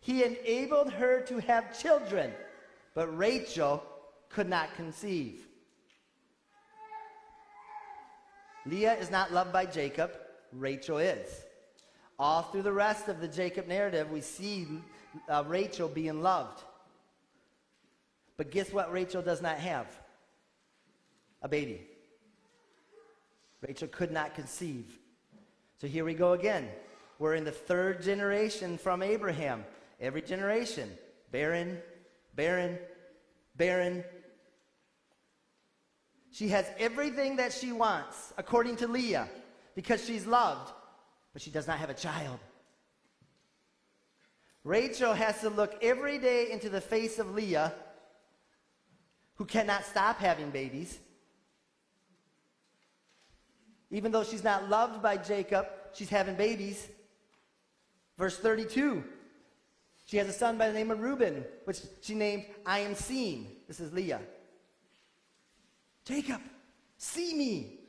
He 0.00 0.22
enabled 0.22 0.92
her 0.92 1.22
to 1.22 1.38
have 1.38 1.80
children, 1.80 2.30
but 2.92 3.06
Rachel 3.16 3.82
could 4.28 4.50
not 4.50 4.68
conceive. 4.76 5.46
Leah 8.66 8.96
is 8.96 9.10
not 9.10 9.32
loved 9.32 9.50
by 9.50 9.64
Jacob, 9.64 10.10
Rachel 10.52 10.98
is. 10.98 11.46
All 12.18 12.42
through 12.42 12.60
the 12.60 12.70
rest 12.70 13.08
of 13.08 13.22
the 13.22 13.28
Jacob 13.28 13.66
narrative, 13.66 14.10
we 14.10 14.20
see 14.20 14.66
uh, 15.26 15.42
Rachel 15.46 15.88
being 15.88 16.20
loved. 16.20 16.64
But 18.36 18.50
guess 18.50 18.74
what 18.74 18.92
Rachel 18.92 19.22
does 19.22 19.40
not 19.40 19.56
have? 19.56 19.86
A 21.40 21.48
baby. 21.48 21.80
Rachel 23.66 23.88
could 23.88 24.12
not 24.12 24.34
conceive. 24.34 24.98
So 25.78 25.86
here 25.86 26.04
we 26.04 26.14
go 26.14 26.32
again. 26.32 26.68
We're 27.18 27.34
in 27.34 27.44
the 27.44 27.52
third 27.52 28.02
generation 28.02 28.78
from 28.78 29.02
Abraham. 29.02 29.64
Every 30.00 30.22
generation, 30.22 30.90
barren, 31.32 31.78
barren, 32.34 32.78
barren. 33.56 34.04
She 36.30 36.48
has 36.48 36.66
everything 36.78 37.36
that 37.36 37.52
she 37.52 37.72
wants, 37.72 38.32
according 38.36 38.76
to 38.76 38.88
Leah, 38.88 39.28
because 39.74 40.04
she's 40.04 40.26
loved, 40.26 40.72
but 41.32 41.40
she 41.40 41.50
does 41.50 41.66
not 41.66 41.78
have 41.78 41.90
a 41.90 41.94
child. 41.94 42.38
Rachel 44.64 45.14
has 45.14 45.40
to 45.42 45.48
look 45.48 45.76
every 45.80 46.18
day 46.18 46.50
into 46.50 46.68
the 46.68 46.80
face 46.80 47.18
of 47.18 47.34
Leah 47.34 47.72
who 49.36 49.44
cannot 49.44 49.84
stop 49.84 50.18
having 50.18 50.50
babies. 50.50 50.98
Even 53.90 54.12
though 54.12 54.24
she's 54.24 54.44
not 54.44 54.68
loved 54.68 55.02
by 55.02 55.16
Jacob, 55.16 55.66
she's 55.92 56.08
having 56.08 56.34
babies. 56.34 56.88
Verse 58.18 58.38
32. 58.38 59.04
She 60.06 60.16
has 60.18 60.28
a 60.28 60.32
son 60.32 60.56
by 60.56 60.68
the 60.68 60.72
name 60.72 60.90
of 60.90 61.00
Reuben, 61.00 61.44
which 61.64 61.80
she 62.00 62.14
named 62.14 62.46
I 62.64 62.80
am 62.80 62.94
seen. 62.94 63.56
This 63.66 63.80
is 63.80 63.92
Leah. 63.92 64.20
Jacob, 66.04 66.40
see 66.96 67.34
me. 67.34 67.80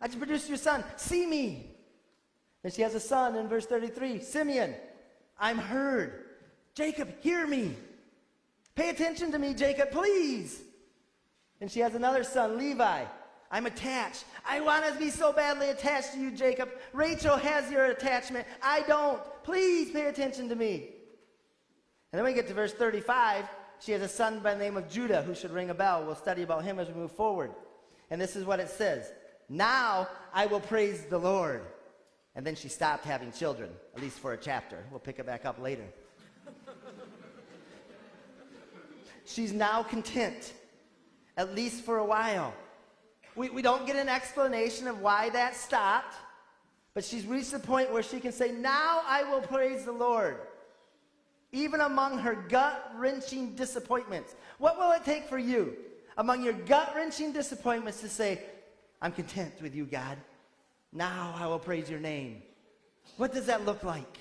I 0.00 0.06
just 0.06 0.18
produced 0.18 0.48
your 0.48 0.58
son. 0.58 0.84
See 0.96 1.26
me. 1.26 1.76
And 2.64 2.72
she 2.72 2.82
has 2.82 2.94
a 2.94 3.00
son 3.00 3.36
in 3.36 3.48
verse 3.48 3.66
33. 3.66 4.20
Simeon, 4.20 4.74
I'm 5.38 5.58
heard. 5.58 6.24
Jacob, 6.74 7.08
hear 7.20 7.46
me. 7.46 7.76
Pay 8.74 8.90
attention 8.90 9.32
to 9.32 9.38
me, 9.38 9.54
Jacob, 9.54 9.90
please. 9.90 10.60
And 11.60 11.70
she 11.70 11.80
has 11.80 11.94
another 11.94 12.24
son, 12.24 12.58
Levi. 12.58 13.04
I'm 13.50 13.66
attached. 13.66 14.24
I 14.46 14.60
want 14.60 14.84
to 14.86 14.98
be 14.98 15.10
so 15.10 15.32
badly 15.32 15.70
attached 15.70 16.12
to 16.12 16.20
you, 16.20 16.30
Jacob. 16.30 16.68
Rachel 16.92 17.36
has 17.36 17.70
your 17.70 17.86
attachment. 17.86 18.46
I 18.62 18.82
don't. 18.82 19.20
Please 19.42 19.90
pay 19.90 20.06
attention 20.06 20.48
to 20.50 20.54
me. 20.54 20.90
And 22.12 22.18
then 22.18 22.24
we 22.24 22.34
get 22.34 22.46
to 22.48 22.54
verse 22.54 22.72
35. 22.72 23.46
She 23.80 23.92
has 23.92 24.02
a 24.02 24.08
son 24.08 24.40
by 24.40 24.54
the 24.54 24.60
name 24.60 24.76
of 24.76 24.90
Judah 24.90 25.22
who 25.22 25.34
should 25.34 25.50
ring 25.50 25.70
a 25.70 25.74
bell. 25.74 26.04
We'll 26.04 26.14
study 26.14 26.42
about 26.42 26.64
him 26.64 26.78
as 26.78 26.88
we 26.88 26.94
move 26.94 27.12
forward. 27.12 27.50
And 28.10 28.20
this 28.20 28.36
is 28.36 28.44
what 28.44 28.60
it 28.60 28.68
says 28.68 29.12
Now 29.48 30.08
I 30.32 30.46
will 30.46 30.60
praise 30.60 31.04
the 31.04 31.18
Lord. 31.18 31.62
And 32.34 32.46
then 32.46 32.54
she 32.54 32.68
stopped 32.68 33.04
having 33.04 33.32
children, 33.32 33.70
at 33.96 34.02
least 34.02 34.18
for 34.18 34.32
a 34.32 34.36
chapter. 34.36 34.84
We'll 34.90 35.00
pick 35.00 35.18
it 35.18 35.26
back 35.26 35.44
up 35.44 35.60
later. 35.60 35.84
She's 39.24 39.52
now 39.52 39.82
content, 39.82 40.52
at 41.36 41.54
least 41.54 41.84
for 41.84 41.98
a 41.98 42.04
while. 42.04 42.54
We, 43.38 43.50
we 43.50 43.62
don't 43.62 43.86
get 43.86 43.94
an 43.94 44.08
explanation 44.08 44.88
of 44.88 45.00
why 45.00 45.30
that 45.30 45.54
stopped, 45.54 46.16
but 46.92 47.04
she's 47.04 47.24
reached 47.24 47.52
the 47.52 47.60
point 47.60 47.92
where 47.92 48.02
she 48.02 48.18
can 48.18 48.32
say, 48.32 48.50
Now 48.50 49.02
I 49.06 49.22
will 49.22 49.40
praise 49.40 49.84
the 49.84 49.92
Lord, 49.92 50.38
even 51.52 51.80
among 51.80 52.18
her 52.18 52.34
gut 52.34 52.92
wrenching 52.96 53.54
disappointments. 53.54 54.34
What 54.58 54.76
will 54.76 54.90
it 54.90 55.04
take 55.04 55.28
for 55.28 55.38
you, 55.38 55.76
among 56.16 56.42
your 56.42 56.52
gut 56.52 56.92
wrenching 56.96 57.30
disappointments, 57.32 58.00
to 58.00 58.08
say, 58.08 58.42
I'm 59.00 59.12
content 59.12 59.54
with 59.62 59.72
you, 59.72 59.84
God? 59.84 60.18
Now 60.92 61.32
I 61.38 61.46
will 61.46 61.60
praise 61.60 61.88
your 61.88 62.00
name. 62.00 62.42
What 63.18 63.32
does 63.32 63.46
that 63.46 63.64
look 63.64 63.84
like? 63.84 64.18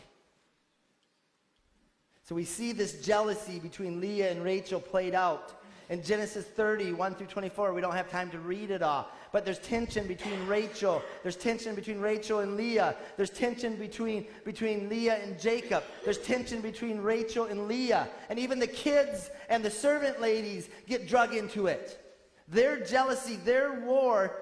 So 2.23 2.35
we 2.35 2.45
see 2.45 2.71
this 2.71 3.01
jealousy 3.01 3.57
between 3.57 3.99
Leah 3.99 4.29
and 4.29 4.43
Rachel 4.43 4.79
played 4.79 5.15
out. 5.15 5.56
In 5.89 6.03
Genesis 6.03 6.45
30, 6.45 6.91
1 6.93 7.15
through 7.15 7.27
24, 7.27 7.73
we 7.73 7.79
don't 7.79 7.95
have 7.95 8.09
time 8.09 8.29
to 8.31 8.39
read 8.39 8.71
it 8.71 8.81
all. 8.81 9.09
But 9.31 9.45
there's 9.45 9.59
tension 9.59 10.05
between 10.05 10.45
Rachel. 10.45 11.01
There's 11.23 11.37
tension 11.37 11.75
between 11.75 11.99
Rachel 11.99 12.39
and 12.39 12.57
Leah. 12.57 12.95
There's 13.15 13.29
tension 13.29 13.77
between, 13.77 14.27
between 14.43 14.89
Leah 14.89 15.19
and 15.23 15.39
Jacob. 15.39 15.83
There's 16.03 16.17
tension 16.17 16.59
between 16.59 16.99
Rachel 16.99 17.45
and 17.45 17.69
Leah. 17.69 18.09
And 18.29 18.37
even 18.37 18.59
the 18.59 18.67
kids 18.67 19.29
and 19.49 19.63
the 19.63 19.71
servant 19.71 20.19
ladies 20.19 20.69
get 20.87 21.07
drug 21.07 21.33
into 21.33 21.67
it. 21.67 22.03
Their 22.49 22.79
jealousy, 22.83 23.37
their 23.37 23.79
war 23.81 24.35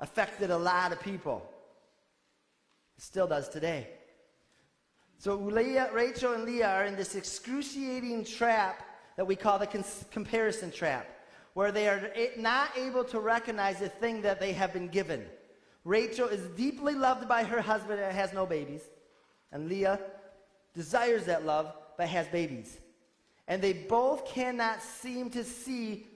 affected 0.00 0.50
a 0.50 0.58
lot 0.58 0.92
of 0.92 1.00
people. 1.00 1.48
It 2.96 3.02
still 3.02 3.28
does 3.28 3.48
today. 3.48 3.88
So 5.18 5.36
Leah, 5.36 5.90
Rachel 5.92 6.32
and 6.32 6.44
Leah 6.44 6.68
are 6.68 6.84
in 6.84 6.96
this 6.96 7.14
excruciating 7.14 8.24
trap 8.24 8.82
that 9.16 9.26
we 9.26 9.36
call 9.36 9.58
the 9.58 9.66
cons- 9.66 10.04
comparison 10.10 10.70
trap, 10.70 11.08
where 11.54 11.70
they 11.70 11.88
are 11.88 12.10
not 12.36 12.76
able 12.76 13.04
to 13.04 13.20
recognize 13.20 13.78
the 13.78 13.88
thing 13.88 14.22
that 14.22 14.40
they 14.40 14.52
have 14.52 14.72
been 14.72 14.88
given. 14.88 15.24
Rachel 15.84 16.28
is 16.28 16.48
deeply 16.56 16.94
loved 16.94 17.28
by 17.28 17.44
her 17.44 17.60
husband 17.60 18.00
and 18.00 18.14
has 18.14 18.32
no 18.32 18.46
babies, 18.46 18.82
and 19.52 19.68
Leah 19.68 20.00
desires 20.74 21.26
that 21.26 21.44
love 21.44 21.72
but 21.96 22.08
has 22.08 22.26
babies. 22.28 22.78
And 23.46 23.60
they 23.60 23.72
both 23.72 24.26
cannot 24.26 24.82
seem 24.82 25.30
to 25.30 25.44
see 25.44 26.06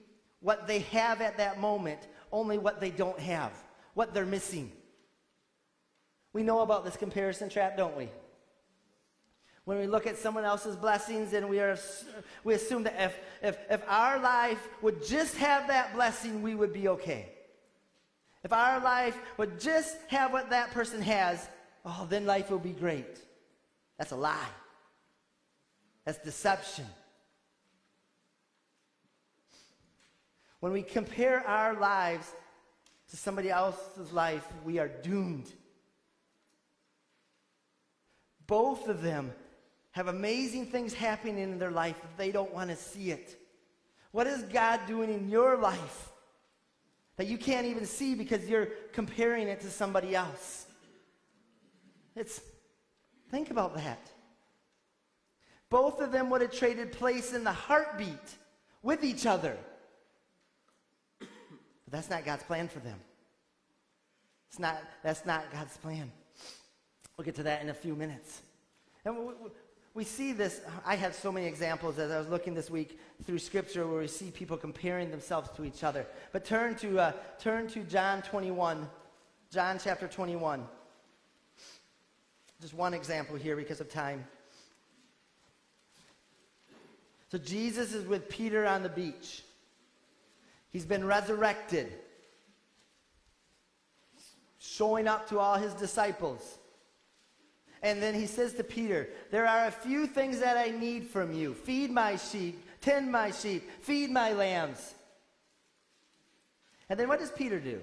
what 0.41 0.67
they 0.67 0.79
have 0.79 1.21
at 1.21 1.37
that 1.37 1.59
moment, 1.59 2.07
only 2.31 2.57
what 2.57 2.79
they 2.79 2.89
don't 2.89 3.19
have, 3.19 3.51
what 3.93 4.13
they're 4.13 4.25
missing. 4.25 4.71
We 6.33 6.43
know 6.43 6.61
about 6.61 6.85
this 6.85 6.97
comparison 6.97 7.49
trap, 7.49 7.77
don't 7.77 7.95
we? 7.95 8.09
When 9.69 9.77
we 9.77 9.85
look 9.85 10.07
at 10.07 10.17
someone 10.17 10.45
else's 10.45 10.75
blessings 10.75 11.33
and 11.33 11.47
we, 11.47 11.59
are, 11.59 11.77
we 12.43 12.55
assume 12.55 12.81
that 12.85 12.95
if, 12.97 13.19
if, 13.43 13.55
if 13.69 13.83
our 13.87 14.19
life 14.19 14.67
would 14.81 15.05
just 15.05 15.37
have 15.37 15.67
that 15.67 15.93
blessing, 15.93 16.41
we 16.41 16.55
would 16.55 16.73
be 16.73 16.87
okay. 16.87 17.29
If 18.43 18.51
our 18.51 18.79
life 18.79 19.15
would 19.37 19.59
just 19.59 19.95
have 20.07 20.33
what 20.33 20.49
that 20.49 20.71
person 20.71 21.03
has, 21.03 21.47
oh, 21.85 22.07
then 22.09 22.25
life 22.25 22.49
will 22.49 22.57
be 22.57 22.71
great. 22.71 23.19
That's 23.99 24.11
a 24.11 24.15
lie. 24.15 24.49
That's 26.03 26.17
deception. 26.17 26.87
When 30.61 30.71
we 30.71 30.81
compare 30.81 31.47
our 31.47 31.79
lives 31.79 32.33
to 33.11 33.17
somebody 33.17 33.51
else's 33.51 34.11
life, 34.11 34.47
we 34.65 34.79
are 34.79 34.87
doomed. 34.87 35.53
Both 38.47 38.87
of 38.87 39.03
them 39.03 39.31
have 39.91 40.07
amazing 40.07 40.67
things 40.67 40.93
happening 40.93 41.39
in 41.39 41.59
their 41.59 41.71
life, 41.71 41.95
but 42.01 42.17
they 42.17 42.31
don't 42.31 42.53
want 42.53 42.69
to 42.69 42.75
see 42.75 43.11
it. 43.11 43.37
What 44.11 44.27
is 44.27 44.43
God 44.43 44.81
doing 44.87 45.11
in 45.11 45.29
your 45.29 45.57
life 45.57 46.11
that 47.17 47.27
you 47.27 47.37
can't 47.37 47.65
even 47.65 47.85
see 47.85 48.15
because 48.15 48.47
you're 48.47 48.67
comparing 48.93 49.47
it 49.47 49.61
to 49.61 49.69
somebody 49.69 50.15
else? 50.15 50.65
It's, 52.15 52.41
think 53.29 53.51
about 53.51 53.75
that. 53.75 54.09
Both 55.69 56.01
of 56.01 56.11
them 56.11 56.29
would 56.29 56.41
have 56.41 56.51
traded 56.51 56.91
place 56.91 57.33
in 57.33 57.43
the 57.43 57.51
heartbeat 57.51 58.37
with 58.81 59.03
each 59.03 59.25
other. 59.25 59.57
But 61.19 61.29
that's 61.91 62.09
not 62.09 62.25
God's 62.25 62.43
plan 62.43 62.67
for 62.67 62.79
them. 62.79 62.99
It's 64.49 64.59
not, 64.59 64.81
that's 65.03 65.25
not 65.25 65.51
God's 65.51 65.77
plan. 65.77 66.11
We'll 67.17 67.25
get 67.25 67.35
to 67.35 67.43
that 67.43 67.61
in 67.61 67.69
a 67.69 67.73
few 67.73 67.95
minutes. 67.95 68.41
And 69.05 69.15
we, 69.99 70.05
see 70.05 70.31
this. 70.31 70.61
I 70.85 70.95
had 70.95 71.13
so 71.13 71.29
many 71.29 71.45
examples 71.45 71.99
as 71.99 72.09
I 72.09 72.17
was 72.17 72.29
looking 72.29 72.53
this 72.53 72.69
week 72.69 72.97
through 73.25 73.39
Scripture 73.39 73.85
where 73.85 73.99
we 73.99 74.07
see 74.07 74.31
people 74.31 74.55
comparing 74.55 75.11
themselves 75.11 75.49
to 75.57 75.65
each 75.65 75.83
other. 75.83 76.07
But 76.31 76.45
turn 76.45 76.75
to, 76.75 76.99
uh, 76.99 77.11
turn 77.37 77.67
to 77.67 77.83
John 77.83 78.21
21, 78.21 78.87
John 79.51 79.77
chapter 79.83 80.07
21. 80.07 80.65
Just 82.61 82.73
one 82.73 82.93
example 82.93 83.35
here 83.35 83.57
because 83.57 83.81
of 83.81 83.89
time. 83.89 84.25
So 87.29 87.37
Jesus 87.37 87.93
is 87.93 88.07
with 88.07 88.29
Peter 88.29 88.65
on 88.65 88.83
the 88.83 88.89
beach. 88.89 89.43
He's 90.69 90.85
been 90.85 91.03
resurrected, 91.03 91.91
showing 94.59 95.09
up 95.09 95.27
to 95.27 95.39
all 95.39 95.57
his 95.57 95.73
disciples. 95.73 96.58
And 97.81 98.01
then 98.01 98.13
he 98.13 98.25
says 98.25 98.53
to 98.55 98.63
Peter, 98.63 99.09
There 99.31 99.47
are 99.47 99.67
a 99.67 99.71
few 99.71 100.05
things 100.05 100.39
that 100.39 100.57
I 100.57 100.69
need 100.69 101.07
from 101.07 101.33
you. 101.33 101.53
Feed 101.53 101.91
my 101.91 102.17
sheep, 102.17 102.61
tend 102.81 103.11
my 103.11 103.31
sheep, 103.31 103.69
feed 103.81 104.11
my 104.11 104.33
lambs. 104.33 104.95
And 106.89 106.99
then 106.99 107.07
what 107.07 107.19
does 107.19 107.31
Peter 107.31 107.59
do? 107.59 107.79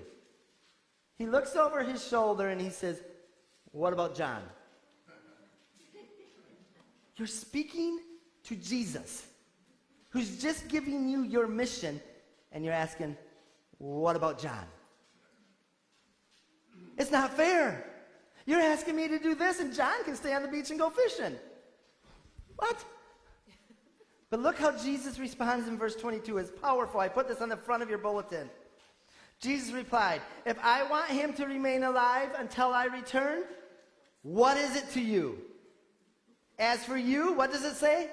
He 1.16 1.26
looks 1.26 1.56
over 1.56 1.82
his 1.82 2.06
shoulder 2.06 2.48
and 2.48 2.60
he 2.60 2.68
says, 2.68 3.02
What 3.72 3.92
about 3.92 4.14
John? 4.14 4.42
You're 7.16 7.26
speaking 7.26 8.00
to 8.44 8.56
Jesus, 8.56 9.26
who's 10.10 10.40
just 10.40 10.68
giving 10.68 11.08
you 11.08 11.22
your 11.22 11.46
mission, 11.46 12.00
and 12.52 12.64
you're 12.64 12.74
asking, 12.74 13.16
What 13.78 14.14
about 14.14 14.38
John? 14.38 14.66
It's 16.98 17.10
not 17.10 17.32
fair. 17.32 17.95
You're 18.46 18.60
asking 18.60 18.96
me 18.96 19.08
to 19.08 19.18
do 19.18 19.34
this, 19.34 19.60
and 19.60 19.74
John 19.74 20.04
can 20.04 20.14
stay 20.14 20.32
on 20.32 20.42
the 20.42 20.48
beach 20.48 20.70
and 20.70 20.78
go 20.78 20.88
fishing. 20.88 21.36
What? 22.56 22.84
But 24.30 24.40
look 24.40 24.56
how 24.56 24.76
Jesus 24.76 25.18
responds 25.18 25.68
in 25.68 25.76
verse 25.76 25.96
22. 25.96 26.38
It's 26.38 26.50
powerful. 26.50 27.00
I 27.00 27.08
put 27.08 27.28
this 27.28 27.40
on 27.40 27.48
the 27.48 27.56
front 27.56 27.82
of 27.82 27.90
your 27.90 27.98
bulletin. 27.98 28.48
Jesus 29.40 29.72
replied, 29.72 30.22
If 30.44 30.58
I 30.62 30.88
want 30.88 31.10
him 31.10 31.32
to 31.34 31.46
remain 31.46 31.82
alive 31.82 32.30
until 32.38 32.68
I 32.68 32.86
return, 32.86 33.42
what 34.22 34.56
is 34.56 34.76
it 34.76 34.90
to 34.92 35.00
you? 35.00 35.38
As 36.58 36.84
for 36.84 36.96
you, 36.96 37.34
what 37.34 37.52
does 37.52 37.64
it 37.64 37.74
say? 37.74 38.08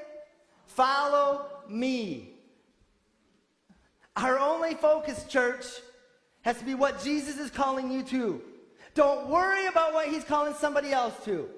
Follow 0.65 1.45
me. 1.69 2.31
Our 4.15 4.38
only 4.38 4.75
focus, 4.75 5.25
church, 5.25 5.65
has 6.41 6.57
to 6.59 6.65
be 6.65 6.75
what 6.75 7.03
Jesus 7.03 7.38
is 7.38 7.49
calling 7.49 7.91
you 7.91 8.03
to. 8.03 8.41
Don't 8.93 9.27
worry 9.27 9.65
about 9.67 9.93
what 9.93 10.07
he's 10.07 10.23
calling 10.23 10.53
somebody 10.53 10.91
else 10.91 11.13
to. 11.25 11.49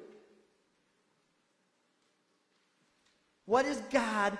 What 3.46 3.66
is 3.66 3.82
God 3.92 4.38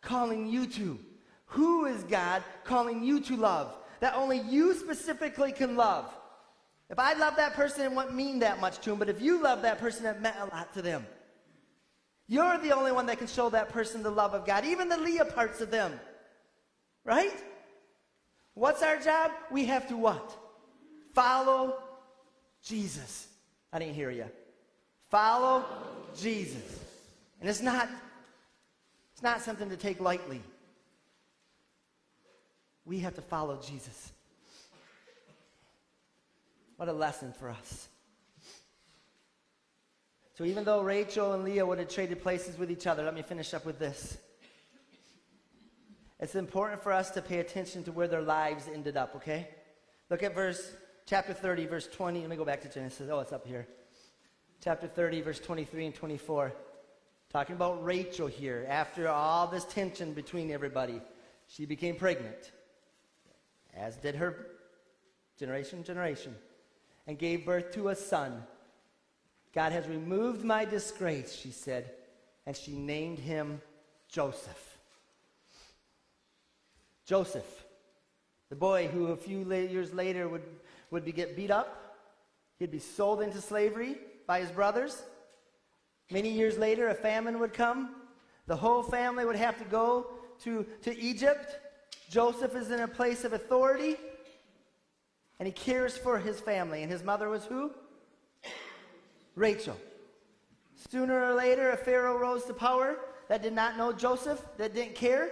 calling 0.00 0.46
you 0.46 0.66
to? 0.66 0.98
Who 1.46 1.86
is 1.86 2.02
God 2.04 2.42
calling 2.64 3.02
you 3.04 3.20
to 3.20 3.36
love? 3.36 3.76
That 4.00 4.14
only 4.14 4.40
you 4.40 4.74
specifically 4.74 5.52
can 5.52 5.76
love. 5.76 6.06
If 6.88 6.98
I 6.98 7.12
love 7.14 7.36
that 7.36 7.54
person, 7.54 7.84
it 7.84 7.92
won't 7.92 8.14
mean 8.14 8.40
that 8.40 8.60
much 8.60 8.78
to 8.80 8.92
him, 8.92 8.98
but 8.98 9.08
if 9.08 9.20
you 9.20 9.40
love 9.40 9.62
that 9.62 9.78
person, 9.78 10.06
it 10.06 10.20
meant 10.20 10.36
a 10.40 10.46
lot 10.46 10.72
to 10.74 10.82
them. 10.82 11.06
You're 12.26 12.58
the 12.58 12.72
only 12.72 12.92
one 12.92 13.06
that 13.06 13.18
can 13.18 13.26
show 13.26 13.50
that 13.50 13.68
person 13.68 14.02
the 14.02 14.10
love 14.10 14.34
of 14.34 14.46
God, 14.46 14.64
even 14.64 14.88
the 14.88 14.96
Leah 14.96 15.24
parts 15.24 15.60
of 15.60 15.70
them. 15.70 15.98
Right? 17.04 17.44
What's 18.54 18.82
our 18.82 18.98
job? 18.98 19.30
We 19.50 19.64
have 19.66 19.88
to 19.88 19.96
what? 19.96 20.36
Follow 21.14 21.78
Jesus. 22.62 23.28
I 23.72 23.78
didn't 23.78 23.94
hear 23.94 24.10
you. 24.10 24.26
Follow 25.10 25.64
Jesus. 26.16 26.80
And 27.40 27.48
it's 27.48 27.62
not 27.62 27.88
it's 29.12 29.22
not 29.22 29.40
something 29.42 29.68
to 29.68 29.76
take 29.76 30.00
lightly. 30.00 30.40
We 32.84 33.00
have 33.00 33.14
to 33.16 33.22
follow 33.22 33.60
Jesus. 33.60 34.12
What 36.76 36.88
a 36.88 36.92
lesson 36.92 37.34
for 37.38 37.50
us. 37.50 37.88
So 40.38 40.44
even 40.44 40.64
though 40.64 40.80
Rachel 40.80 41.34
and 41.34 41.44
Leah 41.44 41.66
would 41.66 41.78
have 41.78 41.88
traded 41.88 42.22
places 42.22 42.56
with 42.56 42.70
each 42.70 42.86
other, 42.86 43.04
let 43.04 43.14
me 43.14 43.20
finish 43.20 43.52
up 43.52 43.66
with 43.66 43.78
this. 43.78 44.16
It's 46.18 46.34
important 46.34 46.82
for 46.82 46.92
us 46.92 47.10
to 47.10 47.20
pay 47.20 47.40
attention 47.40 47.84
to 47.84 47.92
where 47.92 48.08
their 48.08 48.22
lives 48.22 48.68
ended 48.72 48.96
up, 48.96 49.14
okay? 49.16 49.48
Look 50.08 50.22
at 50.22 50.34
verse 50.34 50.72
chapter 51.10 51.34
30, 51.34 51.66
verse 51.66 51.88
20. 51.88 52.20
Let 52.20 52.30
me 52.30 52.36
go 52.36 52.44
back 52.44 52.62
to 52.62 52.68
Genesis. 52.68 53.08
Oh, 53.10 53.18
it's 53.18 53.32
up 53.32 53.44
here. 53.44 53.66
Chapter 54.62 54.86
30, 54.86 55.22
verse 55.22 55.40
23 55.40 55.86
and 55.86 55.94
24. 55.94 56.52
Talking 57.32 57.56
about 57.56 57.84
Rachel 57.84 58.28
here. 58.28 58.64
After 58.68 59.08
all 59.08 59.48
this 59.48 59.64
tension 59.64 60.12
between 60.14 60.52
everybody, 60.52 61.00
she 61.48 61.66
became 61.66 61.96
pregnant, 61.96 62.52
as 63.74 63.96
did 63.96 64.14
her 64.14 64.46
generation, 65.36 65.82
generation, 65.82 66.36
and 67.08 67.18
gave 67.18 67.44
birth 67.44 67.72
to 67.72 67.88
a 67.88 67.96
son. 67.96 68.44
God 69.52 69.72
has 69.72 69.88
removed 69.88 70.44
my 70.44 70.64
disgrace, 70.64 71.34
she 71.34 71.50
said, 71.50 71.90
and 72.46 72.56
she 72.56 72.70
named 72.70 73.18
him 73.18 73.60
Joseph. 74.08 74.78
Joseph, 77.04 77.64
the 78.48 78.54
boy 78.54 78.86
who 78.86 79.06
a 79.06 79.16
few 79.16 79.52
years 79.52 79.92
later 79.92 80.28
would 80.28 80.44
would 80.90 81.04
be 81.04 81.12
get 81.12 81.36
beat 81.36 81.50
up. 81.50 81.96
He'd 82.58 82.70
be 82.70 82.78
sold 82.78 83.22
into 83.22 83.40
slavery 83.40 83.96
by 84.26 84.40
his 84.40 84.50
brothers. 84.50 85.02
Many 86.10 86.30
years 86.30 86.58
later, 86.58 86.88
a 86.88 86.94
famine 86.94 87.38
would 87.38 87.52
come. 87.52 87.94
The 88.46 88.56
whole 88.56 88.82
family 88.82 89.24
would 89.24 89.36
have 89.36 89.58
to 89.58 89.64
go 89.64 90.08
to, 90.42 90.66
to 90.82 90.98
Egypt. 90.98 91.58
Joseph 92.10 92.54
is 92.56 92.70
in 92.70 92.80
a 92.80 92.88
place 92.88 93.24
of 93.24 93.32
authority, 93.32 93.96
and 95.38 95.46
he 95.46 95.52
cares 95.52 95.96
for 95.96 96.18
his 96.18 96.40
family. 96.40 96.82
And 96.82 96.90
his 96.90 97.04
mother 97.04 97.28
was 97.28 97.44
who? 97.44 97.70
Rachel. 99.36 99.76
Sooner 100.90 101.24
or 101.24 101.34
later, 101.34 101.70
a 101.70 101.76
Pharaoh 101.76 102.18
rose 102.18 102.44
to 102.46 102.54
power 102.54 102.96
that 103.28 103.42
did 103.42 103.52
not 103.52 103.76
know 103.76 103.92
Joseph, 103.92 104.42
that 104.56 104.74
didn't 104.74 104.96
care. 104.96 105.30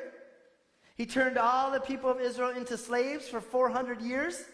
He 0.96 1.06
turned 1.06 1.36
all 1.36 1.70
the 1.70 1.80
people 1.80 2.11
of 2.11 2.20
Israel 2.20 2.50
into 2.50 2.76
slaves 2.76 3.28
for 3.28 3.40
400 3.40 4.00
years. 4.00 4.44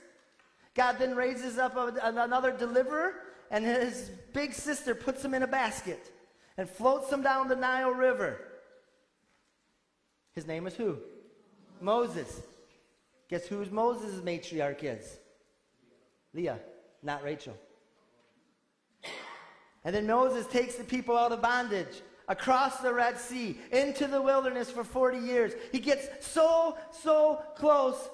God 0.75 0.97
then 0.99 1.15
raises 1.15 1.59
up 1.59 1.77
a, 1.77 1.95
another 2.03 2.51
deliverer, 2.53 3.15
and 3.51 3.65
his 3.65 4.11
big 4.33 4.53
sister 4.53 4.95
puts 4.95 5.25
him 5.25 5.35
in 5.35 5.43
a 5.43 5.47
basket 5.47 6.11
and 6.57 6.69
floats 6.69 7.13
him 7.13 7.23
down 7.23 7.49
the 7.49 7.57
Nile 7.57 7.93
River. 7.93 8.41
His 10.35 10.47
name 10.47 10.67
is 10.67 10.75
who? 10.75 10.99
Moses. 11.81 12.43
Guess 13.29 13.47
who 13.47 13.65
Moses' 13.67 14.21
matriarch 14.21 14.83
is? 14.83 15.19
Leah, 16.33 16.59
not 17.03 17.23
Rachel. 17.23 17.57
And 19.85 19.95
then 19.95 20.07
Moses 20.07 20.47
takes 20.47 20.75
the 20.75 20.85
people 20.85 21.17
out 21.17 21.33
of 21.33 21.43
bondage 21.43 22.03
across 22.27 22.79
the 22.79 22.93
Red 22.93 23.19
Sea 23.19 23.59
into 23.71 24.07
the 24.07 24.21
wilderness 24.21 24.71
for 24.71 24.83
40 24.83 25.19
years. 25.19 25.53
He 25.73 25.79
gets 25.79 26.27
so, 26.27 26.77
so 26.91 27.43
close 27.57 28.09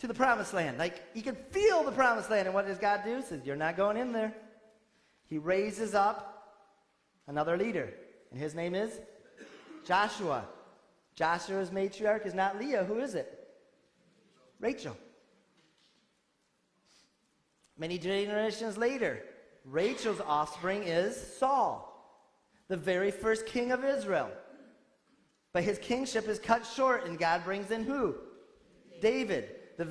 to 0.00 0.06
the 0.06 0.14
promised 0.14 0.52
land. 0.52 0.78
Like 0.78 1.14
he 1.14 1.22
can 1.22 1.36
feel 1.50 1.84
the 1.84 1.92
promised 1.92 2.30
land. 2.30 2.46
And 2.46 2.54
what 2.54 2.66
does 2.66 2.78
God 2.78 3.02
do? 3.04 3.16
He 3.16 3.22
says, 3.22 3.40
You're 3.44 3.56
not 3.56 3.76
going 3.76 3.96
in 3.96 4.12
there. 4.12 4.34
He 5.28 5.38
raises 5.38 5.94
up 5.94 6.58
another 7.28 7.56
leader. 7.56 7.92
And 8.30 8.40
his 8.40 8.54
name 8.54 8.74
is 8.74 8.98
Joshua. 9.86 10.44
Joshua's 11.14 11.70
matriarch 11.70 12.26
is 12.26 12.34
not 12.34 12.58
Leah. 12.58 12.84
Who 12.84 12.98
is 12.98 13.14
it? 13.14 13.48
Rachel. 14.58 14.96
Many 17.78 17.98
generations 17.98 18.76
later, 18.76 19.22
Rachel's 19.64 20.20
offspring 20.20 20.82
is 20.82 21.16
Saul, 21.38 21.86
the 22.68 22.76
very 22.76 23.10
first 23.10 23.46
king 23.46 23.72
of 23.72 23.84
Israel. 23.84 24.30
But 25.52 25.64
his 25.64 25.78
kingship 25.78 26.28
is 26.28 26.38
cut 26.38 26.66
short, 26.66 27.06
and 27.06 27.18
God 27.18 27.42
brings 27.44 27.70
in 27.70 27.84
who? 27.84 28.16
David, 29.00 29.59
the, 29.80 29.88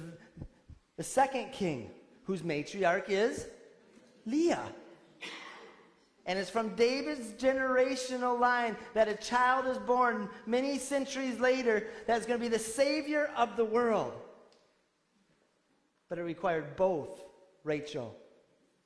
the 0.97 1.03
second 1.03 1.51
king, 1.51 1.89
whose 2.25 2.43
matriarch 2.43 3.09
is 3.09 3.47
Leah. 4.27 4.71
And 6.27 6.37
it's 6.37 6.51
from 6.51 6.75
David's 6.75 7.31
generational 7.41 8.39
line 8.39 8.77
that 8.93 9.07
a 9.07 9.15
child 9.15 9.65
is 9.65 9.79
born 9.79 10.29
many 10.45 10.77
centuries 10.77 11.39
later 11.39 11.87
that's 12.05 12.27
going 12.27 12.39
to 12.39 12.43
be 12.43 12.49
the 12.49 12.59
savior 12.59 13.31
of 13.35 13.57
the 13.57 13.65
world. 13.65 14.13
But 16.07 16.19
it 16.19 16.23
required 16.23 16.75
both 16.75 17.23
Rachel 17.63 18.15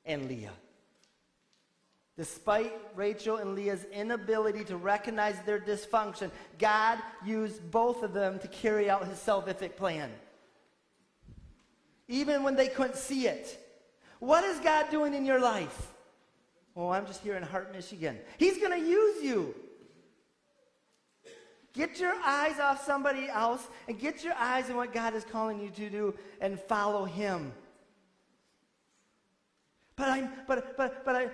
and 0.06 0.30
Leah. 0.30 0.54
Despite 2.16 2.72
Rachel 2.96 3.38
and 3.38 3.56
Leah's 3.56 3.84
inability 3.92 4.64
to 4.66 4.78
recognize 4.78 5.36
their 5.46 5.60
dysfunction, 5.60 6.32
God 6.60 7.00
used 7.26 7.72
both 7.72 8.04
of 8.04 8.14
them 8.14 8.40
to 8.40 8.48
carry 8.48 8.90
out 8.90 9.06
his 9.06 9.18
salvific 9.18 9.76
plan. 9.76 10.10
Even 12.08 12.44
when 12.44 12.56
they 12.56 12.68
couldn't 12.68 12.98
see 12.98 13.28
it. 13.28 13.60
What 14.20 14.44
is 14.44 14.60
God 14.60 14.90
doing 14.90 15.14
in 15.14 15.26
your 15.26 15.40
life? 15.40 15.94
Oh, 16.76 16.90
I'm 16.90 17.06
just 17.06 17.22
here 17.22 17.36
in 17.36 17.44
Hart, 17.44 17.74
Michigan. 17.74 18.18
He's 18.38 18.58
going 18.58 18.72
to 18.72 18.88
use 18.88 19.24
you. 19.24 19.54
Get 21.74 22.00
your 22.00 22.14
eyes 22.24 22.60
off 22.60 22.86
somebody 22.86 23.28
else 23.28 23.68
and 23.88 24.00
get 24.00 24.24
your 24.24 24.34
eyes 24.36 24.70
on 24.70 24.76
what 24.76 24.94
God 24.94 25.16
is 25.16 25.24
calling 25.24 25.60
you 25.60 25.70
to 25.70 25.90
do 25.90 26.14
and 26.40 26.60
follow 26.60 27.06
Him. 27.06 27.52
But 29.96 30.10
I'm, 30.10 30.30
but, 30.48 30.78
but, 30.78 31.04
but 31.04 31.16
I, 31.16 31.30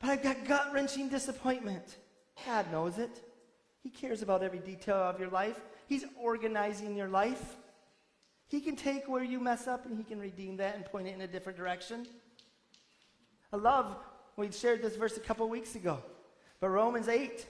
but 0.00 0.10
I've 0.10 0.22
got 0.22 0.44
gut 0.44 0.70
wrenching 0.72 1.08
disappointment. 1.08 1.98
God 2.46 2.70
knows 2.70 2.98
it. 2.98 3.22
He 3.82 3.90
cares 3.90 4.22
about 4.22 4.42
every 4.42 4.58
detail 4.58 4.96
of 4.96 5.20
your 5.20 5.28
life. 5.28 5.60
He's 5.88 6.04
organizing 6.20 6.96
your 6.96 7.08
life. 7.08 7.56
He 8.54 8.60
can 8.60 8.76
take 8.76 9.08
where 9.08 9.24
you 9.24 9.40
mess 9.40 9.66
up 9.66 9.84
and 9.84 9.98
He 9.98 10.04
can 10.04 10.20
redeem 10.20 10.58
that 10.58 10.76
and 10.76 10.84
point 10.84 11.08
it 11.08 11.14
in 11.14 11.22
a 11.22 11.26
different 11.26 11.58
direction. 11.58 12.06
I 13.52 13.56
love, 13.56 13.96
we 14.36 14.48
shared 14.52 14.80
this 14.80 14.94
verse 14.94 15.16
a 15.16 15.20
couple 15.20 15.48
weeks 15.48 15.74
ago, 15.74 15.98
but 16.60 16.68
Romans 16.68 17.08
8 17.08 17.44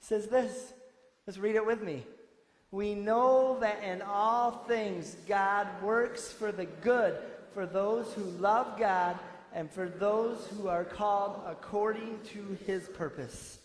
says 0.00 0.26
this. 0.26 0.72
Let's 1.28 1.38
read 1.38 1.54
it 1.54 1.64
with 1.64 1.80
me. 1.80 2.04
We 2.72 2.96
know 2.96 3.56
that 3.60 3.84
in 3.84 4.02
all 4.02 4.64
things 4.66 5.16
God 5.28 5.68
works 5.80 6.32
for 6.32 6.50
the 6.50 6.64
good 6.64 7.16
for 7.52 7.64
those 7.64 8.12
who 8.14 8.24
love 8.24 8.76
God 8.76 9.16
and 9.52 9.70
for 9.70 9.88
those 9.88 10.48
who 10.48 10.66
are 10.66 10.84
called 10.84 11.40
according 11.46 12.18
to 12.32 12.58
his 12.66 12.88
purpose. 12.88 13.60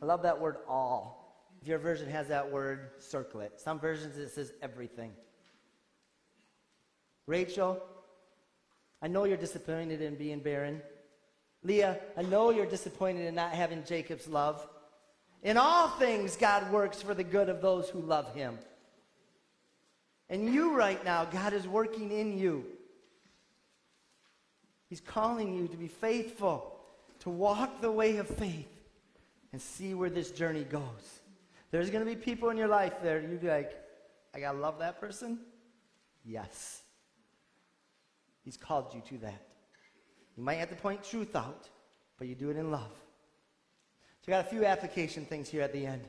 I 0.00 0.06
love 0.06 0.22
that 0.22 0.40
word 0.40 0.56
all. 0.66 1.23
If 1.64 1.68
your 1.68 1.78
version 1.78 2.10
has 2.10 2.28
that 2.28 2.52
word, 2.52 2.90
circle 2.98 3.40
it. 3.40 3.58
Some 3.58 3.80
versions 3.80 4.18
it 4.18 4.28
says 4.28 4.52
everything. 4.60 5.12
Rachel, 7.26 7.82
I 9.00 9.08
know 9.08 9.24
you're 9.24 9.38
disappointed 9.38 10.02
in 10.02 10.16
being 10.16 10.40
barren. 10.40 10.82
Leah, 11.62 12.00
I 12.18 12.22
know 12.22 12.50
you're 12.50 12.66
disappointed 12.66 13.24
in 13.24 13.34
not 13.34 13.52
having 13.52 13.82
Jacob's 13.82 14.28
love. 14.28 14.68
In 15.42 15.56
all 15.56 15.88
things, 15.88 16.36
God 16.36 16.70
works 16.70 17.00
for 17.00 17.14
the 17.14 17.24
good 17.24 17.48
of 17.48 17.62
those 17.62 17.88
who 17.88 18.00
love 18.00 18.34
him. 18.34 18.58
And 20.28 20.52
you, 20.52 20.74
right 20.74 21.02
now, 21.02 21.24
God 21.24 21.54
is 21.54 21.66
working 21.66 22.12
in 22.12 22.36
you. 22.36 22.66
He's 24.90 25.00
calling 25.00 25.54
you 25.54 25.66
to 25.68 25.78
be 25.78 25.88
faithful, 25.88 26.78
to 27.20 27.30
walk 27.30 27.80
the 27.80 27.90
way 27.90 28.18
of 28.18 28.28
faith, 28.28 28.68
and 29.50 29.62
see 29.62 29.94
where 29.94 30.10
this 30.10 30.30
journey 30.30 30.64
goes. 30.64 31.22
There's 31.74 31.90
going 31.90 32.04
to 32.04 32.08
be 32.08 32.14
people 32.14 32.50
in 32.50 32.56
your 32.56 32.68
life 32.68 32.92
there, 33.02 33.20
you'd 33.20 33.40
be 33.40 33.48
like, 33.48 33.72
I 34.32 34.38
got 34.38 34.52
to 34.52 34.58
love 34.58 34.78
that 34.78 35.00
person? 35.00 35.40
Yes. 36.24 36.82
He's 38.44 38.56
called 38.56 38.94
you 38.94 39.02
to 39.08 39.18
that. 39.24 39.42
You 40.36 40.44
might 40.44 40.58
have 40.58 40.68
to 40.68 40.76
point 40.76 41.02
truth 41.02 41.34
out, 41.34 41.68
but 42.16 42.28
you 42.28 42.36
do 42.36 42.48
it 42.50 42.56
in 42.56 42.70
love. 42.70 42.92
So, 44.20 44.30
I 44.30 44.36
got 44.36 44.46
a 44.46 44.48
few 44.48 44.64
application 44.64 45.24
things 45.24 45.48
here 45.48 45.62
at 45.62 45.72
the 45.72 45.84
end. 45.84 46.04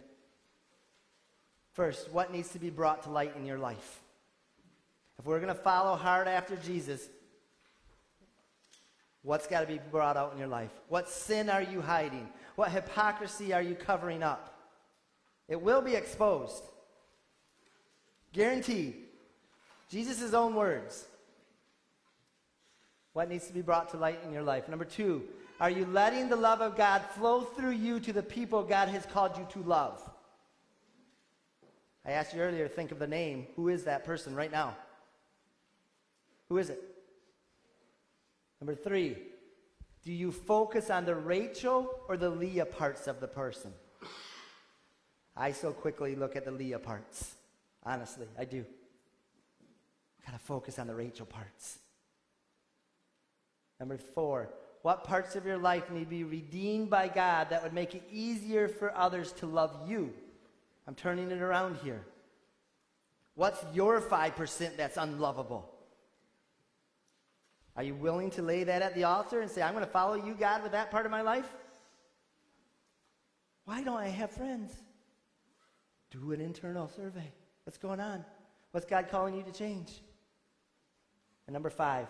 First, 1.73 2.11
what 2.11 2.31
needs 2.31 2.49
to 2.49 2.59
be 2.59 2.69
brought 2.69 3.01
to 3.05 3.09
light 3.09 3.35
in 3.35 3.43
your 3.43 3.57
life? 3.57 4.01
If 5.17 5.25
we're 5.25 5.39
going 5.39 5.51
to 5.51 5.59
follow 5.59 5.95
hard 5.95 6.27
after 6.27 6.57
Jesus, 6.57 7.09
what's 9.23 9.47
got 9.47 9.61
to 9.61 9.65
be 9.67 9.79
brought 9.89 10.15
out 10.15 10.31
in 10.31 10.37
your 10.37 10.47
life? 10.47 10.69
What 10.89 11.09
sin 11.09 11.49
are 11.49 11.63
you 11.63 11.81
hiding? 11.81 12.29
What 12.55 12.69
hypocrisy 12.69 13.51
are 13.51 13.63
you 13.63 13.73
covering 13.73 14.21
up? 14.21 14.51
It 15.47 15.61
will 15.61 15.81
be 15.81 15.95
exposed. 15.95 16.63
Guaranteed. 18.33 18.95
Jesus' 19.89 20.33
own 20.33 20.55
words. 20.55 21.05
What 23.13 23.29
needs 23.29 23.47
to 23.47 23.53
be 23.53 23.61
brought 23.61 23.89
to 23.91 23.97
light 23.97 24.19
in 24.25 24.33
your 24.33 24.43
life? 24.43 24.67
Number 24.67 24.83
two, 24.83 25.23
are 25.59 25.69
you 25.69 25.85
letting 25.85 26.27
the 26.27 26.35
love 26.35 26.59
of 26.59 26.75
God 26.75 27.01
flow 27.15 27.41
through 27.41 27.71
you 27.71 27.99
to 28.01 28.11
the 28.11 28.23
people 28.23 28.63
God 28.63 28.89
has 28.89 29.05
called 29.05 29.37
you 29.37 29.47
to 29.51 29.67
love? 29.67 30.01
I 32.05 32.11
asked 32.11 32.33
you 32.33 32.41
earlier, 32.41 32.67
think 32.67 32.91
of 32.91 32.99
the 32.99 33.07
name. 33.07 33.47
Who 33.55 33.69
is 33.69 33.85
that 33.85 34.03
person 34.03 34.35
right 34.35 34.51
now? 34.51 34.75
Who 36.49 36.57
is 36.57 36.69
it? 36.69 36.81
Number 38.59 38.75
three, 38.75 39.17
do 40.03 40.11
you 40.11 40.31
focus 40.31 40.89
on 40.89 41.05
the 41.05 41.15
Rachel 41.15 41.89
or 42.07 42.17
the 42.17 42.29
Leah 42.29 42.65
parts 42.65 43.07
of 43.07 43.19
the 43.19 43.27
person? 43.27 43.73
I 45.37 45.51
so 45.51 45.71
quickly 45.71 46.15
look 46.15 46.35
at 46.35 46.45
the 46.45 46.51
Leah 46.51 46.79
parts. 46.79 47.35
Honestly, 47.83 48.27
I 48.37 48.45
do. 48.45 48.65
Gotta 50.25 50.39
focus 50.39 50.79
on 50.79 50.87
the 50.87 50.95
Rachel 50.95 51.25
parts. 51.25 51.79
Number 53.79 53.97
four, 53.97 54.49
what 54.81 55.03
parts 55.03 55.35
of 55.35 55.45
your 55.45 55.57
life 55.57 55.89
need 55.91 56.05
to 56.05 56.09
be 56.09 56.23
redeemed 56.23 56.89
by 56.89 57.07
God 57.07 57.49
that 57.49 57.63
would 57.63 57.73
make 57.73 57.95
it 57.95 58.03
easier 58.11 58.67
for 58.67 58.95
others 58.95 59.31
to 59.33 59.45
love 59.45 59.89
you? 59.89 60.13
I'm 60.87 60.95
turning 60.95 61.31
it 61.31 61.41
around 61.41 61.77
here. 61.77 62.05
What's 63.35 63.63
your 63.73 63.99
5% 63.99 64.77
that's 64.77 64.97
unlovable? 64.97 65.69
Are 67.75 67.83
you 67.83 67.93
willing 67.93 68.31
to 68.31 68.41
lay 68.41 68.63
that 68.63 68.81
at 68.81 68.95
the 68.95 69.03
altar 69.03 69.41
and 69.41 69.51
say, 69.51 69.61
I'm 69.61 69.73
going 69.73 69.83
to 69.83 69.91
follow 69.91 70.15
you, 70.15 70.33
God, 70.33 70.63
with 70.63 70.71
that 70.71 70.91
part 70.91 71.05
of 71.05 71.11
my 71.11 71.21
life? 71.21 71.49
Why 73.65 73.83
don't 73.83 73.97
I 73.97 74.07
have 74.07 74.31
friends? 74.31 74.71
Do 76.21 76.31
an 76.31 76.41
internal 76.41 76.87
survey. 76.87 77.31
What's 77.65 77.77
going 77.77 77.99
on? 77.99 78.23
What's 78.71 78.85
God 78.85 79.07
calling 79.09 79.35
you 79.35 79.43
to 79.43 79.51
change? 79.51 80.01
And 81.47 81.53
number 81.53 81.69
five, 81.69 82.07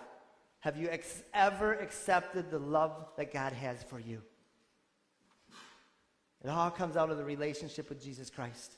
have 0.59 0.77
you 0.77 0.89
ex- 0.89 1.23
ever 1.33 1.73
accepted 1.73 2.51
the 2.51 2.59
love 2.59 3.07
that 3.17 3.33
God 3.33 3.53
has 3.53 3.81
for 3.83 3.99
you? 3.99 4.21
It 6.43 6.49
all 6.49 6.69
comes 6.69 6.95
out 6.95 7.09
of 7.09 7.17
the 7.17 7.23
relationship 7.23 7.89
with 7.89 8.03
Jesus 8.03 8.29
Christ. 8.29 8.73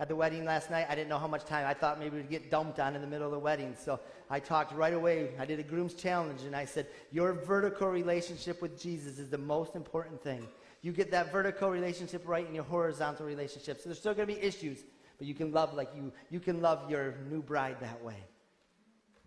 At 0.00 0.08
the 0.08 0.16
wedding 0.16 0.44
last 0.44 0.70
night, 0.70 0.86
I 0.88 0.94
didn't 0.94 1.10
know 1.10 1.18
how 1.18 1.28
much 1.28 1.44
time. 1.44 1.66
I 1.66 1.74
thought 1.74 2.00
maybe 2.00 2.16
we'd 2.16 2.30
get 2.30 2.50
dumped 2.50 2.80
on 2.80 2.96
in 2.96 3.02
the 3.02 3.06
middle 3.06 3.26
of 3.26 3.32
the 3.32 3.38
wedding. 3.38 3.76
So 3.78 4.00
I 4.30 4.40
talked 4.40 4.72
right 4.72 4.94
away. 4.94 5.30
I 5.38 5.44
did 5.44 5.60
a 5.60 5.62
groom's 5.62 5.94
challenge 5.94 6.42
and 6.42 6.56
I 6.56 6.64
said, 6.64 6.86
Your 7.12 7.34
vertical 7.34 7.88
relationship 7.88 8.62
with 8.62 8.80
Jesus 8.80 9.18
is 9.18 9.28
the 9.28 9.38
most 9.38 9.76
important 9.76 10.22
thing. 10.22 10.48
You 10.82 10.92
get 10.92 11.10
that 11.10 11.30
vertical 11.30 11.70
relationship 11.70 12.22
right 12.26 12.46
in 12.46 12.54
your 12.54 12.64
horizontal 12.64 13.26
relationship. 13.26 13.80
So 13.80 13.88
there's 13.88 13.98
still 13.98 14.14
going 14.14 14.28
to 14.28 14.34
be 14.34 14.40
issues, 14.40 14.78
but 15.18 15.26
you 15.26 15.34
can 15.34 15.52
love 15.52 15.74
like 15.74 15.90
you 15.94 16.12
you 16.30 16.40
can 16.40 16.62
love 16.62 16.90
your 16.90 17.16
new 17.30 17.42
bride 17.42 17.76
that 17.80 18.02
way. 18.02 18.16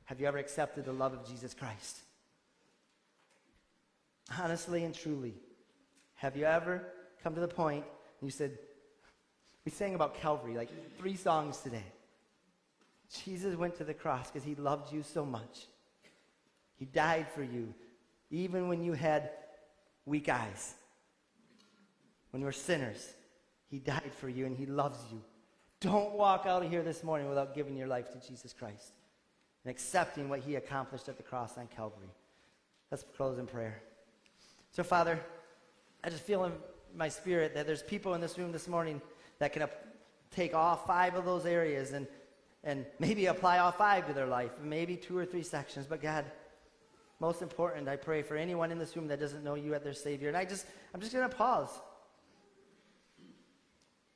Have 0.06 0.20
you 0.20 0.28
ever 0.28 0.38
accepted 0.38 0.86
the 0.86 0.94
love 0.94 1.14
of 1.14 1.28
Jesus 1.28 1.54
Christ? 1.54 2.00
Honestly 4.40 4.84
and 4.84 4.96
truly, 4.96 5.36
have 6.16 6.36
you 6.36 6.46
ever 6.46 6.82
come 7.24 7.36
to 7.36 7.42
the 7.42 7.48
point 7.48 7.86
and 8.20 8.28
you 8.28 8.32
said, 8.32 8.58
we 9.66 9.72
sang 9.72 9.96
about 9.96 10.16
Calvary, 10.16 10.56
like 10.56 10.70
three 10.98 11.16
songs 11.16 11.58
today. 11.60 11.86
Jesus 13.26 13.56
went 13.56 13.78
to 13.78 13.84
the 13.84 13.94
cross 13.94 14.30
because 14.30 14.46
he 14.46 14.56
loved 14.56 14.92
you 14.92 15.04
so 15.04 15.26
much. 15.26 15.68
He 16.76 16.86
died 16.86 17.28
for 17.34 17.44
you, 17.44 17.74
even 18.32 18.68
when 18.68 18.84
you 18.84 18.94
had 18.94 19.30
weak 20.06 20.28
eyes. 20.28 20.74
When 22.34 22.42
you 22.42 22.48
were 22.48 22.52
sinners, 22.52 23.14
he 23.70 23.78
died 23.78 24.12
for 24.20 24.28
you 24.28 24.48
and 24.48 24.58
he 24.58 24.66
loves 24.66 24.98
you. 25.12 25.22
Don't 25.82 26.14
walk 26.14 26.48
out 26.48 26.64
of 26.64 26.72
here 26.72 26.82
this 26.82 27.04
morning 27.04 27.30
without 27.30 27.54
giving 27.54 27.78
your 27.78 27.86
life 27.86 28.12
to 28.12 28.28
Jesus 28.28 28.54
Christ 28.54 28.92
and 29.64 29.70
accepting 29.70 30.30
what 30.30 30.40
he 30.40 30.56
accomplished 30.56 31.08
at 31.08 31.18
the 31.18 31.22
cross 31.22 31.60
on 31.60 31.68
Calvary. 31.68 32.10
Let's 32.90 33.06
close 33.16 33.38
in 33.38 33.46
prayer. 33.46 33.84
So, 34.72 34.82
Father, 34.82 35.20
I 36.04 36.10
just 36.10 36.24
feel 36.24 36.44
in 36.46 36.54
my 36.96 37.08
spirit 37.08 37.54
that 37.54 37.68
there's 37.68 37.84
people 37.84 38.16
in 38.16 38.22
this 38.22 38.36
room 38.40 38.52
this 38.52 38.68
morning 38.68 39.00
that 39.38 39.54
can 39.54 39.68
take 40.32 40.56
all 40.56 40.76
five 40.76 41.14
of 41.14 41.26
those 41.26 41.46
areas 41.46 41.92
and, 41.92 42.08
and 42.64 42.84
maybe 42.98 43.28
apply 43.28 43.60
all 43.60 43.72
five 43.72 44.08
to 44.08 44.14
their 44.14 44.26
life, 44.26 44.50
maybe 44.60 44.96
two 44.96 45.16
or 45.16 45.26
three 45.26 45.44
sections. 45.44 45.86
But 45.86 46.02
God, 46.02 46.26
most 47.20 47.44
important, 47.44 47.88
I 47.88 47.96
pray 47.96 48.24
for 48.24 48.36
anyone 48.36 48.72
in 48.72 48.80
this 48.80 48.96
room 48.96 49.08
that 49.10 49.20
doesn't 49.20 49.44
know 49.44 49.54
you 49.54 49.76
as 49.76 49.84
their 49.84 49.94
Savior. 49.94 50.30
And 50.30 50.36
I 50.36 50.46
just, 50.46 50.66
I'm 50.96 51.00
just 51.00 51.14
going 51.14 51.30
to 51.30 51.36
pause. 51.36 51.70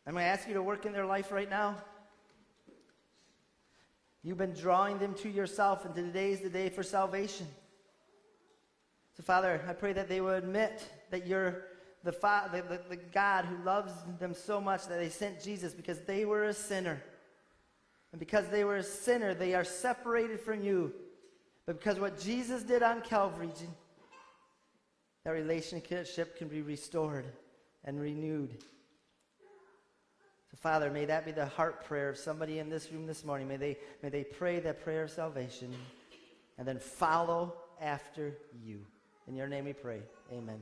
I'm 0.07 0.13
going 0.13 0.23
to 0.23 0.29
ask 0.29 0.47
you 0.47 0.53
to 0.53 0.63
work 0.63 0.85
in 0.85 0.93
their 0.93 1.05
life 1.05 1.33
right 1.33 1.49
now. 1.49 1.75
You've 4.23 4.37
been 4.37 4.53
drawing 4.53 4.99
them 4.99 5.13
to 5.15 5.29
yourself, 5.29 5.83
and 5.83 5.93
today 5.93 6.31
is 6.31 6.39
the 6.39 6.49
day 6.49 6.69
for 6.69 6.81
salvation. 6.81 7.45
So, 9.17 9.23
Father, 9.23 9.61
I 9.67 9.73
pray 9.73 9.91
that 9.91 10.07
they 10.07 10.21
will 10.21 10.35
admit 10.35 10.89
that 11.11 11.27
you're 11.27 11.65
the, 12.05 12.13
fa- 12.13 12.49
the, 12.53 12.61
the, 12.61 12.81
the 12.87 12.95
God 12.95 13.43
who 13.45 13.61
loves 13.65 13.91
them 14.17 14.33
so 14.33 14.61
much 14.61 14.87
that 14.87 14.97
they 14.97 15.09
sent 15.09 15.43
Jesus 15.43 15.73
because 15.73 15.99
they 15.99 16.23
were 16.23 16.45
a 16.45 16.53
sinner. 16.53 17.03
And 18.13 18.19
because 18.19 18.47
they 18.47 18.63
were 18.63 18.77
a 18.77 18.83
sinner, 18.83 19.33
they 19.33 19.55
are 19.55 19.65
separated 19.65 20.39
from 20.39 20.63
you. 20.63 20.93
But 21.65 21.79
because 21.79 21.99
what 21.99 22.17
Jesus 22.17 22.63
did 22.63 22.81
on 22.81 23.01
Calvary, 23.01 23.51
that 25.25 25.31
relationship 25.31 26.37
can 26.37 26.47
be 26.47 26.61
restored 26.61 27.25
and 27.83 27.99
renewed. 27.99 28.63
Father, 30.59 30.89
may 30.89 31.05
that 31.05 31.23
be 31.25 31.31
the 31.31 31.45
heart 31.45 31.85
prayer 31.85 32.09
of 32.09 32.17
somebody 32.17 32.59
in 32.59 32.69
this 32.69 32.91
room 32.91 33.05
this 33.05 33.23
morning. 33.23 33.47
May 33.47 33.57
they, 33.57 33.77
may 34.01 34.09
they 34.09 34.23
pray 34.23 34.59
that 34.61 34.83
prayer 34.83 35.03
of 35.03 35.11
salvation 35.11 35.73
and 36.57 36.67
then 36.67 36.79
follow 36.79 37.53
after 37.79 38.35
you. 38.65 38.79
In 39.27 39.35
your 39.35 39.47
name 39.47 39.65
we 39.65 39.73
pray. 39.73 40.01
Amen. 40.31 40.61